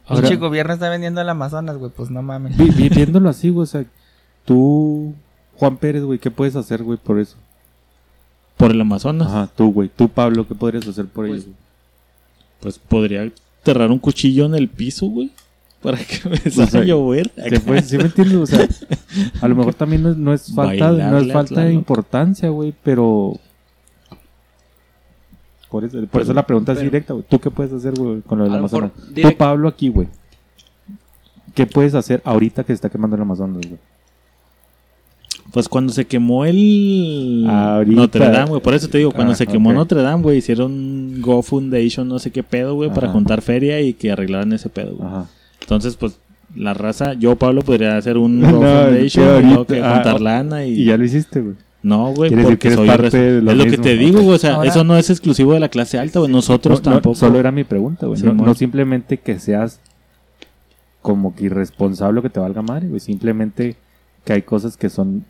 Ahora- 0.09 0.23
Pinche 0.23 0.37
gobierno 0.37 0.73
está 0.73 0.89
vendiendo 0.89 1.21
el 1.21 1.29
Amazonas, 1.29 1.77
güey, 1.77 1.91
pues 1.95 2.11
no 2.11 2.23
mames. 2.23 2.57
Vi- 2.57 2.71
vi- 2.71 2.89
viéndolo 2.95 3.29
así, 3.29 3.51
güey, 3.51 3.65
o 3.65 3.67
sea, 3.67 3.85
tú, 4.45 5.15
Juan 5.57 5.77
Pérez, 5.77 6.03
güey, 6.05 6.19
¿qué 6.19 6.31
puedes 6.31 6.57
hacer, 6.57 6.83
güey, 6.83 6.99
por 6.99 7.19
eso? 7.19 7.37
Por 8.57 8.71
el 8.73 8.81
Amazonas. 8.81 9.29
Ajá, 9.29 9.49
tú, 9.55 9.73
güey, 9.73 9.89
tú, 9.95 10.09
Pablo, 10.09 10.47
¿qué 10.49 10.55
podrías 10.55 10.87
hacer 10.89 11.07
por 11.07 11.27
Pues, 11.29 11.43
ellos? 11.45 11.55
Pues 12.61 12.79
podría 12.79 13.23
enterrar 13.23 13.91
un 13.91 13.99
cuchillo 13.99 14.47
en 14.47 14.55
el 14.55 14.69
piso, 14.69 15.07
güey. 15.07 15.31
para 15.83 15.99
que 15.99 16.17
empezara 16.25 16.69
sea, 16.71 16.81
a 16.81 16.85
llover. 16.85 17.31
Que 17.31 17.61
fue, 17.61 17.81
sí 17.83 17.97
me 17.99 18.05
entiendes, 18.05 18.37
o 18.37 18.47
sea, 18.47 18.67
a 19.41 19.47
lo 19.47 19.55
mejor 19.55 19.75
también 19.75 20.03
no 20.03 20.11
es, 20.11 20.17
no 20.17 20.33
es 20.35 20.53
falta, 20.53 20.91
no 20.91 21.19
es 21.19 21.33
falta 21.33 21.61
de 21.63 21.73
importancia, 21.73 22.49
güey, 22.49 22.75
pero 22.83 23.39
por 25.71 25.85
eso, 25.85 25.99
por 26.07 26.23
eso 26.23 26.33
la 26.33 26.47
pregunta 26.47 26.73
es 26.73 26.81
directa, 26.81 27.13
güey. 27.13 27.25
¿Tú 27.29 27.39
qué 27.39 27.51
puedes 27.51 27.73
hacer, 27.73 27.95
güey, 27.95 28.23
con 28.23 28.39
lo 28.39 28.45
del 28.45 28.55
Amazonas? 28.55 28.93
Tú, 29.15 29.37
Pablo, 29.37 29.69
aquí, 29.69 29.89
güey. 29.89 30.09
¿Qué 31.55 31.67
puedes 31.67 31.95
hacer 31.95 32.23
ahorita 32.25 32.63
que 32.63 32.69
se 32.69 32.75
está 32.75 32.89
quemando 32.89 33.17
el 33.17 33.23
Amazonas, 33.23 33.67
güey? 33.67 33.79
Pues 35.53 35.69
cuando 35.69 35.93
se 35.93 36.07
quemó 36.07 36.45
el 36.45 37.47
Ahorita. 37.49 37.97
Notre 37.97 38.29
Dame, 38.31 38.51
güey. 38.51 38.63
Por 38.63 38.75
eso 38.75 38.89
te 38.89 38.99
digo, 38.99 39.13
cuando 39.13 39.33
Ah, 39.33 39.37
se 39.37 39.47
quemó 39.47 39.71
ok. 39.71 39.77
Notre 39.77 40.03
Dame, 40.03 40.23
güey, 40.23 40.39
hicieron 40.39 41.21
Go 41.21 41.43
Foundation, 41.43 42.07
no 42.07 42.19
sé 42.19 42.31
qué 42.31 42.43
pedo, 42.43 42.75
güey, 42.75 42.93
para 42.93 43.09
juntar 43.09 43.41
feria 43.43 43.81
y 43.81 43.95
que 43.95 44.11
arreglaran 44.11 44.53
ese 44.53 44.69
pedo, 44.69 44.97
güey. 44.97 45.11
Entonces, 45.61 45.97
pues, 45.97 46.19
la 46.55 46.75
raza, 46.75 47.15
yo, 47.15 47.37
Pablo, 47.37 47.63
podría 47.63 47.97
hacer 47.97 48.19
un 48.19 48.41
No, 48.41 48.53
Go 48.53 48.63
Foundation 48.63 49.65
que 49.67 49.83
ah, 49.83 49.95
juntar 49.95 50.17
oh, 50.17 50.19
lana 50.19 50.65
y... 50.65 50.83
Y 50.83 50.85
ya 50.85 50.97
lo 50.97 51.05
hiciste, 51.05 51.41
güey. 51.41 51.55
No, 51.83 52.13
güey, 52.13 52.31
Quiere 52.31 52.43
decir 52.43 52.59
porque 52.59 52.75
soy 52.75 52.87
parte 52.89 53.17
de 53.17 53.41
lo 53.43 53.53
Es 53.53 53.57
lo 53.57 53.65
que 53.65 53.71
mismo. 53.71 53.85
te 53.85 53.97
digo, 53.97 54.21
güey, 54.23 54.35
o 54.35 54.39
sea, 54.39 54.55
Ahora- 54.57 54.69
eso 54.71 54.83
no 54.85 54.97
es 54.97 55.11
exclusivo 55.11 55.53
de 55.55 55.61
la 55.61 55.69
clase 55.69 55.99
alta, 55.99 56.19
güey. 56.19 56.31
Nosotros 56.31 56.83
No, 56.85 56.91
no, 56.91 56.97
tampoco. 56.97 57.15
solo 57.15 57.39
era 57.39 57.53
mi 57.53 57.63
pregunta, 57.65 58.07
güey. 58.07 58.19
Sí, 58.21 58.27
no, 58.27 58.55
simplemente 58.55 59.19
que 59.19 59.39
seas 59.39 59.81
como 61.03 61.35
que 61.37 61.45
irresponsable 61.45 62.19
o 62.19 62.23
que 62.23 62.31
te 62.31 62.41
valga 62.41 62.63
madre, 62.63 62.89
güey. 62.89 63.01
Simplemente 63.01 63.77
que 64.25 64.33
hay 64.33 64.43
cosas 64.43 64.77
que 64.77 64.91
son 64.91 65.25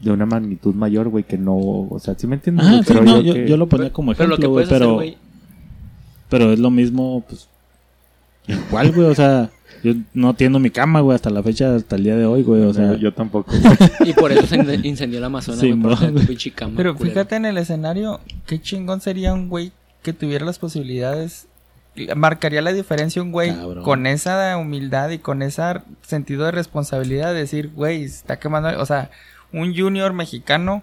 de 0.00 0.10
una 0.10 0.24
magnitud 0.24 0.74
mayor, 0.74 1.08
güey, 1.10 1.24
que 1.24 1.36
no... 1.36 1.54
O 1.54 1.98
sea, 2.00 2.14
¿sí 2.16 2.26
me 2.26 2.36
entiendes? 2.36 2.66
Ah, 2.66 2.70
güey? 2.70 2.82
sí, 2.82 2.88
Pero 2.88 3.02
no, 3.04 3.20
yo, 3.20 3.34
que- 3.34 3.46
yo 3.46 3.56
lo 3.58 3.66
ponía 3.68 3.92
como 3.92 4.14
Pero 4.14 4.28
lo 4.30 4.36
que 4.36 4.42
ejemplo, 4.44 4.62
hacer, 4.62 4.78
pero, 4.78 4.94
güey, 4.94 5.18
pero 6.30 6.52
es 6.52 6.58
lo 6.58 6.70
mismo, 6.70 7.22
pues, 7.28 7.46
igual, 8.48 8.92
güey, 8.92 9.06
o 9.08 9.14
sea, 9.14 9.50
yo 9.82 9.94
no 10.14 10.34
tiendo 10.34 10.58
mi 10.58 10.70
cama, 10.70 11.00
güey, 11.00 11.14
hasta 11.14 11.30
la 11.30 11.42
fecha, 11.42 11.74
hasta 11.74 11.96
el 11.96 12.04
día 12.04 12.16
de 12.16 12.26
hoy, 12.26 12.42
güey, 12.42 12.62
o 12.62 12.72
sea, 12.74 12.94
yo, 12.96 13.12
tampoco. 13.12 13.52
y 14.04 14.12
por 14.12 14.32
eso 14.32 14.46
se 14.46 14.56
in- 14.56 14.84
incendió 14.84 15.18
el 15.18 15.24
Amazonas, 15.24 15.60
Sí, 15.60 15.72
güey, 15.72 15.96
por 15.96 16.26
pinche 16.26 16.50
cama, 16.50 16.74
Pero 16.76 16.94
culero. 16.94 17.12
fíjate 17.14 17.36
en 17.36 17.46
el 17.46 17.58
escenario, 17.58 18.20
qué 18.46 18.60
chingón 18.60 19.00
sería 19.00 19.32
un 19.34 19.48
güey 19.48 19.72
que 20.02 20.12
tuviera 20.12 20.44
las 20.44 20.58
posibilidades. 20.58 21.46
Marcaría 22.16 22.62
la 22.62 22.72
diferencia 22.72 23.20
un 23.20 23.32
güey 23.32 23.54
Cabrón. 23.54 23.84
con 23.84 24.06
esa 24.06 24.56
humildad 24.56 25.10
y 25.10 25.18
con 25.18 25.42
ese 25.42 25.62
sentido 26.02 26.44
de 26.44 26.52
responsabilidad 26.52 27.32
de 27.34 27.40
decir, 27.40 27.70
güey, 27.74 28.04
está 28.04 28.38
quemando, 28.38 28.80
o 28.80 28.86
sea, 28.86 29.10
un 29.52 29.76
junior 29.76 30.12
mexicano 30.12 30.82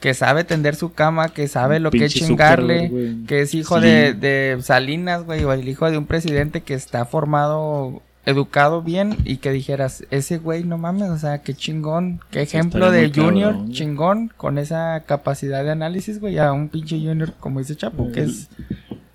que 0.00 0.14
sabe 0.14 0.44
tender 0.44 0.76
su 0.76 0.92
cama, 0.92 1.30
que 1.30 1.48
sabe 1.48 1.80
lo 1.80 1.90
que 1.90 1.98
pinche 1.98 2.20
chingarle, 2.20 3.16
que 3.26 3.40
es 3.42 3.54
hijo 3.54 3.80
Sí. 3.80 3.86
de, 3.86 4.12
de 4.14 4.58
Salinas, 4.62 5.24
güey, 5.24 5.42
o 5.44 5.52
el 5.52 5.68
hijo 5.68 5.90
de 5.90 5.98
un 5.98 6.06
presidente 6.06 6.60
que 6.60 6.74
está 6.74 7.04
formado, 7.06 8.02
educado 8.26 8.82
bien 8.82 9.16
y 9.24 9.36
que 9.38 9.52
dijeras, 9.52 10.04
ese 10.10 10.38
güey, 10.38 10.64
no 10.64 10.76
mames, 10.76 11.10
o 11.10 11.18
sea, 11.18 11.38
qué 11.42 11.54
chingón, 11.54 12.20
qué 12.30 12.42
ejemplo 12.42 12.86
estaría 12.86 13.08
de 13.08 13.14
junior, 13.14 13.52
cabrón, 13.52 13.72
chingón, 13.72 14.32
con 14.36 14.58
esa 14.58 15.04
capacidad 15.06 15.64
de 15.64 15.70
análisis, 15.70 16.20
güey, 16.20 16.38
a 16.38 16.52
un 16.52 16.68
pinche 16.68 16.98
junior, 16.98 17.32
como 17.38 17.60
dice 17.60 17.76
Chapo, 17.76 18.10
que 18.10 18.24
es 18.24 18.48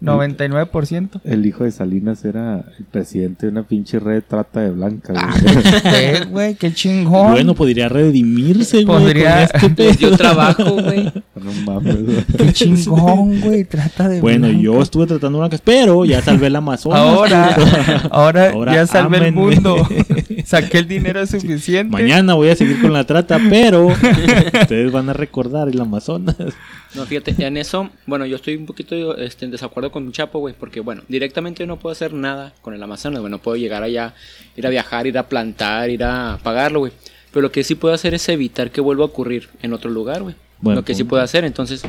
99%. 0.01 1.21
El 1.23 1.45
hijo 1.45 1.63
de 1.63 1.71
Salinas 1.71 2.25
era 2.25 2.63
el 2.77 2.85
presidente 2.85 3.45
de 3.45 3.51
una 3.51 3.63
pinche 3.63 3.99
red 3.99 4.15
de 4.15 4.21
trata 4.21 4.61
de 4.61 4.71
blancas, 4.71 5.15
Ah, 5.19 5.33
güey. 5.83 6.25
Güey, 6.31 6.55
qué 6.55 6.73
chingón. 6.73 7.31
bueno, 7.31 7.53
podría 7.55 7.87
redimirse, 7.89 8.83
güey, 8.83 8.99
Podría- 9.03 9.47
con 9.47 9.71
este 9.71 9.95
pedo. 9.99 10.17
trabajo, 10.17 10.63
güey. 10.81 11.05
no 11.35 11.51
mames, 11.65 12.03
güey. 12.05 12.23
Qué 12.37 12.53
chingón, 12.53 13.39
güey, 13.41 13.63
trata 13.63 14.09
de 14.09 14.21
Bueno, 14.21 14.47
blanco. 14.47 14.63
yo 14.63 14.81
estuve 14.81 15.05
tratando 15.07 15.37
blancas, 15.39 15.61
pero 15.63 16.03
ya 16.05 16.21
salvé 16.21 16.47
el 16.47 16.55
Amazonas. 16.55 16.99
Ahora, 16.99 17.55
ahora, 18.11 18.49
Ahora, 18.51 18.73
ya 18.73 18.87
salvé 18.87 19.17
el 19.17 19.23
ámenme. 19.25 19.41
mundo. 19.53 19.87
Saqué 20.45 20.79
el 20.79 20.87
dinero 20.87 21.25
suficiente. 21.25 21.91
Mañana 21.91 22.33
voy 22.33 22.49
a 22.49 22.55
seguir 22.55 22.81
con 22.81 22.91
la 22.93 23.05
trata, 23.05 23.39
pero 23.49 23.87
ustedes 23.87 24.91
van 24.91 25.09
a 25.09 25.13
recordar 25.13 25.69
el 25.69 25.79
Amazonas. 25.79 26.35
No, 26.93 27.05
fíjate, 27.05 27.33
en 27.45 27.55
eso, 27.55 27.89
bueno, 28.05 28.25
yo 28.25 28.35
estoy 28.35 28.55
un 28.57 28.65
poquito 28.65 29.15
este, 29.15 29.45
en 29.45 29.51
desacuerdo 29.51 29.90
con 29.91 30.05
mi 30.05 30.11
chapo, 30.11 30.39
güey, 30.39 30.55
porque, 30.57 30.79
bueno, 30.79 31.03
directamente 31.07 31.63
yo 31.63 31.67
no 31.67 31.77
puedo 31.77 31.91
hacer 31.91 32.13
nada 32.13 32.53
con 32.61 32.73
el 32.73 32.81
Amazonas, 32.81 33.19
güey, 33.19 33.29
no 33.31 33.39
puedo 33.39 33.57
llegar 33.57 33.83
allá, 33.83 34.13
ir 34.55 34.65
a 34.65 34.69
viajar, 34.69 35.07
ir 35.07 35.17
a 35.17 35.27
plantar, 35.29 35.89
ir 35.89 36.03
a 36.03 36.39
pagarlo, 36.43 36.79
güey. 36.79 36.91
Pero 37.31 37.41
lo 37.41 37.51
que 37.51 37.63
sí 37.63 37.75
puedo 37.75 37.93
hacer 37.93 38.13
es 38.13 38.27
evitar 38.29 38.71
que 38.71 38.81
vuelva 38.81 39.03
a 39.03 39.07
ocurrir 39.07 39.49
en 39.61 39.73
otro 39.73 39.89
lugar, 39.91 40.23
güey. 40.23 40.35
Buen 40.59 40.75
lo 40.75 40.83
que 40.83 40.93
sí 40.93 41.03
puedo 41.03 41.23
hacer, 41.23 41.43
entonces, 41.43 41.81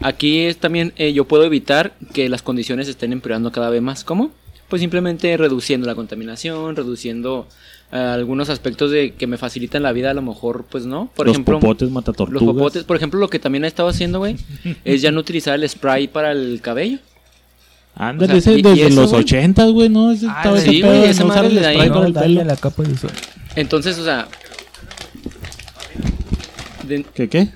aquí 0.00 0.40
es 0.40 0.58
también, 0.58 0.92
eh, 0.96 1.12
yo 1.12 1.24
puedo 1.26 1.44
evitar 1.44 1.94
que 2.12 2.28
las 2.28 2.42
condiciones 2.42 2.86
estén 2.88 3.12
empeorando 3.12 3.50
cada 3.52 3.70
vez 3.70 3.80
más. 3.80 4.04
¿Cómo? 4.04 4.32
Pues 4.68 4.80
simplemente 4.80 5.34
reduciendo 5.38 5.86
la 5.86 5.94
contaminación, 5.94 6.76
reduciendo 6.76 7.48
eh, 7.90 7.96
algunos 7.96 8.50
aspectos 8.50 8.90
de 8.90 9.12
que 9.14 9.26
me 9.26 9.38
facilitan 9.38 9.82
la 9.82 9.92
vida, 9.92 10.10
a 10.10 10.14
lo 10.14 10.20
mejor, 10.20 10.66
pues 10.70 10.84
no. 10.84 11.10
Por 11.16 11.26
Los 11.26 11.36
ejemplo, 11.36 11.58
popotes 11.58 11.90
matatortugas. 11.90 12.42
los 12.42 12.52
popotes, 12.54 12.84
por 12.84 12.96
ejemplo, 12.96 13.18
lo 13.18 13.30
que 13.30 13.38
también 13.38 13.64
he 13.64 13.68
estado 13.68 13.88
haciendo, 13.88 14.18
güey, 14.18 14.36
es 14.84 15.00
ya 15.00 15.10
no 15.10 15.20
utilizar 15.20 15.54
el 15.54 15.66
spray 15.66 16.08
para 16.08 16.32
el 16.32 16.60
cabello. 16.60 16.98
Ándale, 18.00 18.34
O 18.34 18.40
sea, 18.40 18.52
ese 18.54 18.62
desde 18.62 18.86
eso, 18.86 19.00
los 19.00 19.10
güey. 19.10 19.22
ochentas, 19.22 19.70
güey, 19.72 19.88
¿no? 19.88 20.12
Ese 20.12 20.26
Ah, 20.28 20.34
estaba 20.38 20.60
sí, 20.60 20.78
ese 20.78 20.86
güey, 20.86 21.04
esa 21.10 21.22
no 21.24 21.28
madre 21.30 21.48
el 21.48 21.54
de 21.56 21.66
ahí, 21.66 21.88
¿no? 21.90 22.04
el 22.06 22.12
dale 22.12 22.26
pelo. 22.36 22.44
la 22.44 22.56
capa 22.56 22.82
de 22.84 22.96
sol. 22.96 23.10
Entonces, 23.56 23.98
o 23.98 24.04
sea... 24.04 24.28
de- 26.84 27.04
¿Qué, 27.14 27.28
qué? 27.28 27.48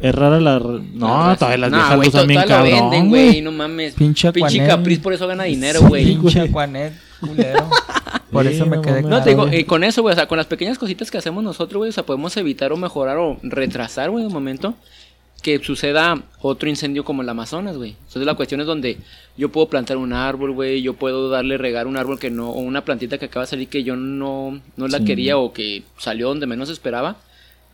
Es 0.00 0.14
rara 0.14 0.38
la... 0.40 0.58
No, 0.58 1.34
todavía 1.38 1.56
las 1.58 1.70
Nah, 1.70 1.94
viejas 1.96 2.08
usan 2.08 2.26
bien 2.26 2.42
cabrón, 2.46 2.90
venden, 2.90 3.08
güey. 3.08 3.40
no 3.40 3.52
mames. 3.52 3.94
Pinche 3.94 4.30
Pinche 4.32 4.56
Aquanet. 4.60 4.68
Capriz 4.76 4.98
por 4.98 5.12
eso 5.14 5.26
gana 5.26 5.44
dinero, 5.44 5.80
Sí, 5.80 5.86
güey. 5.86 6.16
güey. 6.16 6.34
Pinche 6.34 6.52
Juanet, 6.52 6.92
culero. 7.20 7.70
Por 8.30 8.46
Sí, 8.46 8.54
eso 8.54 8.66
me 8.66 8.76
no 8.76 8.82
quedé. 8.82 9.02
No, 9.02 9.22
te 9.22 9.30
digo, 9.30 9.48
eh, 9.48 9.64
con 9.64 9.82
eso, 9.84 10.02
güey, 10.02 10.12
o 10.12 10.16
sea, 10.16 10.26
con 10.26 10.36
las 10.36 10.46
pequeñas 10.46 10.76
cositas 10.76 11.10
que 11.10 11.16
hacemos 11.16 11.42
nosotros, 11.42 11.78
güey, 11.78 11.88
o 11.88 11.92
sea, 11.92 12.04
podemos 12.04 12.36
evitar 12.36 12.72
o 12.72 12.76
mejorar 12.76 13.16
o 13.16 13.38
retrasar, 13.42 14.10
güey, 14.10 14.26
un 14.26 14.32
momento 14.32 14.74
que 15.44 15.62
suceda 15.62 16.22
otro 16.40 16.70
incendio 16.70 17.04
como 17.04 17.20
el 17.20 17.28
Amazonas, 17.28 17.76
güey. 17.76 17.90
Entonces 17.90 18.24
la 18.24 18.34
cuestión 18.34 18.62
es 18.62 18.66
donde 18.66 18.96
yo 19.36 19.50
puedo 19.52 19.68
plantar 19.68 19.98
un 19.98 20.14
árbol, 20.14 20.52
güey, 20.52 20.80
yo 20.80 20.94
puedo 20.94 21.28
darle 21.28 21.58
regar 21.58 21.86
un 21.86 21.98
árbol 21.98 22.18
que 22.18 22.30
no, 22.30 22.48
o 22.48 22.60
una 22.60 22.82
plantita 22.82 23.18
que 23.18 23.26
acaba 23.26 23.44
de 23.44 23.50
salir 23.50 23.68
que 23.68 23.84
yo 23.84 23.94
no, 23.94 24.58
no 24.78 24.88
la 24.88 24.98
Sí. 24.98 25.04
quería 25.04 25.36
o 25.36 25.52
que 25.52 25.82
salió 25.98 26.28
donde 26.28 26.46
menos 26.46 26.70
esperaba. 26.70 27.18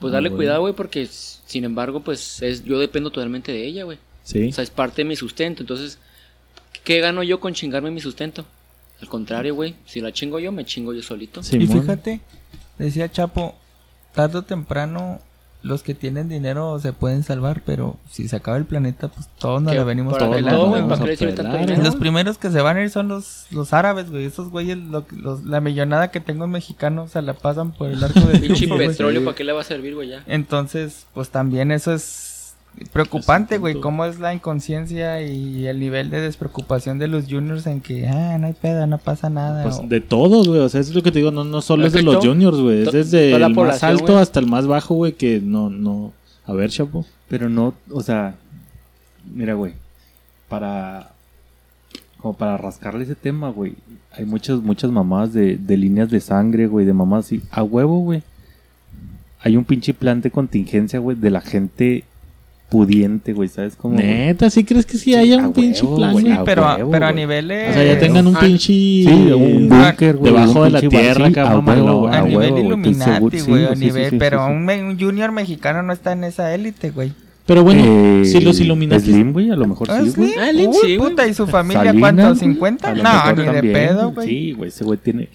Pues 0.00 0.10
Ah, 0.10 0.14
darle 0.14 0.30
cuidado, 0.32 0.62
güey, 0.62 0.74
porque 0.74 1.06
sin 1.06 1.64
embargo, 1.64 2.00
pues 2.00 2.42
es, 2.42 2.64
yo 2.64 2.78
dependo 2.80 3.10
totalmente 3.10 3.52
de 3.52 3.64
ella, 3.64 3.84
güey. 3.84 3.98
Sí. 4.24 4.48
O 4.48 4.52
sea, 4.52 4.64
es 4.64 4.70
parte 4.70 5.02
de 5.02 5.08
mi 5.08 5.14
sustento. 5.14 5.62
Entonces, 5.62 5.98
¿qué 6.82 6.98
gano 7.00 7.22
yo 7.22 7.38
con 7.38 7.54
chingarme 7.54 7.90
mi 7.92 8.00
sustento? 8.00 8.44
Al 9.00 9.08
contrario, 9.08 9.54
güey. 9.54 9.76
Si 9.86 10.00
la 10.00 10.12
chingo 10.12 10.40
yo, 10.40 10.50
me 10.52 10.64
chingo 10.64 10.92
yo 10.92 11.02
solito. 11.02 11.38
Y 11.40 11.44
Simón. 11.44 11.82
fíjate, 11.82 12.20
decía 12.78 13.10
Chapo, 13.12 13.54
tarde 14.12 14.38
o 14.38 14.42
temprano 14.42 15.20
los 15.62 15.82
que 15.82 15.94
tienen 15.94 16.28
dinero 16.28 16.78
se 16.80 16.92
pueden 16.92 17.22
salvar, 17.22 17.62
pero 17.66 17.96
si 18.10 18.28
se 18.28 18.36
acaba 18.36 18.56
el 18.56 18.64
planeta, 18.64 19.08
pues 19.08 19.28
todos 19.38 19.60
nos 19.62 19.74
la 19.74 19.84
venimos 19.84 20.14
a 20.14 20.18
pelar, 20.36 20.54
todo. 20.54 20.70
Los 21.84 21.96
primeros 21.96 22.38
que 22.38 22.50
se 22.50 22.60
van 22.62 22.76
a 22.78 22.82
ir 22.82 22.90
son 22.90 23.08
los, 23.08 23.46
los 23.50 23.72
árabes, 23.72 24.10
güey. 24.10 24.24
Esos 24.24 24.48
güeyes, 24.50 24.78
lo- 24.78 25.04
los- 25.10 25.44
la 25.44 25.60
millonada 25.60 26.10
que 26.10 26.20
tengo 26.20 26.44
en 26.46 26.50
mexicano, 26.50 27.08
se 27.08 27.20
la 27.22 27.34
pasan 27.34 27.72
por 27.72 27.90
el 27.90 28.02
arco 28.02 28.20
del 28.20 28.40
Pinche 28.40 28.66
petróleo, 28.88 29.24
¿para 29.24 29.34
qué 29.36 29.44
le 29.44 29.52
va 29.52 29.60
a 29.60 29.64
servir, 29.64 29.94
güey, 29.94 30.08
ya? 30.08 30.22
Entonces, 30.26 31.06
pues 31.14 31.28
también 31.30 31.72
eso 31.72 31.92
es 31.92 32.29
preocupante, 32.92 33.58
güey. 33.58 33.80
Cómo 33.80 34.04
es 34.04 34.18
la 34.18 34.32
inconsciencia 34.34 35.20
y 35.22 35.66
el 35.66 35.78
nivel 35.80 36.10
de 36.10 36.20
despreocupación 36.20 36.98
de 36.98 37.08
los 37.08 37.24
juniors 37.28 37.66
en 37.66 37.80
que, 37.80 38.08
ah, 38.08 38.38
no 38.38 38.46
hay 38.46 38.52
pedo, 38.54 38.86
no 38.86 38.98
pasa 38.98 39.28
nada. 39.30 39.62
Pues 39.62 39.76
o- 39.78 39.86
de 39.86 40.00
todos, 40.00 40.48
güey. 40.48 40.60
O 40.60 40.68
sea, 40.68 40.80
es 40.80 40.94
lo 40.94 41.02
que 41.02 41.12
te 41.12 41.18
digo, 41.18 41.30
no, 41.30 41.44
no 41.44 41.60
solo 41.60 41.86
es 41.86 41.92
de 41.92 42.02
los 42.02 42.16
juniors, 42.24 42.58
güey. 42.58 42.82
Es 42.82 42.92
desde 42.92 43.32
el 43.34 43.54
más 43.54 43.82
alto 43.82 44.18
hasta 44.18 44.40
el 44.40 44.46
más 44.46 44.66
bajo, 44.66 44.94
güey, 44.94 45.12
que 45.12 45.40
no, 45.40 45.68
no. 45.70 46.12
A 46.46 46.52
ver, 46.52 46.70
chapo. 46.70 47.04
Pero 47.28 47.48
no, 47.48 47.74
o 47.90 48.00
sea, 48.02 48.34
mira, 49.32 49.54
güey, 49.54 49.74
para, 50.48 51.10
como 52.18 52.34
para 52.34 52.56
rascarle 52.56 53.04
ese 53.04 53.14
tema, 53.14 53.50
güey, 53.50 53.74
hay 54.12 54.24
muchas, 54.24 54.60
muchas 54.60 54.90
mamás 54.90 55.32
de, 55.32 55.56
de 55.56 55.76
líneas 55.76 56.10
de 56.10 56.18
sangre, 56.20 56.66
güey, 56.66 56.86
de 56.86 56.92
mamás 56.92 57.26
así, 57.26 57.42
a 57.50 57.62
huevo, 57.62 58.00
güey. 58.00 58.22
Hay 59.42 59.56
un 59.56 59.64
pinche 59.64 59.94
plan 59.94 60.20
de 60.20 60.30
contingencia, 60.30 60.98
güey, 60.98 61.16
de 61.16 61.30
la 61.30 61.40
gente 61.40 62.04
pudiente, 62.70 63.32
güey, 63.34 63.48
¿sabes 63.48 63.74
cómo? 63.76 63.96
Neta, 63.96 64.48
¿sí 64.48 64.64
crees 64.64 64.86
que 64.86 64.96
sí 64.96 65.14
haya 65.14 65.36
un 65.38 65.52
pinche 65.52 65.84
plan, 65.86 66.12
güey, 66.12 66.30
a 66.32 66.44
pero, 66.44 66.64
a- 66.64 66.76
huevo, 66.76 66.90
pero 66.92 67.06
a 67.06 67.12
niveles... 67.12 67.70
O 67.70 67.72
sea, 67.74 67.84
ya 67.84 67.98
tengan 67.98 68.26
un 68.26 68.34
pinche. 68.36 68.66
Sí, 68.68 69.06
un 69.34 69.68
búnker, 69.68 70.16
güey. 70.16 70.32
debajo 70.32 70.64
de 70.64 70.70
la 70.70 70.80
tierra, 70.80 71.26
sí, 71.26 71.32
acá, 71.32 71.50
a 71.50 71.54
mamalón. 71.56 71.84
huevo, 71.86 72.08
a 72.08 72.16
a 72.18 72.22
nivel 72.22 72.58
Illuminati, 72.58 73.20
güey, 73.20 73.38
sí, 73.40 73.52
a 73.64 73.68
sí, 73.70 73.74
sí, 73.76 73.84
nivel, 73.84 74.10
sí, 74.10 74.16
pero 74.18 74.46
sí, 74.46 74.52
sí. 74.66 74.80
Un, 74.80 74.98
junior 75.00 75.32
mexicano 75.32 75.82
no 75.82 75.92
está 75.92 76.12
en 76.12 76.24
esa 76.24 76.54
élite, 76.54 76.90
güey. 76.90 77.12
Pero 77.46 77.64
bueno, 77.64 77.82
Eh, 77.84 78.24
si 78.24 78.40
los 78.40 78.60
Illuminati. 78.60 79.06
Slim, 79.06 79.32
güey, 79.32 79.50
a 79.50 79.56
lo 79.56 79.66
mejor 79.66 79.90
¿Ah, 79.90 80.02
sí, 80.04 80.12
güey. 80.16 80.28
sí? 80.30 80.34
Ah, 80.38 80.50
sí, 80.52 80.96
güey. 80.96 80.98
puta, 81.10 81.26
¿y 81.26 81.34
su 81.34 81.46
familia 81.48 81.84
Salinas, 81.86 82.00
cuánto? 82.00 82.46
güey, 82.46 82.54
¿50? 82.74 82.84
a 82.84 82.94
lo 82.94 83.02
No, 83.02 83.32
ni 83.32 83.42
de 83.42 83.52
también, 83.52 83.74
pedo, 83.74 84.12
güey. 84.12 84.28
Sí, 84.28 84.52
güey, 84.52 84.68
ese 84.68 84.84
güey 84.84 84.98
tiene... 85.02 85.28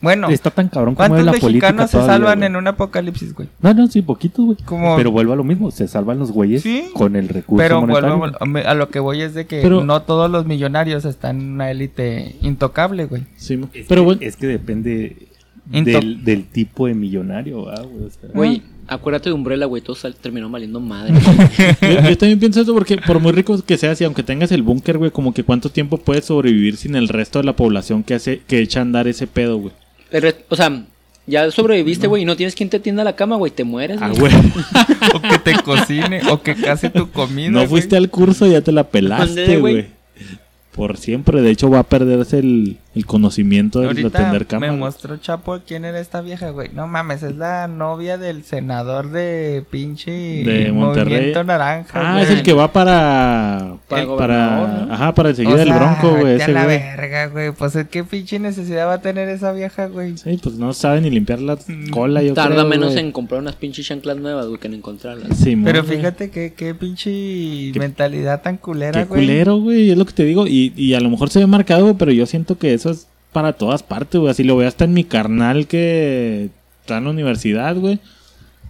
Bueno, 0.00 0.28
está 0.28 0.50
tan 0.50 0.68
cabrón 0.68 0.94
como 0.94 1.08
¿cuántos 1.08 1.20
es 1.20 1.24
la 1.24 1.32
política 1.32 1.66
mexicanos 1.68 1.90
se 1.90 1.96
todavía, 1.96 2.14
salvan 2.14 2.38
güey. 2.40 2.46
en 2.50 2.56
un 2.56 2.66
apocalipsis, 2.68 3.34
güey? 3.34 3.48
No, 3.62 3.72
no, 3.72 3.86
sí, 3.86 4.02
poquitos, 4.02 4.44
güey. 4.44 4.58
Como- 4.64 4.94
Pero 4.96 5.10
vuelvo 5.10 5.32
a 5.32 5.36
lo 5.36 5.44
mismo, 5.44 5.70
se 5.70 5.88
salvan 5.88 6.18
los 6.18 6.32
güeyes 6.32 6.62
Sí. 6.62 6.90
con 6.92 7.16
el 7.16 7.28
recurso 7.28 7.56
Pero 7.62 7.80
monetario. 7.80 8.18
vuelvo 8.18 8.68
a- 8.68 8.74
lo 8.74 8.88
que 8.90 8.98
voy 9.00 9.22
es 9.22 9.32
de 9.34 9.46
que 9.46 9.62
Pero- 9.62 9.84
no 9.84 10.02
todos 10.02 10.30
los 10.30 10.44
millonarios 10.46 11.04
están 11.06 11.40
en 11.40 11.50
una 11.52 11.70
élite 11.70 12.36
intocable, 12.42 13.06
güey. 13.06 13.22
Sí, 13.36 13.58
Es 13.72 13.86
pero 13.88 14.02
que- 14.02 14.04
bueno, 14.04 14.20
es 14.22 14.36
que 14.36 14.46
depende 14.46 15.28
Into- 15.72 15.90
del, 15.98 16.24
del 16.24 16.44
tipo 16.44 16.86
de 16.86 16.94
millonario, 16.94 17.68
ah, 17.70 17.80
güey. 17.82 18.04
o 18.04 18.10
sea. 18.10 18.30
Güey, 18.34 18.62
acuérdate 18.88 19.30
de 19.30 19.34
Umbrella, 19.34 19.64
güey. 19.64 19.82
Todo 19.82 19.96
terminó 20.20 20.48
valiendo 20.50 20.78
madre. 20.78 21.14
yo, 21.80 22.08
yo 22.10 22.18
también 22.18 22.38
pienso 22.38 22.60
eso 22.60 22.74
porque 22.74 22.98
por 22.98 23.18
muy 23.18 23.32
rico 23.32 23.58
que 23.62 23.78
seas 23.78 23.98
y 24.00 24.04
aunque 24.04 24.22
tengas 24.22 24.52
el 24.52 24.62
búnker, 24.62 24.98
güey, 24.98 25.10
como 25.10 25.32
que 25.32 25.42
cuánto 25.42 25.70
tiempo 25.70 25.96
puedes 25.96 26.26
sobrevivir 26.26 26.76
sin 26.76 26.94
el 26.96 27.08
resto 27.08 27.38
de 27.38 27.46
la 27.46 27.56
población 27.56 28.02
que 28.04 28.12
hace 28.14 28.42
que 28.46 28.60
echa 28.60 28.80
a 28.80 28.82
andar 28.82 29.08
ese 29.08 29.26
pedo, 29.26 29.56
güey. 29.56 29.72
O 30.48 30.56
sea, 30.56 30.84
ya 31.26 31.50
sobreviviste, 31.50 32.06
güey, 32.06 32.22
y 32.22 32.24
no 32.24 32.36
tienes 32.36 32.54
quien 32.54 32.68
te 32.70 32.78
tienda 32.80 33.02
la 33.04 33.16
cama, 33.16 33.36
güey. 33.36 33.50
Te 33.50 33.64
mueres, 33.64 33.98
Ah, 34.00 34.10
güey. 34.16 34.32
o 35.14 35.20
que 35.20 35.38
te 35.38 35.54
cocine, 35.62 36.20
o 36.30 36.40
que 36.42 36.54
case 36.54 36.90
tu 36.90 37.10
comida. 37.10 37.50
No 37.50 37.66
fuiste 37.66 37.96
al 37.96 38.10
curso, 38.10 38.46
ya 38.46 38.60
te 38.60 38.72
la 38.72 38.84
pelaste, 38.84 39.58
güey. 39.58 39.86
Por 40.74 40.98
siempre, 40.98 41.40
de 41.40 41.50
hecho 41.50 41.70
va 41.70 41.80
a 41.80 41.82
perderse 41.84 42.38
el, 42.38 42.76
el 42.96 43.06
conocimiento 43.06 43.80
de 43.80 43.86
Ahorita 43.88 44.08
atender 44.32 44.58
me 44.58 44.72
mostró 44.72 45.16
Chapo 45.18 45.60
quién 45.66 45.84
era 45.84 46.00
esta 46.00 46.22
vieja, 46.22 46.48
güey. 46.50 46.70
No 46.72 46.86
mames, 46.86 47.22
es 47.22 47.36
la 47.36 47.68
novia 47.68 48.16
del 48.16 48.42
senador 48.42 49.10
de 49.10 49.64
pinche 49.70 50.10
De 50.10 50.72
Monterrey. 50.72 51.12
Movimiento 51.14 51.44
Naranja. 51.44 52.00
Ah, 52.02 52.12
güey. 52.14 52.24
es 52.24 52.30
el 52.30 52.42
que 52.42 52.54
va 52.54 52.72
para. 52.72 53.74
Para 53.88 54.02
el- 54.02 54.08
para 54.16 54.56
¿no? 54.86 54.92
Ajá, 54.94 55.14
para 55.14 55.28
enseguida 55.28 55.54
O 55.54 55.58
del 55.58 55.68
sea, 55.68 55.76
bronco, 55.76 56.16
güey. 56.18 56.36
Ese 56.36 56.52
la 56.52 56.64
güey. 56.64 56.78
verga, 56.78 57.26
güey. 57.28 57.52
Pues 57.52 57.76
qué 57.90 58.02
pinche 58.02 58.38
necesidad 58.38 58.86
va 58.86 58.94
a 58.94 59.00
tener 59.02 59.28
esa 59.28 59.52
vieja, 59.52 59.86
güey. 59.88 60.16
Sí, 60.16 60.40
pues 60.42 60.54
no 60.56 60.72
sabe 60.72 61.02
ni 61.02 61.10
limpiar 61.10 61.40
la 61.40 61.58
cola. 61.90 62.22
Yo 62.22 62.32
Tarda 62.32 62.54
creo, 62.56 62.66
menos 62.68 62.92
güey. 62.94 63.04
en 63.04 63.12
comprar 63.12 63.40
unas 63.42 63.56
pinches 63.56 63.86
chanclas 63.86 64.16
nuevas, 64.16 64.46
güey, 64.46 64.58
que 64.58 64.68
en 64.68 64.74
encontrarlas. 64.74 65.36
Sí, 65.36 65.54
Pero 65.62 65.84
güey. 65.84 65.96
fíjate 65.98 66.30
que 66.30 66.54
qué 66.54 66.74
pinche 66.74 67.10
Qué- 67.10 67.78
mentalidad 67.78 68.40
tan 68.40 68.56
culera, 68.56 69.02
Qué 69.02 69.04
güey. 69.06 69.20
culero, 69.26 69.56
güey. 69.58 69.90
Es 69.90 69.98
lo 69.98 70.06
que 70.06 70.12
te 70.14 70.24
digo. 70.24 70.46
Y, 70.46 70.72
y 70.76 70.94
a 70.94 71.00
lo 71.00 71.10
mejor 71.10 71.28
se 71.28 71.40
ve 71.40 71.46
marcado, 71.46 71.98
pero 71.98 72.10
yo 72.12 72.24
siento 72.24 72.56
que 72.56 72.72
eso 72.72 72.85
es 72.90 73.06
para 73.32 73.52
todas 73.52 73.82
partes, 73.82 74.20
güey. 74.20 74.30
Así 74.30 74.44
lo 74.44 74.56
veo 74.56 74.68
hasta 74.68 74.84
en 74.84 74.94
mi 74.94 75.04
carnal 75.04 75.66
que 75.66 76.50
está 76.80 76.98
en 76.98 77.04
la 77.04 77.10
universidad, 77.10 77.76
güey. 77.76 77.98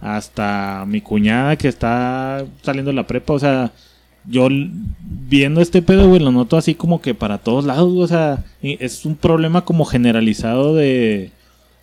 Hasta 0.01 0.85
mi 0.87 1.01
cuñada 1.01 1.55
que 1.55 1.67
está 1.67 2.45
saliendo 2.63 2.91
de 2.91 2.95
la 2.95 3.07
prepa. 3.07 3.33
O 3.33 3.39
sea, 3.39 3.71
yo 4.25 4.49
viendo 5.01 5.61
este 5.61 5.81
pedo, 5.81 6.09
güey, 6.09 6.19
lo 6.19 6.31
noto 6.31 6.57
así 6.57 6.75
como 6.75 7.01
que 7.01 7.15
para 7.15 7.37
todos 7.37 7.65
lados. 7.65 7.93
O 7.95 8.07
sea, 8.07 8.43
es 8.61 9.05
un 9.05 9.15
problema 9.15 9.63
como 9.63 9.85
generalizado 9.85 10.75
de, 10.75 11.31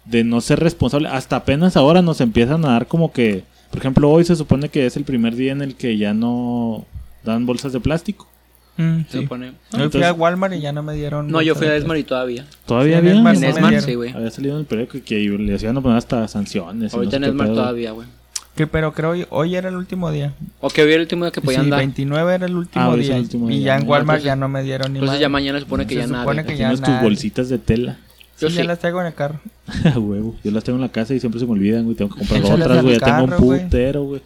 de 0.04 0.24
no 0.24 0.40
ser 0.40 0.60
responsable. 0.60 1.08
Hasta 1.08 1.36
apenas 1.36 1.76
ahora 1.76 2.02
nos 2.02 2.20
empiezan 2.20 2.64
a 2.64 2.72
dar 2.72 2.86
como 2.86 3.12
que, 3.12 3.44
por 3.70 3.78
ejemplo, 3.78 4.10
hoy 4.10 4.24
se 4.24 4.36
supone 4.36 4.68
que 4.68 4.86
es 4.86 4.96
el 4.96 5.04
primer 5.04 5.36
día 5.36 5.52
en 5.52 5.62
el 5.62 5.74
que 5.74 5.96
ya 5.96 6.12
no 6.14 6.84
dan 7.24 7.46
bolsas 7.46 7.72
de 7.72 7.80
plástico. 7.80 8.28
Mm, 8.76 9.00
Se 9.08 9.20
sí. 9.20 9.26
pone- 9.26 9.46
Yo 9.46 9.52
fui 9.70 9.82
Entonces- 9.84 10.10
a 10.10 10.12
Walmart 10.12 10.54
y 10.54 10.60
ya 10.60 10.72
no 10.72 10.82
me 10.82 10.94
dieron. 10.94 11.28
No, 11.30 11.40
yo 11.42 11.54
fui 11.54 11.66
a 11.68 11.76
Esmar 11.76 11.96
y 11.96 12.02
todavía. 12.04 12.44
Todavía 12.66 12.94
Sí, 12.94 12.98
en 12.98 12.98
había. 12.98 13.12
Esmar 13.18 13.36
En 13.36 13.44
Esmar, 13.44 13.80
sí, 13.82 13.94
güey. 13.94 14.12
Había 14.12 14.30
salido 14.30 14.54
en 14.54 14.60
el 14.60 14.66
periódico 14.66 14.98
que 15.04 15.20
iban 15.20 15.76
a 15.76 15.80
poner 15.80 15.96
hasta 15.98 16.26
sanciones. 16.28 16.92
no 16.92 16.96
Ahorita 16.98 17.10
sé 17.12 17.16
en 17.18 17.24
Esmar 17.24 17.48
todavía, 17.48 17.92
güey. 17.92 18.08
Que, 18.56 18.66
pero 18.68 18.92
creo 18.92 19.10
hoy, 19.10 19.26
hoy 19.30 19.56
era 19.56 19.68
el 19.68 19.74
último 19.76 20.10
día. 20.12 20.32
O 20.60 20.70
que 20.70 20.82
hoy 20.82 20.88
era 20.88 20.96
el 20.96 21.02
último 21.02 21.24
día 21.24 21.32
que 21.32 21.40
podían 21.40 21.64
sí, 21.64 21.70
dar. 21.70 21.80
29 21.80 22.34
era 22.34 22.46
el 22.46 22.54
último 22.56 22.84
Ah, 22.92 22.96
día. 22.96 23.16
el 23.16 23.22
último 23.22 23.50
y 23.50 23.56
día. 23.58 23.64
ya 23.66 23.76
en 23.78 23.88
Walmart 23.88 24.18
entonces- 24.18 24.24
ya 24.24 24.36
no 24.36 24.48
me 24.48 24.62
dieron 24.62 24.92
ni 24.92 24.98
Entonces 25.00 25.20
ya 25.20 25.28
mañana 25.28 25.58
se 25.58 25.64
supone 25.64 25.86
que 25.88 25.94
Se 25.94 26.00
ya 26.00 26.06
nada. 26.06 26.22
supone 26.22 26.44
que 26.44 26.56
ya 26.56 26.68
Tienes 26.70 26.80
tus 26.80 27.00
bolsitas 27.02 27.48
de 27.48 27.58
tela. 27.58 27.96
Yo 28.40 28.48
sí, 28.48 28.54
sí. 28.54 28.58
ya 28.58 28.64
las 28.64 28.78
traigo 28.78 29.00
en 29.00 29.06
el 29.08 29.14
carro. 29.14 29.40
Huevo. 29.96 30.36
Yo 30.44 30.50
las 30.52 30.62
tengo 30.64 30.76
en 30.76 30.82
la 30.82 30.88
casa 30.90 31.14
y 31.14 31.20
siempre 31.20 31.40
se 31.40 31.46
me 31.46 31.52
olvidan, 31.52 31.84
güey. 31.84 31.96
Tengo 31.96 32.12
que 32.14 32.18
comprar 32.20 32.40
Échalas 32.40 32.60
otras, 32.66 32.82
güey. 32.84 32.98
Ya 32.98 33.04
tengo 33.06 33.24
un 33.24 33.30
putero, 33.64 34.02
güey. 34.04 34.20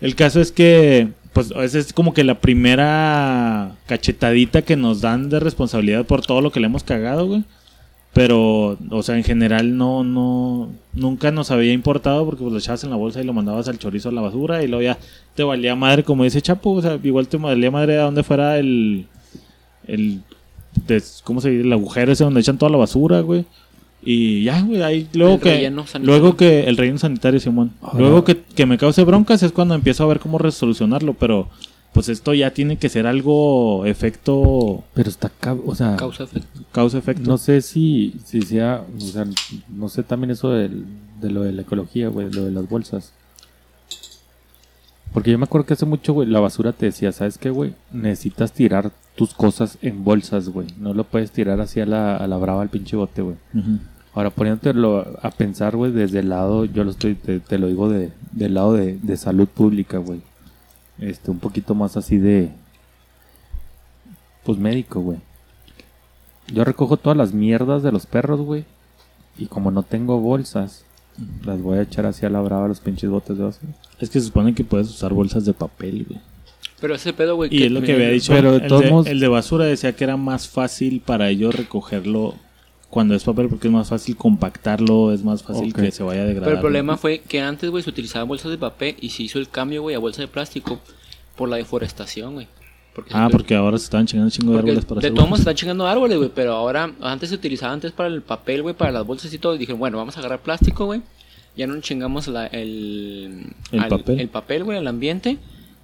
El 0.00 0.14
caso 0.16 0.40
es 0.40 0.50
que, 0.50 1.08
pues, 1.32 1.50
esa 1.50 1.78
es 1.78 1.92
como 1.92 2.12
que 2.14 2.24
la 2.24 2.40
primera 2.40 3.76
cachetadita 3.86 4.62
que 4.62 4.76
nos 4.76 5.00
dan 5.00 5.30
de 5.30 5.40
responsabilidad 5.40 6.04
por 6.04 6.24
todo 6.24 6.40
lo 6.40 6.52
que 6.52 6.60
le 6.60 6.66
hemos 6.66 6.84
cagado, 6.84 7.26
güey. 7.26 7.44
Pero, 8.12 8.76
o 8.90 9.02
sea, 9.02 9.16
en 9.16 9.24
general 9.24 9.76
no, 9.78 10.04
no, 10.04 10.70
nunca 10.92 11.30
nos 11.30 11.50
había 11.50 11.72
importado 11.72 12.26
porque 12.26 12.42
pues 12.42 12.52
lo 12.52 12.58
echabas 12.58 12.84
en 12.84 12.90
la 12.90 12.96
bolsa 12.96 13.22
y 13.22 13.24
lo 13.24 13.32
mandabas 13.32 13.68
al 13.68 13.78
chorizo 13.78 14.10
a 14.10 14.12
la 14.12 14.20
basura 14.20 14.62
y 14.62 14.68
luego 14.68 14.82
ya 14.82 14.98
te 15.34 15.42
valía 15.42 15.74
madre, 15.74 16.04
como 16.04 16.24
dice 16.24 16.42
Chapo, 16.42 16.72
o 16.72 16.82
sea, 16.82 16.98
igual 17.02 17.28
te 17.28 17.38
valía 17.38 17.70
madre 17.70 17.98
a 17.98 18.02
donde 18.02 18.22
fuera 18.22 18.58
el, 18.58 19.06
el, 19.86 20.20
¿cómo 21.24 21.40
se 21.40 21.50
dice? 21.50 21.62
El 21.62 21.72
agujero 21.72 22.12
ese 22.12 22.24
donde 22.24 22.40
echan 22.40 22.58
toda 22.58 22.70
la 22.70 22.76
basura, 22.76 23.20
güey. 23.20 23.46
Y 24.04 24.42
ya, 24.44 24.60
güey, 24.62 24.82
ahí 24.82 25.08
luego 25.14 25.34
El 25.34 25.40
que, 25.40 25.72
luego 26.00 26.36
que, 26.36 26.64
el 26.64 26.76
relleno 26.76 26.98
sanitario, 26.98 27.38
Simón. 27.38 27.72
Ahora- 27.80 27.98
Luego 28.00 28.24
que, 28.24 28.42
que 28.42 28.66
me 28.66 28.76
cause 28.78 29.04
broncas 29.04 29.42
es 29.44 29.52
cuando 29.52 29.74
empiezo 29.74 30.02
a 30.02 30.06
ver 30.08 30.18
cómo 30.18 30.38
resolucionarlo, 30.38 31.14
pero 31.14 31.48
pues 31.92 32.08
esto 32.08 32.32
ya 32.34 32.52
tiene 32.52 32.78
que 32.78 32.88
ser 32.88 33.06
algo 33.06 33.84
efecto, 33.86 34.82
Pero 34.94 35.08
está 35.10 35.30
o 35.66 35.74
sea, 35.74 35.94
Causa 35.96 36.24
efecto. 36.24 36.48
causa-efecto. 36.72 37.22
no 37.30 37.36
sé 37.38 37.60
si, 37.60 38.14
si 38.24 38.40
sea, 38.42 38.82
o 38.96 39.00
sea, 39.00 39.26
no 39.68 39.88
sé 39.88 40.02
también 40.02 40.30
eso 40.32 40.50
del- 40.50 40.84
de 41.20 41.30
lo 41.30 41.42
de 41.42 41.52
la 41.52 41.62
ecología, 41.62 42.08
güey, 42.08 42.28
lo 42.32 42.44
de 42.46 42.50
las 42.50 42.68
bolsas. 42.68 43.12
Porque 45.12 45.30
yo 45.30 45.38
me 45.38 45.44
acuerdo 45.44 45.66
que 45.66 45.74
hace 45.74 45.84
mucho, 45.84 46.14
güey, 46.14 46.26
la 46.26 46.40
basura 46.40 46.72
te 46.72 46.86
decía, 46.86 47.12
¿sabes 47.12 47.36
qué, 47.36 47.50
güey? 47.50 47.74
Necesitas 47.92 48.52
tirar 48.52 48.90
tus 49.14 49.34
cosas 49.34 49.76
en 49.82 50.04
bolsas, 50.04 50.48
güey. 50.48 50.68
No 50.78 50.94
lo 50.94 51.04
puedes 51.04 51.30
tirar 51.30 51.60
así 51.60 51.80
a 51.80 51.86
la, 51.86 52.16
a 52.16 52.26
la 52.26 52.38
brava 52.38 52.62
al 52.62 52.70
pinche 52.70 52.96
bote, 52.96 53.20
güey. 53.20 53.36
Ujú. 53.54 53.78
Ahora 54.14 54.30
poniéndotelo 54.30 55.18
a 55.22 55.30
pensar, 55.30 55.74
güey, 55.76 55.90
desde 55.92 56.18
el 56.20 56.28
lado, 56.28 56.64
yo 56.66 56.84
lo 56.84 56.90
estoy, 56.90 57.14
te, 57.14 57.40
te 57.40 57.58
lo 57.58 57.66
digo 57.68 57.88
de, 57.88 58.12
del 58.32 58.54
lado 58.54 58.74
de, 58.74 58.98
de 59.02 59.16
salud 59.16 59.48
pública, 59.48 59.98
güey. 59.98 60.20
Este, 60.98 61.30
un 61.30 61.38
poquito 61.38 61.74
más 61.74 61.96
así 61.96 62.18
de, 62.18 62.50
pues 64.44 64.58
médico, 64.58 65.00
güey. 65.00 65.18
Yo 66.52 66.64
recojo 66.64 66.96
todas 66.96 67.16
las 67.16 67.32
mierdas 67.32 67.82
de 67.82 67.92
los 67.92 68.06
perros, 68.06 68.40
güey. 68.40 68.64
Y 69.38 69.46
como 69.46 69.70
no 69.70 69.82
tengo 69.82 70.20
bolsas, 70.20 70.84
las 71.44 71.60
voy 71.62 71.78
a 71.78 71.82
echar 71.82 72.04
así 72.06 72.26
a 72.26 72.30
la 72.30 72.40
brava 72.40 72.68
los 72.68 72.80
pinches 72.80 73.08
botes 73.08 73.38
de 73.38 73.44
basura. 73.44 73.72
Es 73.98 74.10
que 74.10 74.20
se 74.20 74.26
supone 74.26 74.54
que 74.54 74.64
puedes 74.64 74.90
usar 74.90 75.14
bolsas 75.14 75.44
de 75.44 75.54
papel, 75.54 76.04
güey. 76.08 76.20
Pero 76.80 76.94
ese 76.96 77.12
pedo, 77.12 77.36
güey. 77.36 77.54
Y 77.54 77.62
es 77.62 77.70
lo 77.72 77.80
que 77.80 77.92
había 77.94 78.08
dicho. 78.08 78.32
Pero 78.32 78.52
de 78.52 78.58
el, 78.58 78.66
todos 78.66 78.82
de, 78.82 78.90
modos- 78.90 79.06
el 79.06 79.20
de 79.20 79.28
basura 79.28 79.64
decía 79.64 79.94
que 79.94 80.04
era 80.04 80.16
más 80.16 80.48
fácil 80.48 81.00
para 81.00 81.30
ellos 81.30 81.54
recogerlo 81.54 82.34
cuando 82.92 83.14
es 83.14 83.24
papel 83.24 83.48
porque 83.48 83.68
es 83.68 83.72
más 83.72 83.88
fácil 83.88 84.14
compactarlo, 84.18 85.14
es 85.14 85.24
más 85.24 85.42
fácil 85.42 85.72
que 85.72 85.90
se 85.90 86.02
vaya 86.02 86.20
a 86.20 86.24
degradar. 86.26 86.44
Pero 86.44 86.56
el 86.56 86.60
problema 86.60 86.98
fue 86.98 87.20
que 87.20 87.40
antes, 87.40 87.70
güey, 87.70 87.82
se 87.82 87.88
utilizaban 87.88 88.28
bolsas 88.28 88.50
de 88.50 88.58
papel 88.58 88.96
y 89.00 89.08
se 89.08 89.22
hizo 89.22 89.38
el 89.38 89.48
cambio, 89.48 89.80
güey, 89.80 89.96
a 89.96 89.98
bolsa 89.98 90.20
de 90.20 90.28
plástico 90.28 90.78
por 91.34 91.48
la 91.48 91.56
deforestación, 91.56 92.34
güey. 92.34 92.48
Porque 92.94 93.12
Ah, 93.14 93.28
porque 93.32 93.54
ahora 93.54 93.78
se 93.78 93.84
estaban 93.84 94.06
chingando 94.06 94.30
chingo 94.30 94.52
de 94.52 94.58
árboles 94.58 94.84
para 94.84 95.00
de 95.00 95.10
todos 95.10 95.24
modos 95.26 95.38
se 95.38 95.42
están 95.44 95.54
chingando 95.54 95.86
árboles, 95.86 96.18
güey, 96.18 96.30
pero 96.34 96.52
ahora, 96.52 96.92
antes 97.00 97.30
se 97.30 97.34
utilizaba 97.34 97.72
antes 97.72 97.92
para 97.92 98.10
el 98.10 98.20
papel, 98.20 98.60
güey, 98.60 98.74
para 98.74 98.92
las 98.92 99.06
bolsas 99.06 99.32
y 99.32 99.38
todo. 99.38 99.54
Y 99.54 99.58
dijeron, 99.58 99.78
bueno, 99.80 99.96
vamos 99.96 100.14
a 100.18 100.20
agarrar 100.20 100.40
plástico, 100.40 100.84
güey. 100.84 101.00
Ya 101.56 101.66
no 101.66 101.74
nos 101.74 101.84
chingamos 101.84 102.28
la- 102.28 102.46
el, 102.48 103.46
El 103.72 103.80
al- 103.80 103.88
papel. 103.88 104.20
el 104.20 104.28
papel, 104.28 104.64
güey, 104.64 104.76
al 104.76 104.86
ambiente. 104.86 105.38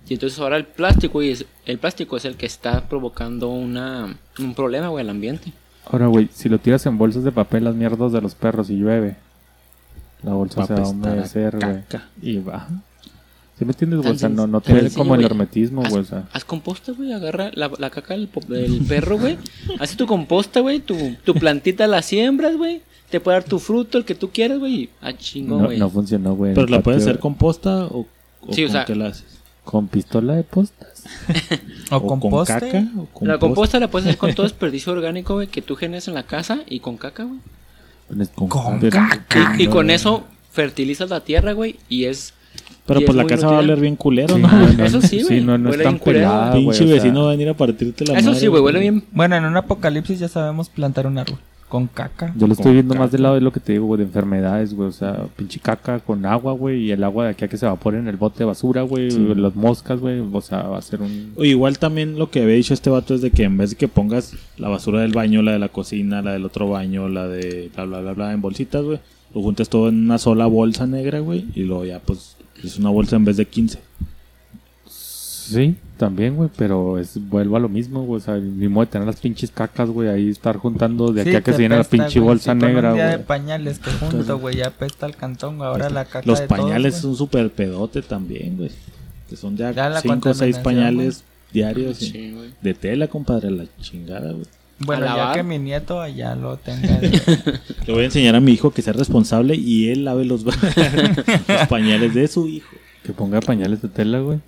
Y 0.06 0.12
entonces 0.14 0.38
ahora 0.38 0.58
el 0.58 0.66
plástico, 0.66 1.14
güey, 1.14 1.30
es, 1.30 1.46
el 1.64 1.78
plástico 1.78 2.18
es 2.18 2.26
el 2.26 2.36
que 2.36 2.44
está 2.44 2.86
provocando 2.88 3.48
una, 3.48 4.14
un 4.38 4.54
problema, 4.54 4.88
güey, 4.88 5.02
al 5.02 5.08
ambiente. 5.10 5.52
Ahora, 5.90 6.06
güey, 6.06 6.28
si 6.32 6.48
lo 6.48 6.58
tiras 6.58 6.84
en 6.86 6.98
bolsas 6.98 7.24
de 7.24 7.32
papel, 7.32 7.64
las 7.64 7.74
mierdas 7.74 8.12
de 8.12 8.20
los 8.20 8.34
perros 8.34 8.70
y 8.70 8.76
llueve, 8.76 9.16
la 10.22 10.32
bolsa 10.34 10.60
Va 10.60 10.66
se 10.66 10.74
va 10.74 10.82
a 10.82 10.88
humedecer, 10.88 11.56
güey. 11.58 11.76
Y 12.22 12.38
va. 12.38 12.68
¿Sí 13.58 13.64
me 13.64 13.72
entiendes, 13.72 14.00
güey? 14.00 14.12
O 14.12 14.18
sea, 14.18 14.28
Tan 14.28 14.36
no, 14.36 14.46
no 14.46 14.60
sencillo, 14.60 14.80
tiene 14.80 14.94
como 14.94 15.14
el 15.14 15.20
güey. 15.22 15.26
hermetismo, 15.26 15.82
Haz, 15.84 16.06
sea, 16.08 16.28
haz 16.32 16.44
composta, 16.44 16.92
güey, 16.92 17.12
agarra 17.12 17.50
la, 17.54 17.70
la 17.78 17.90
caca 17.90 18.14
del, 18.14 18.28
po- 18.28 18.40
del 18.46 18.84
perro, 18.86 19.18
güey. 19.18 19.36
Haz 19.80 19.96
tu 19.96 20.06
composta, 20.06 20.60
güey, 20.60 20.78
tu, 20.78 20.96
tu 21.24 21.34
plantita 21.34 21.86
la 21.88 22.02
siembras, 22.02 22.56
güey. 22.56 22.82
Te 23.10 23.18
puede 23.20 23.38
dar 23.38 23.44
tu 23.44 23.58
fruto, 23.58 23.98
el 23.98 24.04
que 24.04 24.14
tú 24.14 24.30
quieras, 24.30 24.58
güey. 24.60 24.74
y 24.82 24.90
Ah, 25.00 25.12
chingón, 25.12 25.58
no, 25.62 25.64
güey. 25.66 25.78
no 25.78 25.88
funcionó, 25.90 26.36
güey. 26.36 26.54
Pero 26.54 26.66
la 26.68 26.82
puedes 26.82 27.00
patio, 27.00 27.10
hacer 27.10 27.20
composta 27.20 27.86
o, 27.86 28.06
o 28.42 28.52
Sí, 28.52 28.62
o 28.64 28.66
con 28.66 28.72
sea- 28.72 28.84
qué 28.84 28.94
la 28.94 29.06
haces? 29.08 29.37
Con 29.68 29.86
pistola 29.86 30.34
de 30.34 30.44
postas. 30.44 31.04
O, 31.90 32.06
con 32.06 32.20
composte. 32.20 32.52
caca 32.52 32.86
o 32.98 33.06
con 33.06 33.28
La 33.28 33.38
composta 33.38 33.80
la 33.80 33.88
puedes 33.88 34.06
hacer 34.06 34.18
con 34.18 34.34
todo 34.34 34.42
desperdicio 34.48 34.92
orgánico, 34.92 35.34
güey, 35.34 35.46
que 35.46 35.62
tú 35.62 35.74
generas 35.74 36.06
en 36.06 36.12
la 36.12 36.22
casa 36.22 36.60
y 36.66 36.80
con 36.80 36.98
caca, 36.98 37.24
güey. 37.24 37.38
Con, 38.34 38.48
Con 38.48 38.90
caca. 38.90 39.54
Y, 39.58 39.64
y 39.64 39.66
con 39.68 39.88
eso 39.88 40.24
fertilizas 40.52 41.08
la 41.08 41.20
tierra, 41.20 41.52
güey, 41.52 41.76
y 41.88 42.04
es... 42.04 42.34
Pero 42.84 43.00
y 43.00 43.04
pues 43.04 43.16
es 43.16 43.24
la 43.24 43.26
casa 43.26 43.46
va 43.46 43.56
a 43.56 43.60
oler 43.60 43.80
bien 43.80 43.96
culero, 43.96 44.36
Sí, 44.36 44.42
¿no? 44.42 44.48
no, 44.48 44.72
no, 44.72 44.84
Eso 44.84 45.00
sí, 45.00 45.22
güey, 45.22 45.40
no, 45.40 45.56
no 45.56 45.70
es 45.70 45.82
tan 45.82 45.98
pelada, 45.98 46.52
Pinche 46.52 46.84
o 46.84 46.86
sea, 46.86 46.94
vecino 46.94 47.22
va 47.22 47.28
a 47.28 47.30
venir 47.32 47.48
a 47.48 47.54
partirte 47.54 48.04
la 48.04 48.18
Eso 48.18 48.28
madre, 48.28 48.40
sí, 48.40 48.46
güey, 48.48 48.62
huele 48.62 48.80
bien... 48.80 49.04
Bueno, 49.12 49.36
en 49.36 49.44
un 49.44 49.56
apocalipsis 49.56 50.18
ya 50.18 50.28
sabemos 50.28 50.68
plantar 50.68 51.06
un 51.06 51.16
árbol. 51.16 51.38
Con 51.68 51.86
caca. 51.86 52.32
Yo 52.36 52.46
lo 52.46 52.54
estoy 52.54 52.72
viendo 52.72 52.94
más 52.94 53.12
del 53.12 53.22
lado 53.22 53.34
de 53.34 53.42
lo 53.42 53.52
que 53.52 53.60
te 53.60 53.72
digo, 53.72 53.86
güey, 53.86 53.98
de 53.98 54.04
enfermedades, 54.04 54.72
güey. 54.72 54.88
O 54.88 54.92
sea, 54.92 55.26
pinche 55.36 55.60
caca 55.60 56.00
con 56.00 56.24
agua, 56.24 56.52
güey. 56.52 56.84
Y 56.84 56.92
el 56.92 57.04
agua 57.04 57.24
de 57.24 57.30
aquí 57.30 57.44
a 57.44 57.48
que 57.48 57.58
se 57.58 57.66
evapore 57.66 57.98
en 57.98 58.08
el 58.08 58.16
bote 58.16 58.38
de 58.38 58.44
basura, 58.46 58.82
güey. 58.82 59.10
Sí. 59.10 59.34
Las 59.36 59.54
moscas, 59.54 60.00
güey. 60.00 60.20
O 60.20 60.40
sea, 60.40 60.62
va 60.62 60.78
a 60.78 60.82
ser 60.82 61.02
un... 61.02 61.34
O 61.36 61.44
igual 61.44 61.78
también 61.78 62.18
lo 62.18 62.30
que 62.30 62.42
había 62.42 62.54
dicho 62.54 62.72
este 62.72 62.88
vato 62.88 63.14
es 63.14 63.20
de 63.20 63.30
que 63.30 63.44
en 63.44 63.58
vez 63.58 63.70
de 63.70 63.76
que 63.76 63.88
pongas 63.88 64.34
la 64.56 64.68
basura 64.68 65.02
del 65.02 65.12
baño, 65.12 65.42
la 65.42 65.52
de 65.52 65.58
la 65.58 65.68
cocina, 65.68 66.22
la 66.22 66.32
del 66.32 66.44
otro 66.44 66.68
baño, 66.70 67.08
la 67.08 67.28
de 67.28 67.70
bla 67.74 67.84
bla 67.84 68.00
bla 68.00 68.12
bla 68.12 68.32
en 68.32 68.40
bolsitas, 68.40 68.82
güey, 68.82 69.00
lo 69.34 69.42
juntes 69.42 69.68
todo 69.68 69.88
en 69.88 70.04
una 70.04 70.18
sola 70.18 70.46
bolsa 70.46 70.86
negra, 70.86 71.20
güey, 71.20 71.46
y 71.54 71.62
luego 71.62 71.84
ya 71.84 72.00
pues 72.00 72.36
es 72.62 72.78
una 72.78 72.90
bolsa 72.90 73.16
en 73.16 73.24
vez 73.24 73.36
de 73.36 73.46
15. 73.46 73.78
Sí, 74.86 75.76
también, 75.98 76.36
güey. 76.36 76.48
Pero 76.56 76.98
es, 76.98 77.18
vuelvo 77.28 77.56
a 77.56 77.60
lo 77.60 77.68
mismo, 77.68 78.04
güey. 78.04 78.20
O 78.20 78.24
sea, 78.24 78.36
ni 78.36 78.68
modo 78.68 78.86
de 78.86 78.92
tener 78.92 79.06
las 79.06 79.20
pinches 79.20 79.50
cacas, 79.50 79.90
güey. 79.90 80.08
Ahí 80.08 80.30
estar 80.30 80.56
juntando 80.56 81.12
de 81.12 81.20
aquí 81.22 81.30
Sí, 81.30 81.36
a 81.36 81.42
que 81.42 81.52
se 81.52 81.58
llene 81.62 81.76
la 81.76 81.84
pinche 81.84 82.20
güey. 82.20 82.28
bolsa 82.28 82.52
Si 82.52 82.58
negra, 82.58 82.94
día 82.94 83.06
de 83.08 83.14
güey. 83.16 83.26
pañales 83.26 83.78
que 83.80 83.90
junto, 83.90 84.38
güey, 84.38 84.56
ya 84.56 84.68
apesta 84.68 85.04
el 85.06 85.16
cantón, 85.16 85.58
güey. 85.58 85.68
Ahora 85.68 85.90
la 85.90 86.04
caca 86.06 86.22
Los 86.24 86.40
de 86.40 86.46
todos, 86.46 86.60
pañales 86.60 86.92
güey. 86.94 87.02
son 87.02 87.16
súper 87.16 87.50
pedote 87.50 88.00
también, 88.02 88.56
güey. 88.56 88.70
Que 89.28 89.36
son 89.36 89.56
ya 89.56 89.72
Ya 89.72 89.90
la 89.90 90.00
5 90.00 90.30
o 90.30 90.34
6 90.34 90.56
contaminación, 90.56 90.62
pañales 90.64 91.24
diarios 91.52 91.98
Sí, 91.98 92.32
güey. 92.34 92.50
de 92.62 92.74
tela, 92.74 93.08
compadre, 93.08 93.50
la 93.50 93.64
chingada, 93.80 94.32
güey. 94.32 94.46
Bueno, 94.80 95.06
ya 95.06 95.32
que 95.34 95.42
mi 95.42 95.58
nieto 95.58 96.00
allá 96.00 96.36
lo 96.36 96.56
tenga. 96.56 96.98
de- 97.00 97.10
Le 97.86 97.92
voy 97.92 98.02
a 98.02 98.04
enseñar 98.06 98.36
a 98.36 98.40
mi 98.40 98.52
hijo 98.52 98.70
que 98.70 98.80
sea 98.80 98.92
responsable 98.92 99.56
y 99.56 99.88
él 99.90 100.04
lave 100.04 100.24
los, 100.24 100.44
los 100.44 100.54
pañales 101.68 102.14
de 102.14 102.28
su 102.28 102.46
hijo. 102.46 102.68
Que 103.02 103.12
ponga 103.12 103.40
pañales 103.40 103.82
de 103.82 103.88
tela, 103.88 104.20
güey. 104.20 104.38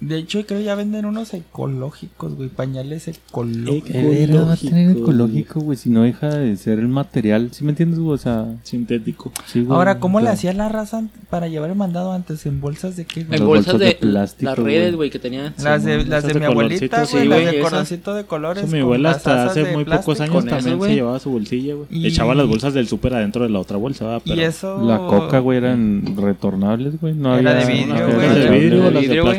De 0.00 0.16
hecho, 0.16 0.44
creo 0.46 0.60
ya 0.60 0.74
venden 0.74 1.04
unos 1.04 1.34
ecológicos, 1.34 2.34
güey. 2.34 2.48
Pañales 2.48 3.06
ecológicos. 3.08 3.90
Eh, 3.94 4.30
va 4.46 4.52
a 4.54 4.56
tener 4.56 4.96
Ecológico, 4.96 5.60
güey. 5.60 5.76
Si 5.76 5.90
no 5.90 6.02
deja 6.02 6.28
de 6.28 6.56
ser 6.56 6.78
el 6.78 6.88
material. 6.88 7.50
¿Sí 7.52 7.64
me 7.64 7.70
entiendes, 7.70 7.98
güey? 7.98 8.14
O 8.14 8.18
sea, 8.18 8.46
Sintético. 8.62 9.30
sí, 9.46 9.60
güey. 9.62 9.76
Ahora, 9.76 9.98
¿cómo 10.00 10.18
O 10.18 10.20
le 10.22 10.30
hacía 10.30 10.54
la 10.54 10.68
raza 10.70 11.02
para 11.28 11.48
llevar 11.48 11.68
el 11.70 11.76
mandado 11.76 12.12
antes? 12.12 12.46
¿En 12.46 12.60
bolsas 12.62 12.96
de 12.96 13.04
qué, 13.04 13.24
güey? 13.24 13.38
En 13.40 13.46
bolsas 13.46 13.74
bolsas 13.74 13.78
de, 13.80 13.86
de 13.86 13.94
plástico, 13.96 14.50
las 14.50 14.58
redes, 14.58 14.82
güey. 14.88 14.96
güey, 14.96 15.10
que 15.10 15.18
tenía. 15.18 15.52
Las 15.62 15.84
de, 15.84 15.92
Simón, 15.98 16.10
las 16.10 16.22
de 16.26 16.32
de 16.32 16.40
mi 16.40 16.46
abuelita, 16.46 16.96
güey, 16.96 17.06
sí, 17.22 17.28
las 17.28 17.42
güey, 17.42 17.56
de 17.56 17.60
colorcito 17.62 18.14
de 18.14 18.24
colores. 18.24 18.64
Eso 18.64 18.72
mi 18.72 18.78
con 18.78 18.82
abuela 18.86 19.08
las 19.10 19.16
hasta 19.18 19.44
hace 19.46 19.64
de 19.64 19.72
muy 19.74 19.84
pocos 19.84 20.02
plástico. 20.04 20.22
años 20.22 20.34
Con 20.34 20.44
también 20.46 20.58
eso, 20.60 20.68
se 20.70 20.76
güey. 20.76 20.94
llevaba 20.94 21.18
su 21.18 21.30
bolsilla, 21.30 21.74
güey. 21.74 21.86
Y- 21.90 22.06
Echaba 22.06 22.34
las 22.34 22.48
bolsas 22.48 22.72
del 22.72 22.88
súper 22.88 23.12
adentro 23.14 23.42
de 23.44 23.50
la 23.50 23.58
otra 23.60 23.76
bolsa, 23.76 24.06
¿verdad? 24.06 24.22
Pero 24.24 24.40
Y 24.40 24.44
eso... 24.44 24.82
La 24.82 24.96
coca, 24.96 25.40
güey, 25.40 25.58
eran 25.58 26.16
retornables, 26.16 26.98
güey. 27.00 27.12
No 27.14 27.36
Era 27.36 27.50
había... 27.50 27.66
de 27.66 27.72
vidrio, 27.72 28.06
güey. 28.14 28.28
de 28.28 28.42
era 28.42 28.50
vidrio, 28.50 28.84
las 28.84 28.94
de 28.94 29.00
vidrio, 29.00 29.22
güey. 29.24 29.34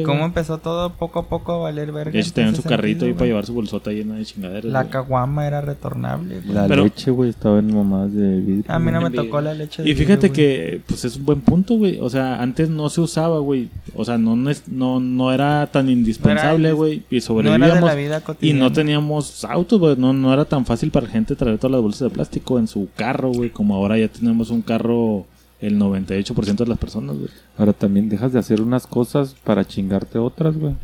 ¿Y 0.00 0.02
cómo 0.02 0.18
güey. 0.18 0.26
empezó 0.28 0.58
todo 0.58 0.90
poco 0.94 1.20
a 1.20 1.28
poco 1.28 1.52
a 1.52 1.56
valer 1.58 1.92
verga? 1.92 2.12
De 2.12 2.20
hecho, 2.20 2.28
en 2.28 2.34
tenían 2.34 2.56
su 2.56 2.62
carrito 2.62 3.00
sentido, 3.00 3.06
ahí 3.06 3.12
para 3.14 3.26
llevar 3.26 3.46
su 3.46 3.54
bolsota 3.54 3.90
llena 3.92 4.16
de 4.16 4.24
chingaderas. 4.24 4.64
La 4.72 4.88
caguama 4.88 5.46
era 5.46 5.60
retornable. 5.60 6.40
güey. 6.40 6.54
La 6.54 6.66
Pero- 6.66 6.84
leche, 6.84 7.10
güey, 7.10 7.30
estaba 7.30 7.58
en 7.58 7.74
mamadas 7.74 8.12
de 8.12 8.40
vidrio. 8.40 8.64
A 8.68 8.78
mí 8.78 8.90
no 8.92 9.00
me 9.00 9.08
Vidrio. 9.08 9.24
tocó 9.24 9.40
la 9.40 9.54
leche 9.54 9.82
de 9.82 9.90
Y 9.90 9.94
fíjate 9.94 10.28
vidrio, 10.28 10.32
que, 10.32 10.80
pues 10.86 11.04
es 11.04 11.16
un 11.16 11.24
buen 11.24 11.40
punto, 11.40 11.74
güey. 11.76 11.98
O 12.00 12.08
sea, 12.10 12.40
antes 12.42 12.68
no 12.70 12.88
se 12.88 13.00
usaba, 13.00 13.38
güey. 13.38 13.68
O 13.94 14.04
sea, 14.04 14.18
no, 14.18 14.36
no, 14.36 15.00
no 15.00 15.32
era 15.32 15.66
tan 15.68 15.88
indispensable, 15.88 16.72
indis- 16.72 16.76
güey. 16.76 16.92
Y 16.92 16.98
No 16.98 17.04
era 17.04 17.14
de 17.16 17.20
sobrevivíamos. 17.20 17.82
la 17.84 17.94
vida 17.94 18.22
y 18.40 18.52
no 18.52 18.72
teníamos 18.72 19.44
autos, 19.44 19.78
güey. 19.78 19.96
No, 19.96 20.12
no 20.12 20.32
era 20.32 20.44
tan 20.44 20.64
fácil 20.66 20.90
para 20.90 21.06
gente 21.06 21.36
traer 21.36 21.58
todas 21.58 21.72
las 21.72 21.80
bolsas 21.82 22.00
de 22.08 22.10
plástico 22.10 22.58
en 22.58 22.66
su 22.66 22.88
carro, 22.96 23.30
güey. 23.32 23.50
Como 23.50 23.74
ahora 23.74 23.98
ya 23.98 24.08
tenemos 24.08 24.50
un 24.50 24.62
carro 24.62 25.26
el 25.62 25.78
98% 25.78 26.56
de 26.56 26.66
las 26.66 26.78
personas, 26.78 27.16
güey. 27.16 27.30
Ahora 27.56 27.72
también 27.72 28.08
dejas 28.10 28.32
de 28.32 28.38
hacer 28.38 28.60
unas 28.60 28.86
cosas 28.86 29.34
para 29.44 29.64
chingarte 29.64 30.18
otras, 30.18 30.56
güey. 30.58 30.74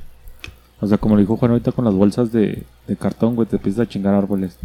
O 0.80 0.86
sea, 0.86 0.96
como 0.96 1.16
lo 1.16 1.20
dijo 1.20 1.36
Juan 1.36 1.50
ahorita 1.50 1.72
con 1.72 1.84
las 1.84 1.92
bolsas 1.94 2.32
de, 2.32 2.62
de 2.86 2.96
cartón, 2.96 3.34
güey, 3.34 3.46
te 3.48 3.56
empiezas 3.56 3.80
a 3.80 3.88
chingar 3.88 4.14
árboles. 4.14 4.56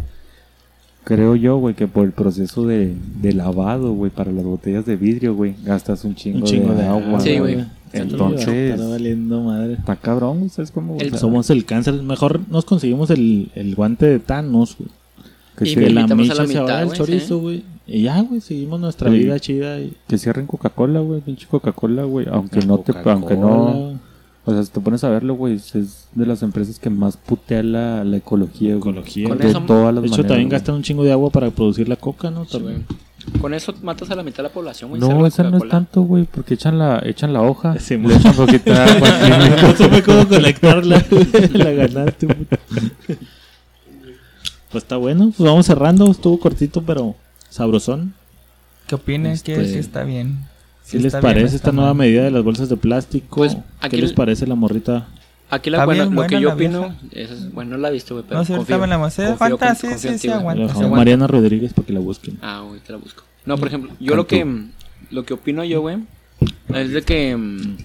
Creo 1.03 1.35
yo, 1.35 1.57
güey, 1.57 1.75
que 1.75 1.87
por 1.87 2.05
el 2.05 2.11
proceso 2.13 2.65
de, 2.65 2.93
de 3.21 3.33
lavado, 3.33 3.91
güey, 3.93 4.09
para 4.09 4.31
las 4.31 4.45
botellas 4.45 4.85
de 4.85 4.95
vidrio, 4.95 5.35
güey, 5.35 5.53
gastas 5.63 6.05
un 6.05 6.15
chingo, 6.15 6.37
Un 6.39 6.43
chingo 6.45 6.73
de, 6.73 6.85
agua. 6.85 7.19
Sí, 7.19 7.39
güey. 7.39 7.65
Entonces, 7.91 8.73
Está 8.73 8.87
valiendo 8.87 9.41
madre. 9.41 9.73
está 9.73 9.95
cabrón, 9.97 10.37
güey, 10.39 10.49
¿sabes 10.49 10.71
cómo? 10.71 10.97
El- 10.99 11.17
Somos 11.17 11.49
el 11.49 11.65
cáncer. 11.65 11.95
Mejor 12.01 12.39
nos 12.49 12.63
conseguimos 12.65 13.09
el, 13.09 13.51
el 13.53 13.75
guante 13.75 14.05
de 14.05 14.19
Thanos, 14.19 14.77
güey. 14.77 14.89
que, 15.57 15.65
Y 15.69 15.73
se- 15.73 15.79
Que 15.81 15.89
la 15.89 16.03
a 16.05 16.07
se 16.47 16.59
va 16.59 16.83
güey, 16.85 16.97
chorizo, 16.97 17.49
sí. 17.49 17.63
Y 17.85 18.03
ya, 18.03 18.21
güey, 18.21 18.39
seguimos 18.41 18.79
nuestra 18.79 19.09
Sí. 19.11 19.17
vida 19.17 19.39
chida. 19.39 19.79
Y... 19.79 19.93
que 20.07 20.17
cierren 20.17 20.47
Coca-Cola, 20.47 20.99
güey, 21.01 21.21
pinche 21.21 21.47
Coca-Cola, 21.47 22.03
güey, 22.03 22.27
aunque 22.31 22.59
La 22.61 22.65
no 22.65 22.77
te, 22.79 22.93
aunque 23.09 23.35
no, 23.35 23.99
o 24.45 24.51
sea, 24.53 24.63
si 24.63 24.71
te 24.71 24.79
pones 24.79 25.03
a 25.03 25.09
verlo, 25.09 25.35
güey, 25.35 25.55
es- 25.55 26.07
de 26.13 26.25
las 26.25 26.43
empresas 26.43 26.79
que 26.79 26.89
más 26.89 27.17
putea 27.17 27.61
la, 27.63 28.03
la 28.03 28.17
ecología, 28.17 28.75
güey. 28.75 28.79
Ecología. 28.93 29.29
Con 29.29 29.37
de 29.37 29.49
eso- 29.49 29.61
todas 29.61 29.93
las 29.93 30.01
De 30.03 30.07
hecho, 30.07 30.17
maneras, 30.17 30.27
también 30.29 30.47
güey. 30.49 30.59
gastan 30.59 30.75
un 30.75 30.83
chingo 30.83 31.03
de 31.03 31.11
agua 31.11 31.29
para 31.29 31.49
producir 31.51 31.89
la 31.89 31.95
coca, 31.97 32.29
¿no? 32.31 32.45
También. 32.45 32.85
Con 33.39 33.53
eso 33.53 33.73
matas 33.81 34.11
a 34.11 34.15
la 34.15 34.23
mitad 34.23 34.37
de 34.37 34.43
la 34.43 34.49
población, 34.49 34.89
güey. 34.89 35.01
No, 35.01 35.25
esa 35.25 35.43
no 35.43 35.57
es 35.57 35.69
tanto, 35.69 36.01
güey, 36.01 36.25
porque 36.25 36.55
echan 36.55 36.77
la, 36.77 37.01
echan 37.05 37.31
la 37.31 37.41
hoja, 37.41 37.79
Sí, 37.79 37.97
le 37.97 38.15
echan 38.15 38.33
poquita 38.35 38.83
agua, 38.83 39.07
No 39.61 39.75
supe 39.77 40.03
cómo 40.03 40.27
conectarla. 40.27 41.05
la 41.53 41.71
ganaste, 41.71 42.27
puta. 42.27 42.59
Pues 44.71 44.83
está 44.83 44.97
bueno. 44.97 45.31
Pues 45.37 45.47
vamos 45.47 45.65
cerrando. 45.67 46.09
Estuvo 46.09 46.39
cortito, 46.39 46.81
pero 46.81 47.15
sabrosón. 47.53 48.13
¿Qué 48.87 48.95
opinas? 48.95 49.33
Este, 49.35 49.53
Que, 49.55 49.61
que 49.61 49.79
está 49.79 50.03
bien. 50.03 50.39
¿Qué 50.85 50.89
Si 50.97 50.99
les 50.99 51.13
bien, 51.13 51.21
parece 51.21 51.55
esta 51.55 51.71
nueva 51.71 51.93
mal. 51.93 52.05
medida 52.07 52.23
de 52.23 52.31
las 52.31 52.43
bolsas 52.43 52.67
de 52.69 52.75
plástico? 52.77 53.37
Pues, 53.37 53.55
¿Qué 53.55 53.61
aquí 53.81 54.01
les 54.01 54.09
el- 54.09 54.15
parece 54.15 54.45
la 54.47 54.55
morrita? 54.55 55.07
Aquí 55.49 55.69
la 55.69 55.85
bueno, 55.85 56.03
bien 56.09 56.15
lo 56.15 56.27
que 56.27 56.39
yo 56.41 56.53
opino, 56.53 56.95
es- 57.11 57.51
bueno, 57.53 57.71
no 57.71 57.77
la 57.77 57.89
he 57.89 57.93
visto, 57.93 58.15
güey, 58.15 58.25
pero 58.27 58.39
No, 58.41 58.47
confío, 58.47 58.77
la 58.87 58.95
Aguanta, 58.95 59.67
con- 59.67 59.75
sí, 59.75 59.87
sí, 59.97 60.17
sí, 60.17 60.29
aguanta. 60.29 60.87
Mariana 60.89 61.27
Rodríguez 61.27 61.73
para 61.73 61.85
que 61.85 61.93
la 61.93 61.99
busquen. 61.99 62.39
Ah, 62.41 62.63
güey, 62.67 62.79
te 62.79 62.91
la 62.91 62.97
busco. 62.97 63.23
No, 63.45 63.57
por 63.57 63.67
ejemplo, 63.67 63.91
yo 63.99 64.15
lo 64.15 64.25
que 64.25 64.45
lo 65.11 65.23
que 65.25 65.33
opino 65.35 65.63
yo, 65.63 65.81
güey, 65.81 65.97
es 66.73 66.91
de 66.91 67.01
que 67.03 67.35
mm, 67.37 67.77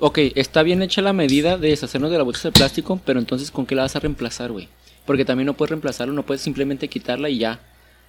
ok, 0.00 0.18
está 0.34 0.62
bien 0.62 0.82
hecha 0.82 1.00
la 1.00 1.12
medida 1.12 1.56
de 1.58 1.68
deshacernos 1.68 2.10
de 2.10 2.18
la 2.18 2.24
bolsa 2.24 2.48
de 2.48 2.52
plástico, 2.52 3.00
pero 3.04 3.18
entonces 3.18 3.50
¿con 3.50 3.66
qué 3.66 3.74
la 3.74 3.82
vas 3.82 3.96
a 3.96 4.00
reemplazar, 4.00 4.52
güey? 4.52 4.68
Porque 5.06 5.24
también 5.24 5.46
no 5.46 5.54
puedes 5.54 5.70
reemplazarlo, 5.70 6.12
no 6.12 6.22
puedes 6.24 6.42
simplemente 6.42 6.88
quitarla 6.88 7.30
y 7.30 7.38
ya 7.38 7.60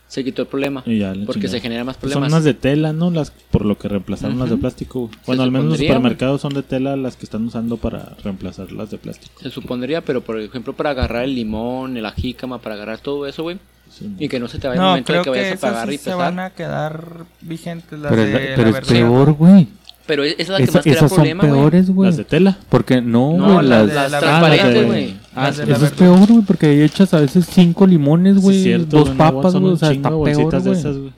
se 0.10 0.24
quitó 0.24 0.41
el 0.41 0.47
problema. 0.49 0.84
Y 0.86 0.97
ya, 0.99 1.14
la 1.16 1.26
porque 1.26 1.41
chingada. 1.41 1.51
se 1.57 1.62
genera 1.62 1.84
más 1.86 1.95
Pues 1.97 2.12
son 2.12 2.22
problemas. 2.22 2.34
unas 2.41 2.43
de 2.43 2.53
tela, 2.55 2.91
¿no? 2.93 3.12
Las 3.12 3.32
por 3.32 3.64
lo 3.66 3.78
que 3.78 3.88
reemplazaron 3.88 4.38
las 4.39 4.49
de 4.49 4.57
plástico. 4.57 5.10
Se 5.14 5.20
Bueno, 5.28 5.43
al 5.43 5.51
menos 5.51 5.68
los 5.68 5.78
supermercados 5.78 6.41
son 6.41 6.53
de 6.53 6.64
tela 6.64 6.95
las 6.97 7.16
que 7.16 7.26
están 7.26 7.45
usando 7.45 7.78
para 7.78 8.18
reemplazar 8.24 8.72
las 8.74 8.89
de 8.91 8.97
plástico. 8.97 9.39
Se 9.41 9.49
supondría, 9.49 10.01
pero 10.01 10.22
por 10.22 10.39
ejemplo, 10.41 10.74
para 10.74 10.89
agarrar 10.89 11.24
el 11.24 11.36
limón, 11.36 12.01
la 12.01 12.12
jícama, 12.12 12.60
para 12.60 12.76
agarrar 12.76 12.99
todo 12.99 13.26
eso, 13.28 13.43
güey, 13.43 13.60
Sí. 13.91 14.07
y 14.20 14.28
que 14.30 14.39
no 14.39 14.47
se 14.47 14.60
te 14.60 14.68
vaya 14.68 14.80
el 14.80 14.84
No, 14.84 14.89
momento 14.89 15.07
creo 15.14 15.24
que 15.24 15.32
que 15.32 15.39
vayas 15.41 15.64
a 15.64 15.68
pagar 15.68 15.88
sí 15.89 15.95
y 15.95 15.97
se 15.97 16.14
van 16.14 16.39
a 16.39 16.49
quedar 16.51 17.26
vigentes 17.41 17.99
las 17.99 18.12
pero, 18.12 18.22
de 18.24 18.32
la 18.49 18.55
pero 18.55 18.70
es 18.78 18.88
peor, 18.88 19.34
güey. 19.34 19.68
Pero 20.10 20.24
esa 20.24 20.36
es 20.41 20.49
la 20.49 20.57
que 20.57 20.64
Esa- 20.64 20.74
más 20.74 20.84
te 20.84 20.89
da 20.89 20.95
esas 20.97 21.10
son 21.10 21.16
problema, 21.18 21.43
güey. 21.45 21.53
peores, 21.60 21.89
güey. 21.91 22.07
Las 22.10 22.18
de 22.18 22.24
tela. 22.26 22.57
Porque 22.68 22.99
no, 23.01 23.38
No, 23.38 23.53
güey, 23.53 23.68
las, 23.68 23.86
las, 23.88 23.95
las 23.95 24.12
la- 24.12 24.20
transparentes, 24.20 24.86
güey. 24.88 25.16
Ah, 25.36 25.53
sí, 25.53 25.62
Eso 25.68 25.86
es 25.86 25.91
peor, 25.91 26.28
güey, 26.28 26.41
porque 26.45 26.66
ahí 26.66 26.82
echas 26.82 27.14
a 27.14 27.20
veces 27.20 27.45
cinco 27.49 27.86
limones, 27.88 28.36
Sí, 28.38 28.41
güey, 28.41 28.64
cierto, 28.64 28.97
dos 29.05 29.10
papas, 29.12 29.53
son 29.53 29.62
güey, 29.62 29.74
o 29.76 29.78
sea, 29.78 29.91
está 29.91 30.10
de 30.10 30.24
peor, 30.24 30.62
de 30.64 30.72
esas, 30.72 30.97
güey. 30.97 31.14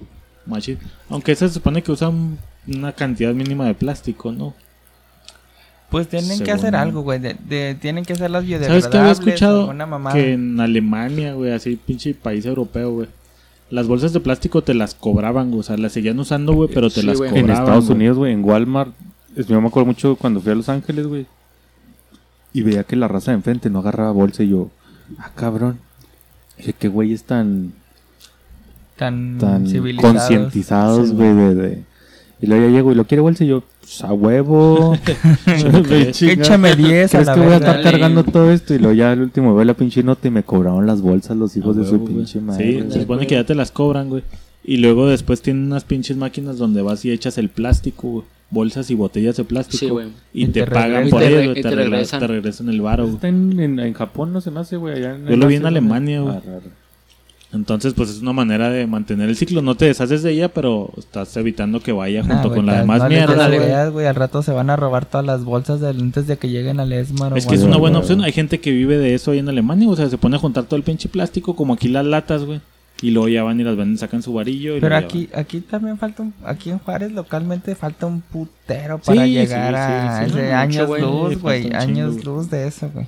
Aunque 1.10 1.36
se 1.36 1.48
supone 1.50 1.82
que 1.82 1.92
usan 1.94 2.38
una 2.68 2.92
cantidad 2.92 3.34
mínima 3.34 3.66
de 3.66 3.74
plástico, 3.74 4.32
¿no? 4.32 4.54
Pues 5.90 6.08
tienen 6.08 6.40
que 6.40 6.46
Según- 6.46 6.54
hacer 6.60 6.76
algo, 6.76 7.02
güey. 7.02 7.20
De, 7.20 7.36
de- 7.48 7.76
tienen 7.76 8.06
que 8.06 8.16
ser 8.16 8.30
las 8.32 8.44
¿Sabes 8.44 8.48
biodegradables. 8.48 8.88
qué 8.88 8.98
había 8.98 9.12
escuchado? 9.12 9.74
Que 10.14 10.34
en 10.34 10.60
Alemania, 10.60 11.34
güey, 11.34 11.52
así 11.52 11.76
pinche 11.78 12.14
país 12.14 12.46
europeo, 12.46 12.92
güey. 12.92 13.08
Las 13.72 13.88
bolsas 13.88 14.14
de 14.14 14.20
plástico 14.20 14.62
te 14.62 14.74
las 14.74 14.94
cobraban, 14.96 15.50
güey. 15.50 15.62
O 15.62 15.64
sea, 15.64 15.78
las 15.78 15.94
seguían 15.94 16.20
usando, 16.20 16.54
güey, 16.54 16.70
pero 16.74 16.90
te 16.90 17.02
Sí, 17.02 17.08
las 17.08 17.18
güey. 17.18 17.30
cobraban. 17.32 17.50
En 17.52 17.56
Estados 17.58 17.86
güey. 17.86 17.96
Unidos, 17.96 18.18
güey, 18.18 18.34
en 18.34 18.44
Walmart, 18.44 18.92
es- 19.36 19.48
yo 19.48 19.60
me 19.62 19.68
acuerdo 19.68 19.88
mucho 19.88 20.16
cuando 20.18 20.42
fui 20.42 20.52
a 20.52 20.56
Los 20.56 20.68
Ángeles, 20.70 21.08
güey, 21.08 21.26
y 22.54 22.62
veía 22.64 22.84
que 22.84 22.96
la 22.98 23.08
raza 23.08 23.32
de 23.32 23.38
enfrente 23.38 23.70
no 23.70 23.80
agarraba 23.80 24.12
bolsa 24.12 24.44
y 24.44 24.50
yo, 24.50 24.70
ah, 25.18 25.32
cabrón, 25.36 25.80
dije, 26.58 26.74
qué 26.78 26.90
güeyes 26.90 27.24
tan, 27.24 27.72
tan, 28.98 29.38
tan 29.40 29.68
civilizados. 29.68 30.14
concientizados, 30.20 31.10
Sí, 31.10 31.16
güey, 31.16 31.34
de, 31.34 31.56
de- 31.56 31.84
Y 32.42 32.48
luego 32.48 32.66
ya 32.66 32.72
llego 32.72 32.92
y 32.92 32.96
lo 32.96 33.06
quiere 33.06 33.22
bolsa 33.22 33.44
y 33.44 33.48
yo, 33.48 33.62
pues, 33.82 34.04
a 34.04 34.14
huevo. 34.14 34.98
Échame 36.22 36.76
10 36.76 37.14
a 37.16 37.18
¿Crees 37.18 37.28
la 37.28 37.34
que 37.36 37.40
voy 37.40 37.52
a 37.54 37.58
estar 37.58 37.82
cargando 37.82 38.24
todo 38.24 38.52
esto? 38.52 38.74
Y 38.74 38.80
luego 38.80 38.94
ya 38.94 39.12
al 39.12 39.22
último 39.22 39.54
veo 39.56 39.64
la 39.66 39.74
pinche 39.74 40.04
nota 40.04 40.28
y 40.28 40.32
me 40.32 40.44
cobraron 40.44 40.86
las 40.88 41.02
bolsas 41.02 41.38
los 41.38 41.56
hijos 41.58 41.78
A 41.78 41.80
de 41.82 41.86
su 41.86 41.92
huevo, 41.94 42.04
güey. 42.06 42.16
pinche 42.18 42.42
madre. 42.42 42.66
Sí, 42.72 42.78
güey. 42.80 42.92
se 42.92 43.02
supone 43.02 43.28
que 43.28 43.36
ya 43.36 43.44
te 43.46 43.56
las 43.56 43.72
cobran, 43.72 44.10
güey. 44.10 44.24
Y 44.64 44.78
luego 44.78 45.08
después 45.08 45.42
tienen 45.42 45.66
unas 45.66 45.84
pinches 45.84 46.18
máquinas 46.18 46.58
donde 46.58 46.82
vas 46.82 47.04
y 47.06 47.12
echas 47.12 47.38
el 47.38 47.50
plástico, 47.50 48.08
güey. 48.10 48.26
Bolsas 48.54 48.92
y 48.92 48.96
botellas 48.96 49.38
de 49.38 49.44
plástico. 49.46 49.78
Sí, 49.86 49.90
güey. 49.90 50.08
Y, 50.34 50.44
Y 50.44 50.48
te, 50.48 50.64
te 50.66 50.72
pagan 50.72 51.10
por 51.10 51.22
Y 51.22 51.26
te 51.26 51.30
ello, 51.30 51.38
re- 51.40 51.46
güey. 51.48 51.60
y 51.60 51.62
Te, 51.64 51.70
te 51.70 51.76
regresan. 51.76 52.20
te 52.20 52.28
regresan 52.28 52.70
el 52.70 52.82
varo, 52.82 53.04
güey. 53.04 53.16
Está 53.16 53.28
en, 53.30 53.60
en, 53.60 53.80
en 53.80 53.94
Japón, 53.94 54.34
no 54.34 54.42
se 54.42 54.52
me 54.52 54.60
hace, 54.60 54.76
güey. 54.78 54.96
allá 54.98 55.16
en 55.16 55.26
Yo 55.28 55.38
lo 55.38 55.48
vi 55.48 55.56
en 55.56 55.66
Alemania, 55.66 56.22
güey. 56.22 56.36
Ah. 57.52 57.58
Entonces, 57.58 57.94
pues 57.94 58.10
es 58.10 58.22
una 58.22 58.32
manera 58.34 58.70
de 58.70 58.88
mantener 58.88 59.28
el 59.30 59.36
ciclo. 59.36 59.62
No 59.62 59.76
te 59.76 59.86
deshaces 59.86 60.24
de 60.24 60.32
ella, 60.32 60.48
pero 60.50 60.90
estás 60.98 61.36
evitando 61.36 61.82
que 61.82 61.92
vaya 61.92 62.24
Nah, 62.24 62.36
junto 62.36 62.50
güey, 62.50 62.58
con 62.60 62.66
la 62.66 62.80
demás 62.80 63.04
no 63.04 63.10
mierda, 63.10 63.48
güey. 63.48 63.60
ideas, 63.60 63.92
güey. 63.92 64.06
Al 64.08 64.16
rato 64.16 64.42
se 64.42 64.52
van 64.54 64.70
a 64.70 64.76
robar 64.78 65.06
todas 65.06 65.26
las 65.26 65.44
bolsas 65.44 65.82
del- 65.82 66.00
antes 66.00 66.28
de 66.28 66.38
que 66.38 66.50
lleguen 66.50 66.80
al 66.80 66.92
Esmar. 66.94 67.34
o 67.34 67.36
Es 67.36 67.46
que 67.46 67.56
es 67.56 67.64
una 67.64 67.78
buena 67.78 68.00
opción. 68.00 68.22
Hay 68.24 68.32
gente 68.32 68.60
que 68.62 68.72
vive 68.72 68.98
de 68.98 69.14
eso 69.14 69.32
ahí 69.32 69.40
en 69.40 69.50
Alemania. 69.50 69.90
O 69.90 69.96
sea, 69.96 70.10
se 70.10 70.18
pone 70.18 70.38
a 70.38 70.40
juntar 70.40 70.64
todo 70.64 70.78
el 70.78 70.84
pinche 70.84 71.10
plástico, 71.10 71.56
como 71.56 71.74
aquí 71.74 71.88
las 71.90 72.06
latas, 72.06 72.44
güey. 72.46 72.62
Y 73.04 73.10
luego 73.10 73.28
ya 73.30 73.42
van 73.44 73.60
y 73.60 73.64
las 73.64 73.76
venden, 73.76 73.98
sacan 73.98 74.22
su 74.22 74.32
varillo. 74.32 74.78
Y 74.78 74.80
Pero 74.80 74.96
aquí, 74.96 75.28
aquí 75.34 75.60
también 75.60 75.98
falta 75.98 76.22
un, 76.22 76.34
aquí 76.46 76.70
en 76.70 76.78
Juárez 76.78 77.12
localmente 77.12 77.74
falta 77.76 78.06
un 78.06 78.22
putero 78.22 79.00
para 79.00 79.26
Sí, 79.26 79.32
llegar 79.32 79.74
sí, 79.74 79.76
a 79.76 80.20
sí, 80.28 80.32
sí, 80.32 80.38
ese 80.38 80.44
mucho, 80.46 80.56
años 80.56 80.88
güey. 80.88 81.02
luz, 81.02 81.42
güey, 81.42 81.74
años 81.74 82.16
chingo, 82.18 82.36
luz 82.36 82.50
de 82.52 82.68
eso, 82.68 82.90
güey. 82.94 83.08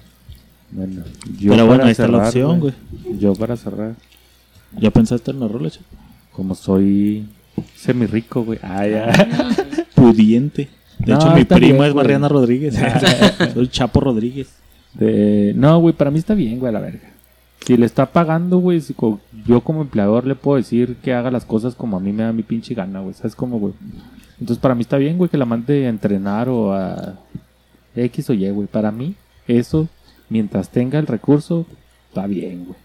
Bueno, 0.71 1.03
Pero 1.39 1.67
bueno, 1.67 1.83
ahí 1.85 1.91
está 1.91 2.07
la 2.07 2.17
opción, 2.27 2.59
güey. 2.59 2.73
Yo 3.19 3.33
para 3.35 3.55
cerrar. 3.55 3.93
¿Ya 4.79 4.91
pensaste 4.91 5.31
en 5.31 5.39
la 5.39 5.47
rola, 5.47 5.69
chico? 5.69 5.85
como 6.31 6.55
soy 6.55 7.27
semi 7.75 8.07
rico, 8.07 8.43
güey. 8.43 8.57
Ah, 8.63 8.87
ya. 8.87 9.11
Pudiente. 9.95 10.69
De 10.97 11.11
No, 11.13 11.19
hecho, 11.19 11.31
mi 11.35 11.43
prima 11.45 11.59
bien, 11.59 11.71
es 11.75 11.93
güey. 11.93 11.93
Mariana 11.93 12.27
Rodríguez. 12.27 12.75
Soy 13.53 13.67
Chapo 13.67 13.99
Rodríguez. 13.99 14.49
De- 14.95 15.53
No, 15.55 15.79
güey, 15.79 15.93
para 15.93 16.09
mí 16.11 16.17
está 16.19 16.33
bien, 16.33 16.59
güey, 16.59 16.69
a 16.69 16.73
la 16.73 16.79
verga. 16.79 17.11
Si 17.65 17.77
le 17.77 17.85
está 17.85 18.07
pagando, 18.11 18.57
güey, 18.57 18.81
si 18.81 18.93
co- 18.95 19.19
yo 19.45 19.61
como 19.61 19.81
empleador 19.83 20.25
le 20.25 20.33
puedo 20.35 20.57
decir 20.57 20.95
que 21.03 21.13
haga 21.13 21.29
las 21.31 21.45
cosas 21.45 21.75
como 21.75 21.97
a 21.97 21.99
mí 21.99 22.11
me 22.11 22.23
da 22.23 22.33
mi 22.33 22.41
pinche 22.43 22.73
gana, 22.73 22.99
güey. 23.01 23.13
¿Sabes 23.13 23.35
cómo, 23.35 23.59
güey? 23.59 23.73
Entonces, 24.39 24.57
para 24.57 24.73
mí 24.75 24.81
está 24.81 24.97
bien, 24.97 25.17
güey, 25.17 25.29
que 25.29 25.37
la 25.37 25.45
mande 25.45 25.85
a 25.85 25.89
entrenar 25.89 26.49
o 26.49 26.73
a 26.73 27.19
X 27.95 28.29
o 28.31 28.33
Y, 28.33 28.49
güey. 28.49 28.67
Para 28.67 28.91
mí, 28.91 29.13
eso, 29.47 29.87
mientras 30.29 30.69
tenga 30.69 30.97
el 30.99 31.05
recurso, 31.07 31.65
está 32.09 32.25
bien, 32.27 32.65
güey. 32.65 32.77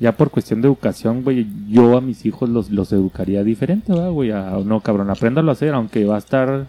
Ya 0.00 0.12
por 0.16 0.30
cuestión 0.30 0.60
de 0.62 0.68
educación, 0.68 1.24
güey, 1.24 1.46
yo 1.68 1.96
a 1.96 2.00
mis 2.00 2.24
hijos 2.24 2.48
los, 2.48 2.70
los 2.70 2.92
educaría 2.92 3.42
diferente, 3.42 3.92
¿verdad, 3.92 4.10
güey? 4.10 4.30
A- 4.30 4.58
no, 4.64 4.80
cabrón, 4.80 5.10
apréndalo 5.10 5.50
a 5.50 5.52
hacer, 5.54 5.74
aunque 5.74 6.04
va 6.04 6.14
a 6.14 6.18
estar 6.18 6.66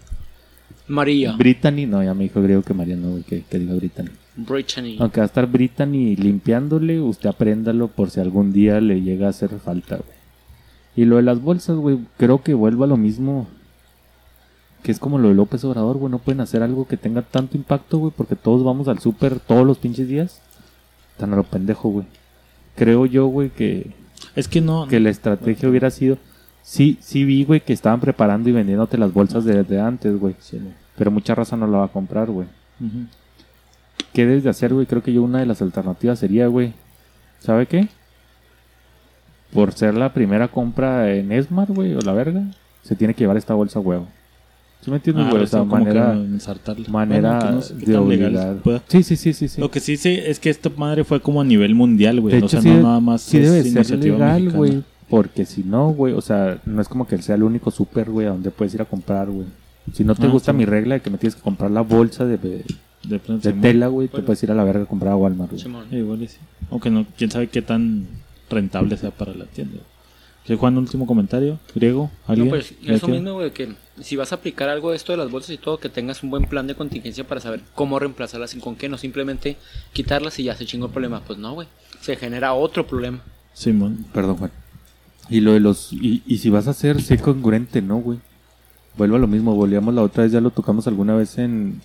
María. 0.87 1.33
Brittany. 1.37 1.85
No, 1.85 2.03
ya 2.03 2.13
me 2.15 2.23
dijo 2.23 2.41
griego 2.41 2.63
que 2.63 2.73
María 2.73 2.95
no, 2.95 3.11
güey, 3.11 3.23
que, 3.23 3.43
que 3.43 3.59
diga 3.59 3.75
Brittany. 3.75 4.09
Brittany. 4.35 4.97
Aunque 4.99 5.19
va 5.19 5.25
a 5.25 5.27
estar 5.27 5.45
Brittany 5.45 6.15
limpiándole, 6.15 6.99
usted 7.01 7.29
apréndalo 7.29 7.87
por 7.89 8.09
si 8.09 8.19
algún 8.19 8.51
día 8.51 8.81
le 8.81 9.01
llega 9.01 9.27
a 9.27 9.29
hacer 9.29 9.49
falta, 9.59 9.97
güey. 9.97 10.17
Y 10.95 11.05
lo 11.05 11.17
de 11.17 11.21
las 11.21 11.39
bolsas, 11.39 11.77
güey, 11.77 11.99
creo 12.17 12.41
que 12.41 12.53
vuelva 12.55 12.85
a 12.85 12.89
lo 12.89 12.97
mismo. 12.97 13.47
Que 14.81 14.91
es 14.91 14.97
como 14.99 15.17
lo 15.19 15.27
de 15.27 15.35
López 15.35 15.63
Obrador, 15.65 15.97
güey. 15.97 16.09
No 16.11 16.19
pueden 16.19 16.41
hacer 16.41 16.63
algo 16.63 16.87
que 16.87 16.97
tenga 16.97 17.21
tanto 17.21 17.55
impacto, 17.57 17.99
güey, 17.99 18.13
porque 18.15 18.35
todos 18.35 18.63
vamos 18.63 18.87
al 18.87 18.99
súper 18.99 19.39
todos 19.39 19.67
los 19.67 19.77
pinches 19.77 20.07
días. 20.07 20.41
Tan 21.17 21.31
a 21.33 21.35
lo 21.35 21.43
pendejo, 21.43 21.89
güey. 21.89 22.05
Creo 22.79 23.05
yo, 23.05 23.27
güey, 23.27 23.49
que, 23.49 23.91
Es 24.37 24.47
que 24.47 24.61
no. 24.61 24.87
que 24.87 25.01
la 25.01 25.09
estrategia 25.09 25.67
hubiera 25.67 25.89
sido. 25.91 26.17
Sí, 26.61 26.97
sí 27.01 27.25
vi, 27.25 27.43
güey, 27.43 27.59
que 27.59 27.73
estaban 27.73 27.99
preparando 27.99 28.47
y 28.47 28.53
vendiéndote 28.53 28.97
las 28.97 29.11
bolsas 29.11 29.43
desde 29.43 29.81
antes, 29.81 30.17
güey. 30.17 30.33
Pero 30.97 31.11
mucha 31.11 31.35
raza 31.35 31.57
no 31.57 31.67
la 31.67 31.79
va 31.79 31.85
a 31.85 31.89
comprar, 31.91 32.31
güey. 32.31 32.47
Ujú. 32.79 33.05
¿Qué 34.13 34.25
debes 34.25 34.45
de 34.45 34.49
hacer, 34.49 34.73
güey? 34.73 34.85
Creo 34.85 35.03
que 35.03 35.11
yo 35.11 35.21
una 35.23 35.39
de 35.39 35.45
las 35.45 35.61
alternativas 35.61 36.19
sería, 36.19 36.47
güey. 36.47 36.73
¿Sabe 37.39 37.65
qué? 37.65 37.89
Por 39.51 39.73
ser 39.73 39.95
la 39.95 40.13
primera 40.13 40.47
compra 40.47 41.13
en 41.13 41.33
Esmar, 41.33 41.67
güey, 41.71 41.93
o 41.95 41.99
la 41.99 42.13
verga, 42.13 42.43
se 42.83 42.95
tiene 42.95 43.13
que 43.13 43.23
llevar 43.25 43.35
esta 43.35 43.55
bolsa, 43.55 43.81
huevo. 43.81 44.07
¿Sí 44.81 44.89
me 44.89 44.95
entiendes, 44.97 45.25
Ah, 45.27 45.29
güey? 45.31 45.43
o 45.43 45.47
sea, 45.47 45.63
manera, 45.65 46.17
manera 46.87 47.31
Bueno, 47.39 47.45
que 47.45 47.51
no 47.55 47.61
sé 47.61 47.75
qué 47.77 47.85
de 47.91 47.97
obligar. 47.97 48.55
pueda. 48.57 48.81
Sí, 48.87 49.03
sí, 49.03 49.15
sí, 49.17 49.33
sí, 49.33 49.47
sí. 49.49 49.59
Lo 49.59 49.69
que 49.69 49.81
sí 49.81 49.97
sé 49.97 50.29
es 50.29 50.39
que 50.39 50.49
esta 50.49 50.69
madre 50.69 51.03
fue 51.03 51.19
como 51.21 51.41
a 51.41 51.43
nivel 51.43 51.75
mundial, 51.75 52.21
güey. 52.21 52.33
De 52.35 52.41
O 52.41 52.45
hecho, 52.45 52.49
sea, 52.49 52.61
sí, 52.61 52.69
no 52.69 52.75
de- 52.77 52.83
nada 52.83 52.99
más 53.01 53.21
sí 53.21 53.37
es 53.39 53.51
debe 53.63 53.83
ser 53.83 53.99
legal, 53.99 54.49
güey. 54.51 54.83
Porque 55.09 55.45
si 55.45 55.63
no, 55.63 55.89
güey, 55.89 56.13
o 56.13 56.21
sea, 56.21 56.59
no 56.65 56.81
es 56.81 56.87
como 56.87 57.07
que 57.07 57.15
él 57.15 57.23
sea 57.23 57.35
el 57.35 57.43
único 57.43 57.71
súper, 57.71 58.09
güey, 58.09 58.27
a 58.27 58.29
donde 58.29 58.51
puedes 58.51 58.73
ir 58.75 58.81
a 58.81 58.85
comprar, 58.85 59.29
güey. 59.29 59.47
Si 59.91 60.03
no 60.03 60.13
te 60.15 60.27
Ah, 60.27 60.29
gusta 60.29 60.51
sí. 60.51 60.57
mi 60.57 60.65
regla 60.65 60.95
de 60.95 61.01
que 61.01 61.09
me 61.09 61.17
tienes 61.17 61.35
que 61.35 61.41
comprar 61.41 61.71
la 61.71 61.81
bolsa 61.81 62.25
de, 62.25 62.37
de 62.37 63.53
tela, 63.61 63.87
güey, 63.87 64.07
te 64.07 64.21
puedes 64.21 64.41
ir 64.43 64.51
a 64.51 64.55
la 64.55 64.63
verga 64.63 64.83
a 64.83 64.85
comprar 64.85 65.13
a 65.13 65.15
Walmart, 65.15 65.51
güey. 65.51 65.61
Sí, 65.61 65.69
igual 65.97 66.21
y 66.21 66.27
sí. 66.27 66.37
Aunque 66.69 66.89
no, 66.91 67.05
quién 67.17 67.31
sabe 67.31 67.47
qué 67.47 67.61
tan 67.63 68.05
rentable 68.49 68.95
sea 68.97 69.11
para 69.11 69.33
la 69.33 69.45
tienda. 69.45 69.79
¿Qué 70.49 70.55
Juan, 70.55 70.79
último 70.79 71.05
comentario? 71.05 71.59
¿Griego? 71.75 72.09
¿Alguien? 72.25 72.47
No, 72.47 72.53
pues 72.53 72.73
¿Ya 72.81 72.95
eso 72.95 73.07
mismo, 73.07 73.33
güey, 73.33 73.51
que 73.51 73.75
si 74.01 74.15
vas 74.15 74.31
a 74.31 74.35
aplicar 74.37 74.67
algo 74.67 74.89
de 74.89 74.95
esto 74.95 75.11
de 75.11 75.19
las 75.19 75.29
bolsas 75.29 75.51
y 75.51 75.59
todo, 75.59 75.79
que 75.79 75.89
tengas 75.89 76.23
un 76.23 76.31
buen 76.31 76.45
plan 76.45 76.65
de 76.65 76.73
contingencia 76.73 77.23
para 77.23 77.39
saber 77.39 77.61
cómo 77.75 77.99
reemplazarlas 77.99 78.55
y 78.55 78.59
con 78.59 78.75
qué, 78.75 78.89
no 78.89 78.97
simplemente 78.97 79.57
quitarlas 79.93 80.39
y 80.39 80.45
ya 80.45 80.55
se 80.55 80.65
chingó 80.65 80.87
el 80.87 80.91
problema. 80.91 81.21
Pues 81.21 81.37
no, 81.37 81.53
güey, 81.53 81.67
se 82.01 82.15
genera 82.15 82.55
otro 82.55 82.87
problema. 82.87 83.19
Simón. 83.53 84.07
Perdón, 84.11 84.37
Juan. 84.37 84.51
Y 85.29 85.41
lo 85.41 85.53
de 85.53 85.59
los. 85.59 85.93
Y, 85.93 86.23
y 86.25 86.39
si 86.39 86.49
vas 86.49 86.67
a 86.67 86.73
ser, 86.73 86.99
sé 86.99 87.19
congruente, 87.19 87.83
¿no, 87.83 87.97
güey? 87.97 88.17
Vuelvo 88.97 89.17
a 89.17 89.19
lo 89.19 89.27
mismo, 89.27 89.53
volvíamos 89.53 89.93
la 89.93 90.01
otra 90.01 90.23
vez, 90.23 90.31
ya 90.31 90.41
lo 90.41 90.49
tocamos 90.49 90.87
alguna 90.87 91.15
vez 91.15 91.37
en, 91.37 91.79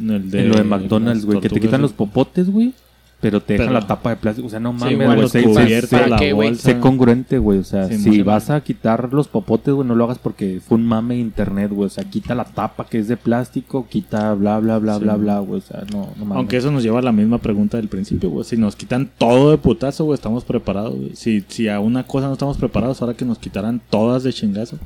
En, 0.00 0.10
el 0.10 0.34
en 0.34 0.48
lo 0.48 0.56
de 0.56 0.64
McDonald's, 0.64 1.24
güey, 1.24 1.38
que 1.38 1.48
te 1.48 1.60
quitan 1.60 1.80
los 1.80 1.92
popotes, 1.92 2.50
güey, 2.50 2.74
pero 3.22 3.40
te 3.40 3.54
dejan 3.54 3.68
Pero- 3.68 3.80
la 3.80 3.86
tapa 3.86 4.10
de 4.10 4.16
plástico. 4.16 4.48
O 4.48 4.50
sea, 4.50 4.60
no 4.60 4.72
mames, 4.74 4.96
güey. 4.98 5.28
sé- 5.28 5.40
sé- 5.40 5.44
cubiertos, 5.44 5.88
sé- 5.90 5.96
¿Para 5.96 6.08
la 6.08 6.16
qué, 6.18 6.32
güey? 6.32 6.48
bolsa. 6.50 6.62
Sé 6.64 6.78
congruente, 6.80 7.38
güey. 7.38 7.58
O 7.60 7.64
sea, 7.64 7.86
Sí, 7.88 7.96
si 7.98 8.22
vas 8.22 8.50
a 8.50 8.60
quitar 8.62 9.10
los 9.12 9.28
popotes, 9.28 9.72
güey, 9.72 9.86
no 9.88 9.94
lo 9.94 10.04
hagas 10.04 10.18
porque 10.18 10.60
fue 10.60 10.76
un 10.76 10.84
mame 10.86 11.14
de 11.14 11.20
internet, 11.20 11.70
güey. 11.72 11.86
O 11.86 11.90
sea, 11.90 12.02
quita 12.04 12.34
la 12.34 12.44
tapa 12.44 12.84
que 12.86 12.98
es 12.98 13.08
de 13.08 13.16
plástico, 13.16 13.86
quita 13.88 14.34
bla, 14.34 14.58
bla, 14.58 14.78
bla, 14.78 14.96
Sí. 14.98 15.04
bla, 15.04 15.14
bla, 15.16 15.38
güey. 15.38 15.60
O 15.60 15.62
sea, 15.62 15.84
no, 15.92 16.08
no 16.18 16.24
mames. 16.24 16.36
Aunque 16.36 16.56
eso 16.56 16.70
nos 16.72 16.82
lleva 16.82 16.98
a 16.98 17.02
la 17.02 17.12
misma 17.12 17.38
pregunta 17.38 17.76
del 17.78 17.88
principio, 17.88 18.28
güey. 18.28 18.44
Si 18.44 18.56
nos 18.56 18.74
quitan 18.76 19.08
todo 19.16 19.52
de 19.52 19.56
putazo, 19.58 20.04
güey, 20.04 20.14
estamos 20.16 20.44
preparados, 20.44 20.96
güey. 20.96 21.14
Si, 21.14 21.44
si 21.46 21.68
a 21.68 21.78
una 21.78 22.04
cosa 22.06 22.26
no 22.26 22.32
estamos 22.34 22.56
preparados, 22.58 23.00
ahora 23.00 23.14
que 23.14 23.24
nos 23.24 23.38
quitaran 23.38 23.80
todas 23.88 24.24
de 24.24 24.32
chingazo, 24.32 24.78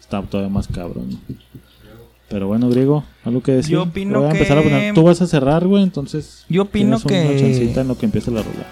está 0.00 0.22
todavía 0.22 0.50
más 0.52 0.66
cabrón. 0.66 1.18
Pero 2.28 2.48
bueno, 2.48 2.68
Griego, 2.68 3.04
algo 3.24 3.40
que 3.42 3.52
decir. 3.52 3.72
Yo 3.74 3.84
opino 3.84 4.20
Voy 4.20 4.28
a 4.28 4.32
empezar 4.32 4.58
a 4.58 4.62
que- 4.62 4.68
poner- 4.68 4.94
Tú 4.94 5.02
vas 5.04 5.22
a 5.22 5.26
cerrar, 5.26 5.66
güey, 5.66 5.82
entonces. 5.84 6.44
Yo 6.48 6.62
opino 6.62 6.96
una 6.96 7.06
que- 7.06 7.38
chancita 7.40 7.80
en 7.82 7.88
lo 7.88 7.96
que 7.96 8.06
empiece 8.06 8.30
la 8.30 8.42
rola. 8.42 8.66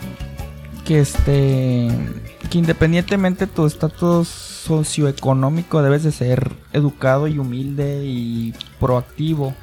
que 0.85 1.01
este 1.01 1.89
que 2.51 2.59
independientemente 2.59 3.47
de 3.47 3.53
tu 3.53 3.65
estatus 3.65 4.29
socioeconómico 4.29 5.83
debes 5.83 6.03
de 6.03 6.13
ser 6.13 6.53
educado 6.75 7.27
y 7.27 7.39
humilde 7.39 8.03
y 8.05 8.53
proactivo. 8.81 9.55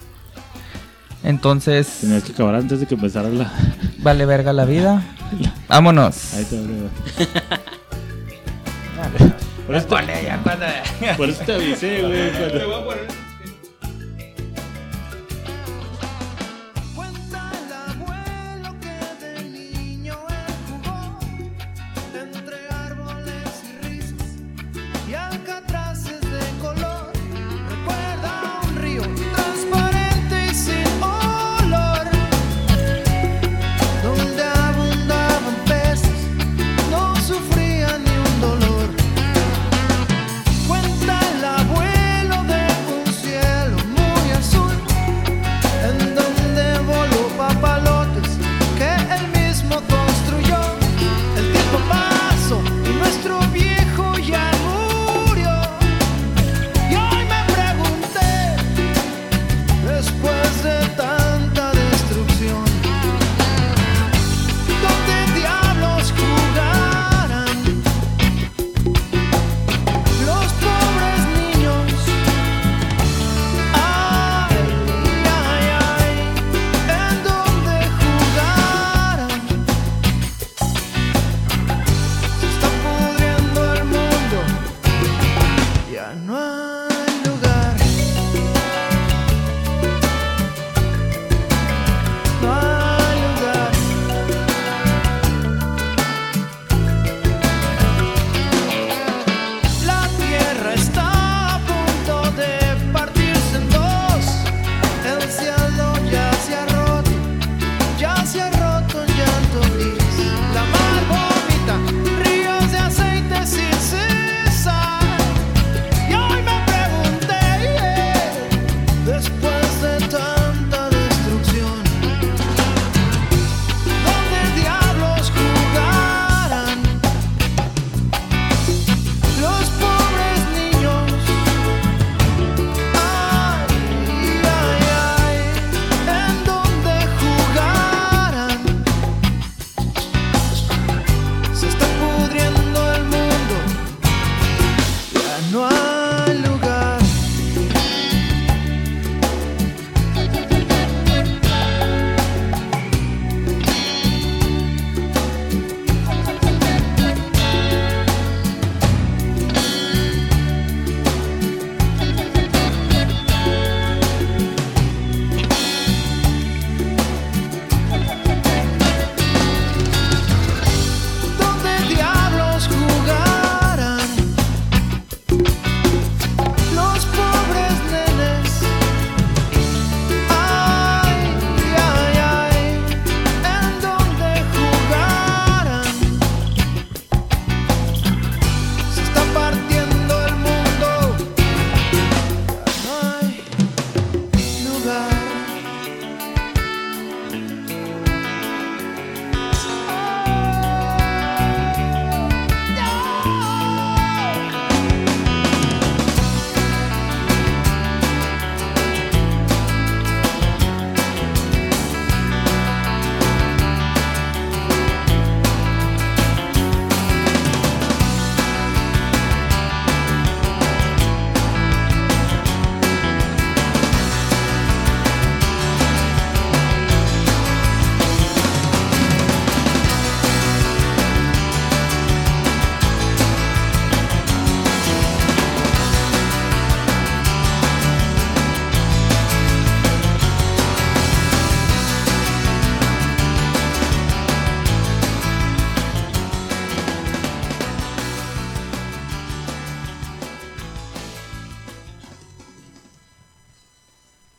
Entonces, 1.23 1.99
Tenías 2.01 2.23
que 2.23 2.31
acabar 2.31 2.55
antes 2.55 2.79
de 2.79 2.87
que 2.87 2.95
empezara 2.95 3.29
la. 3.29 3.51
vale 3.99 4.25
verga 4.25 4.51
la 4.53 4.65
vida. 4.65 5.03
Vámonos. 5.67 6.33
Ahí 6.33 6.45
te. 6.45 6.57
Por 11.17 11.29
eso, 11.29 11.43
te 11.45 11.53
avisé, 11.53 12.01
güey. 12.01 12.31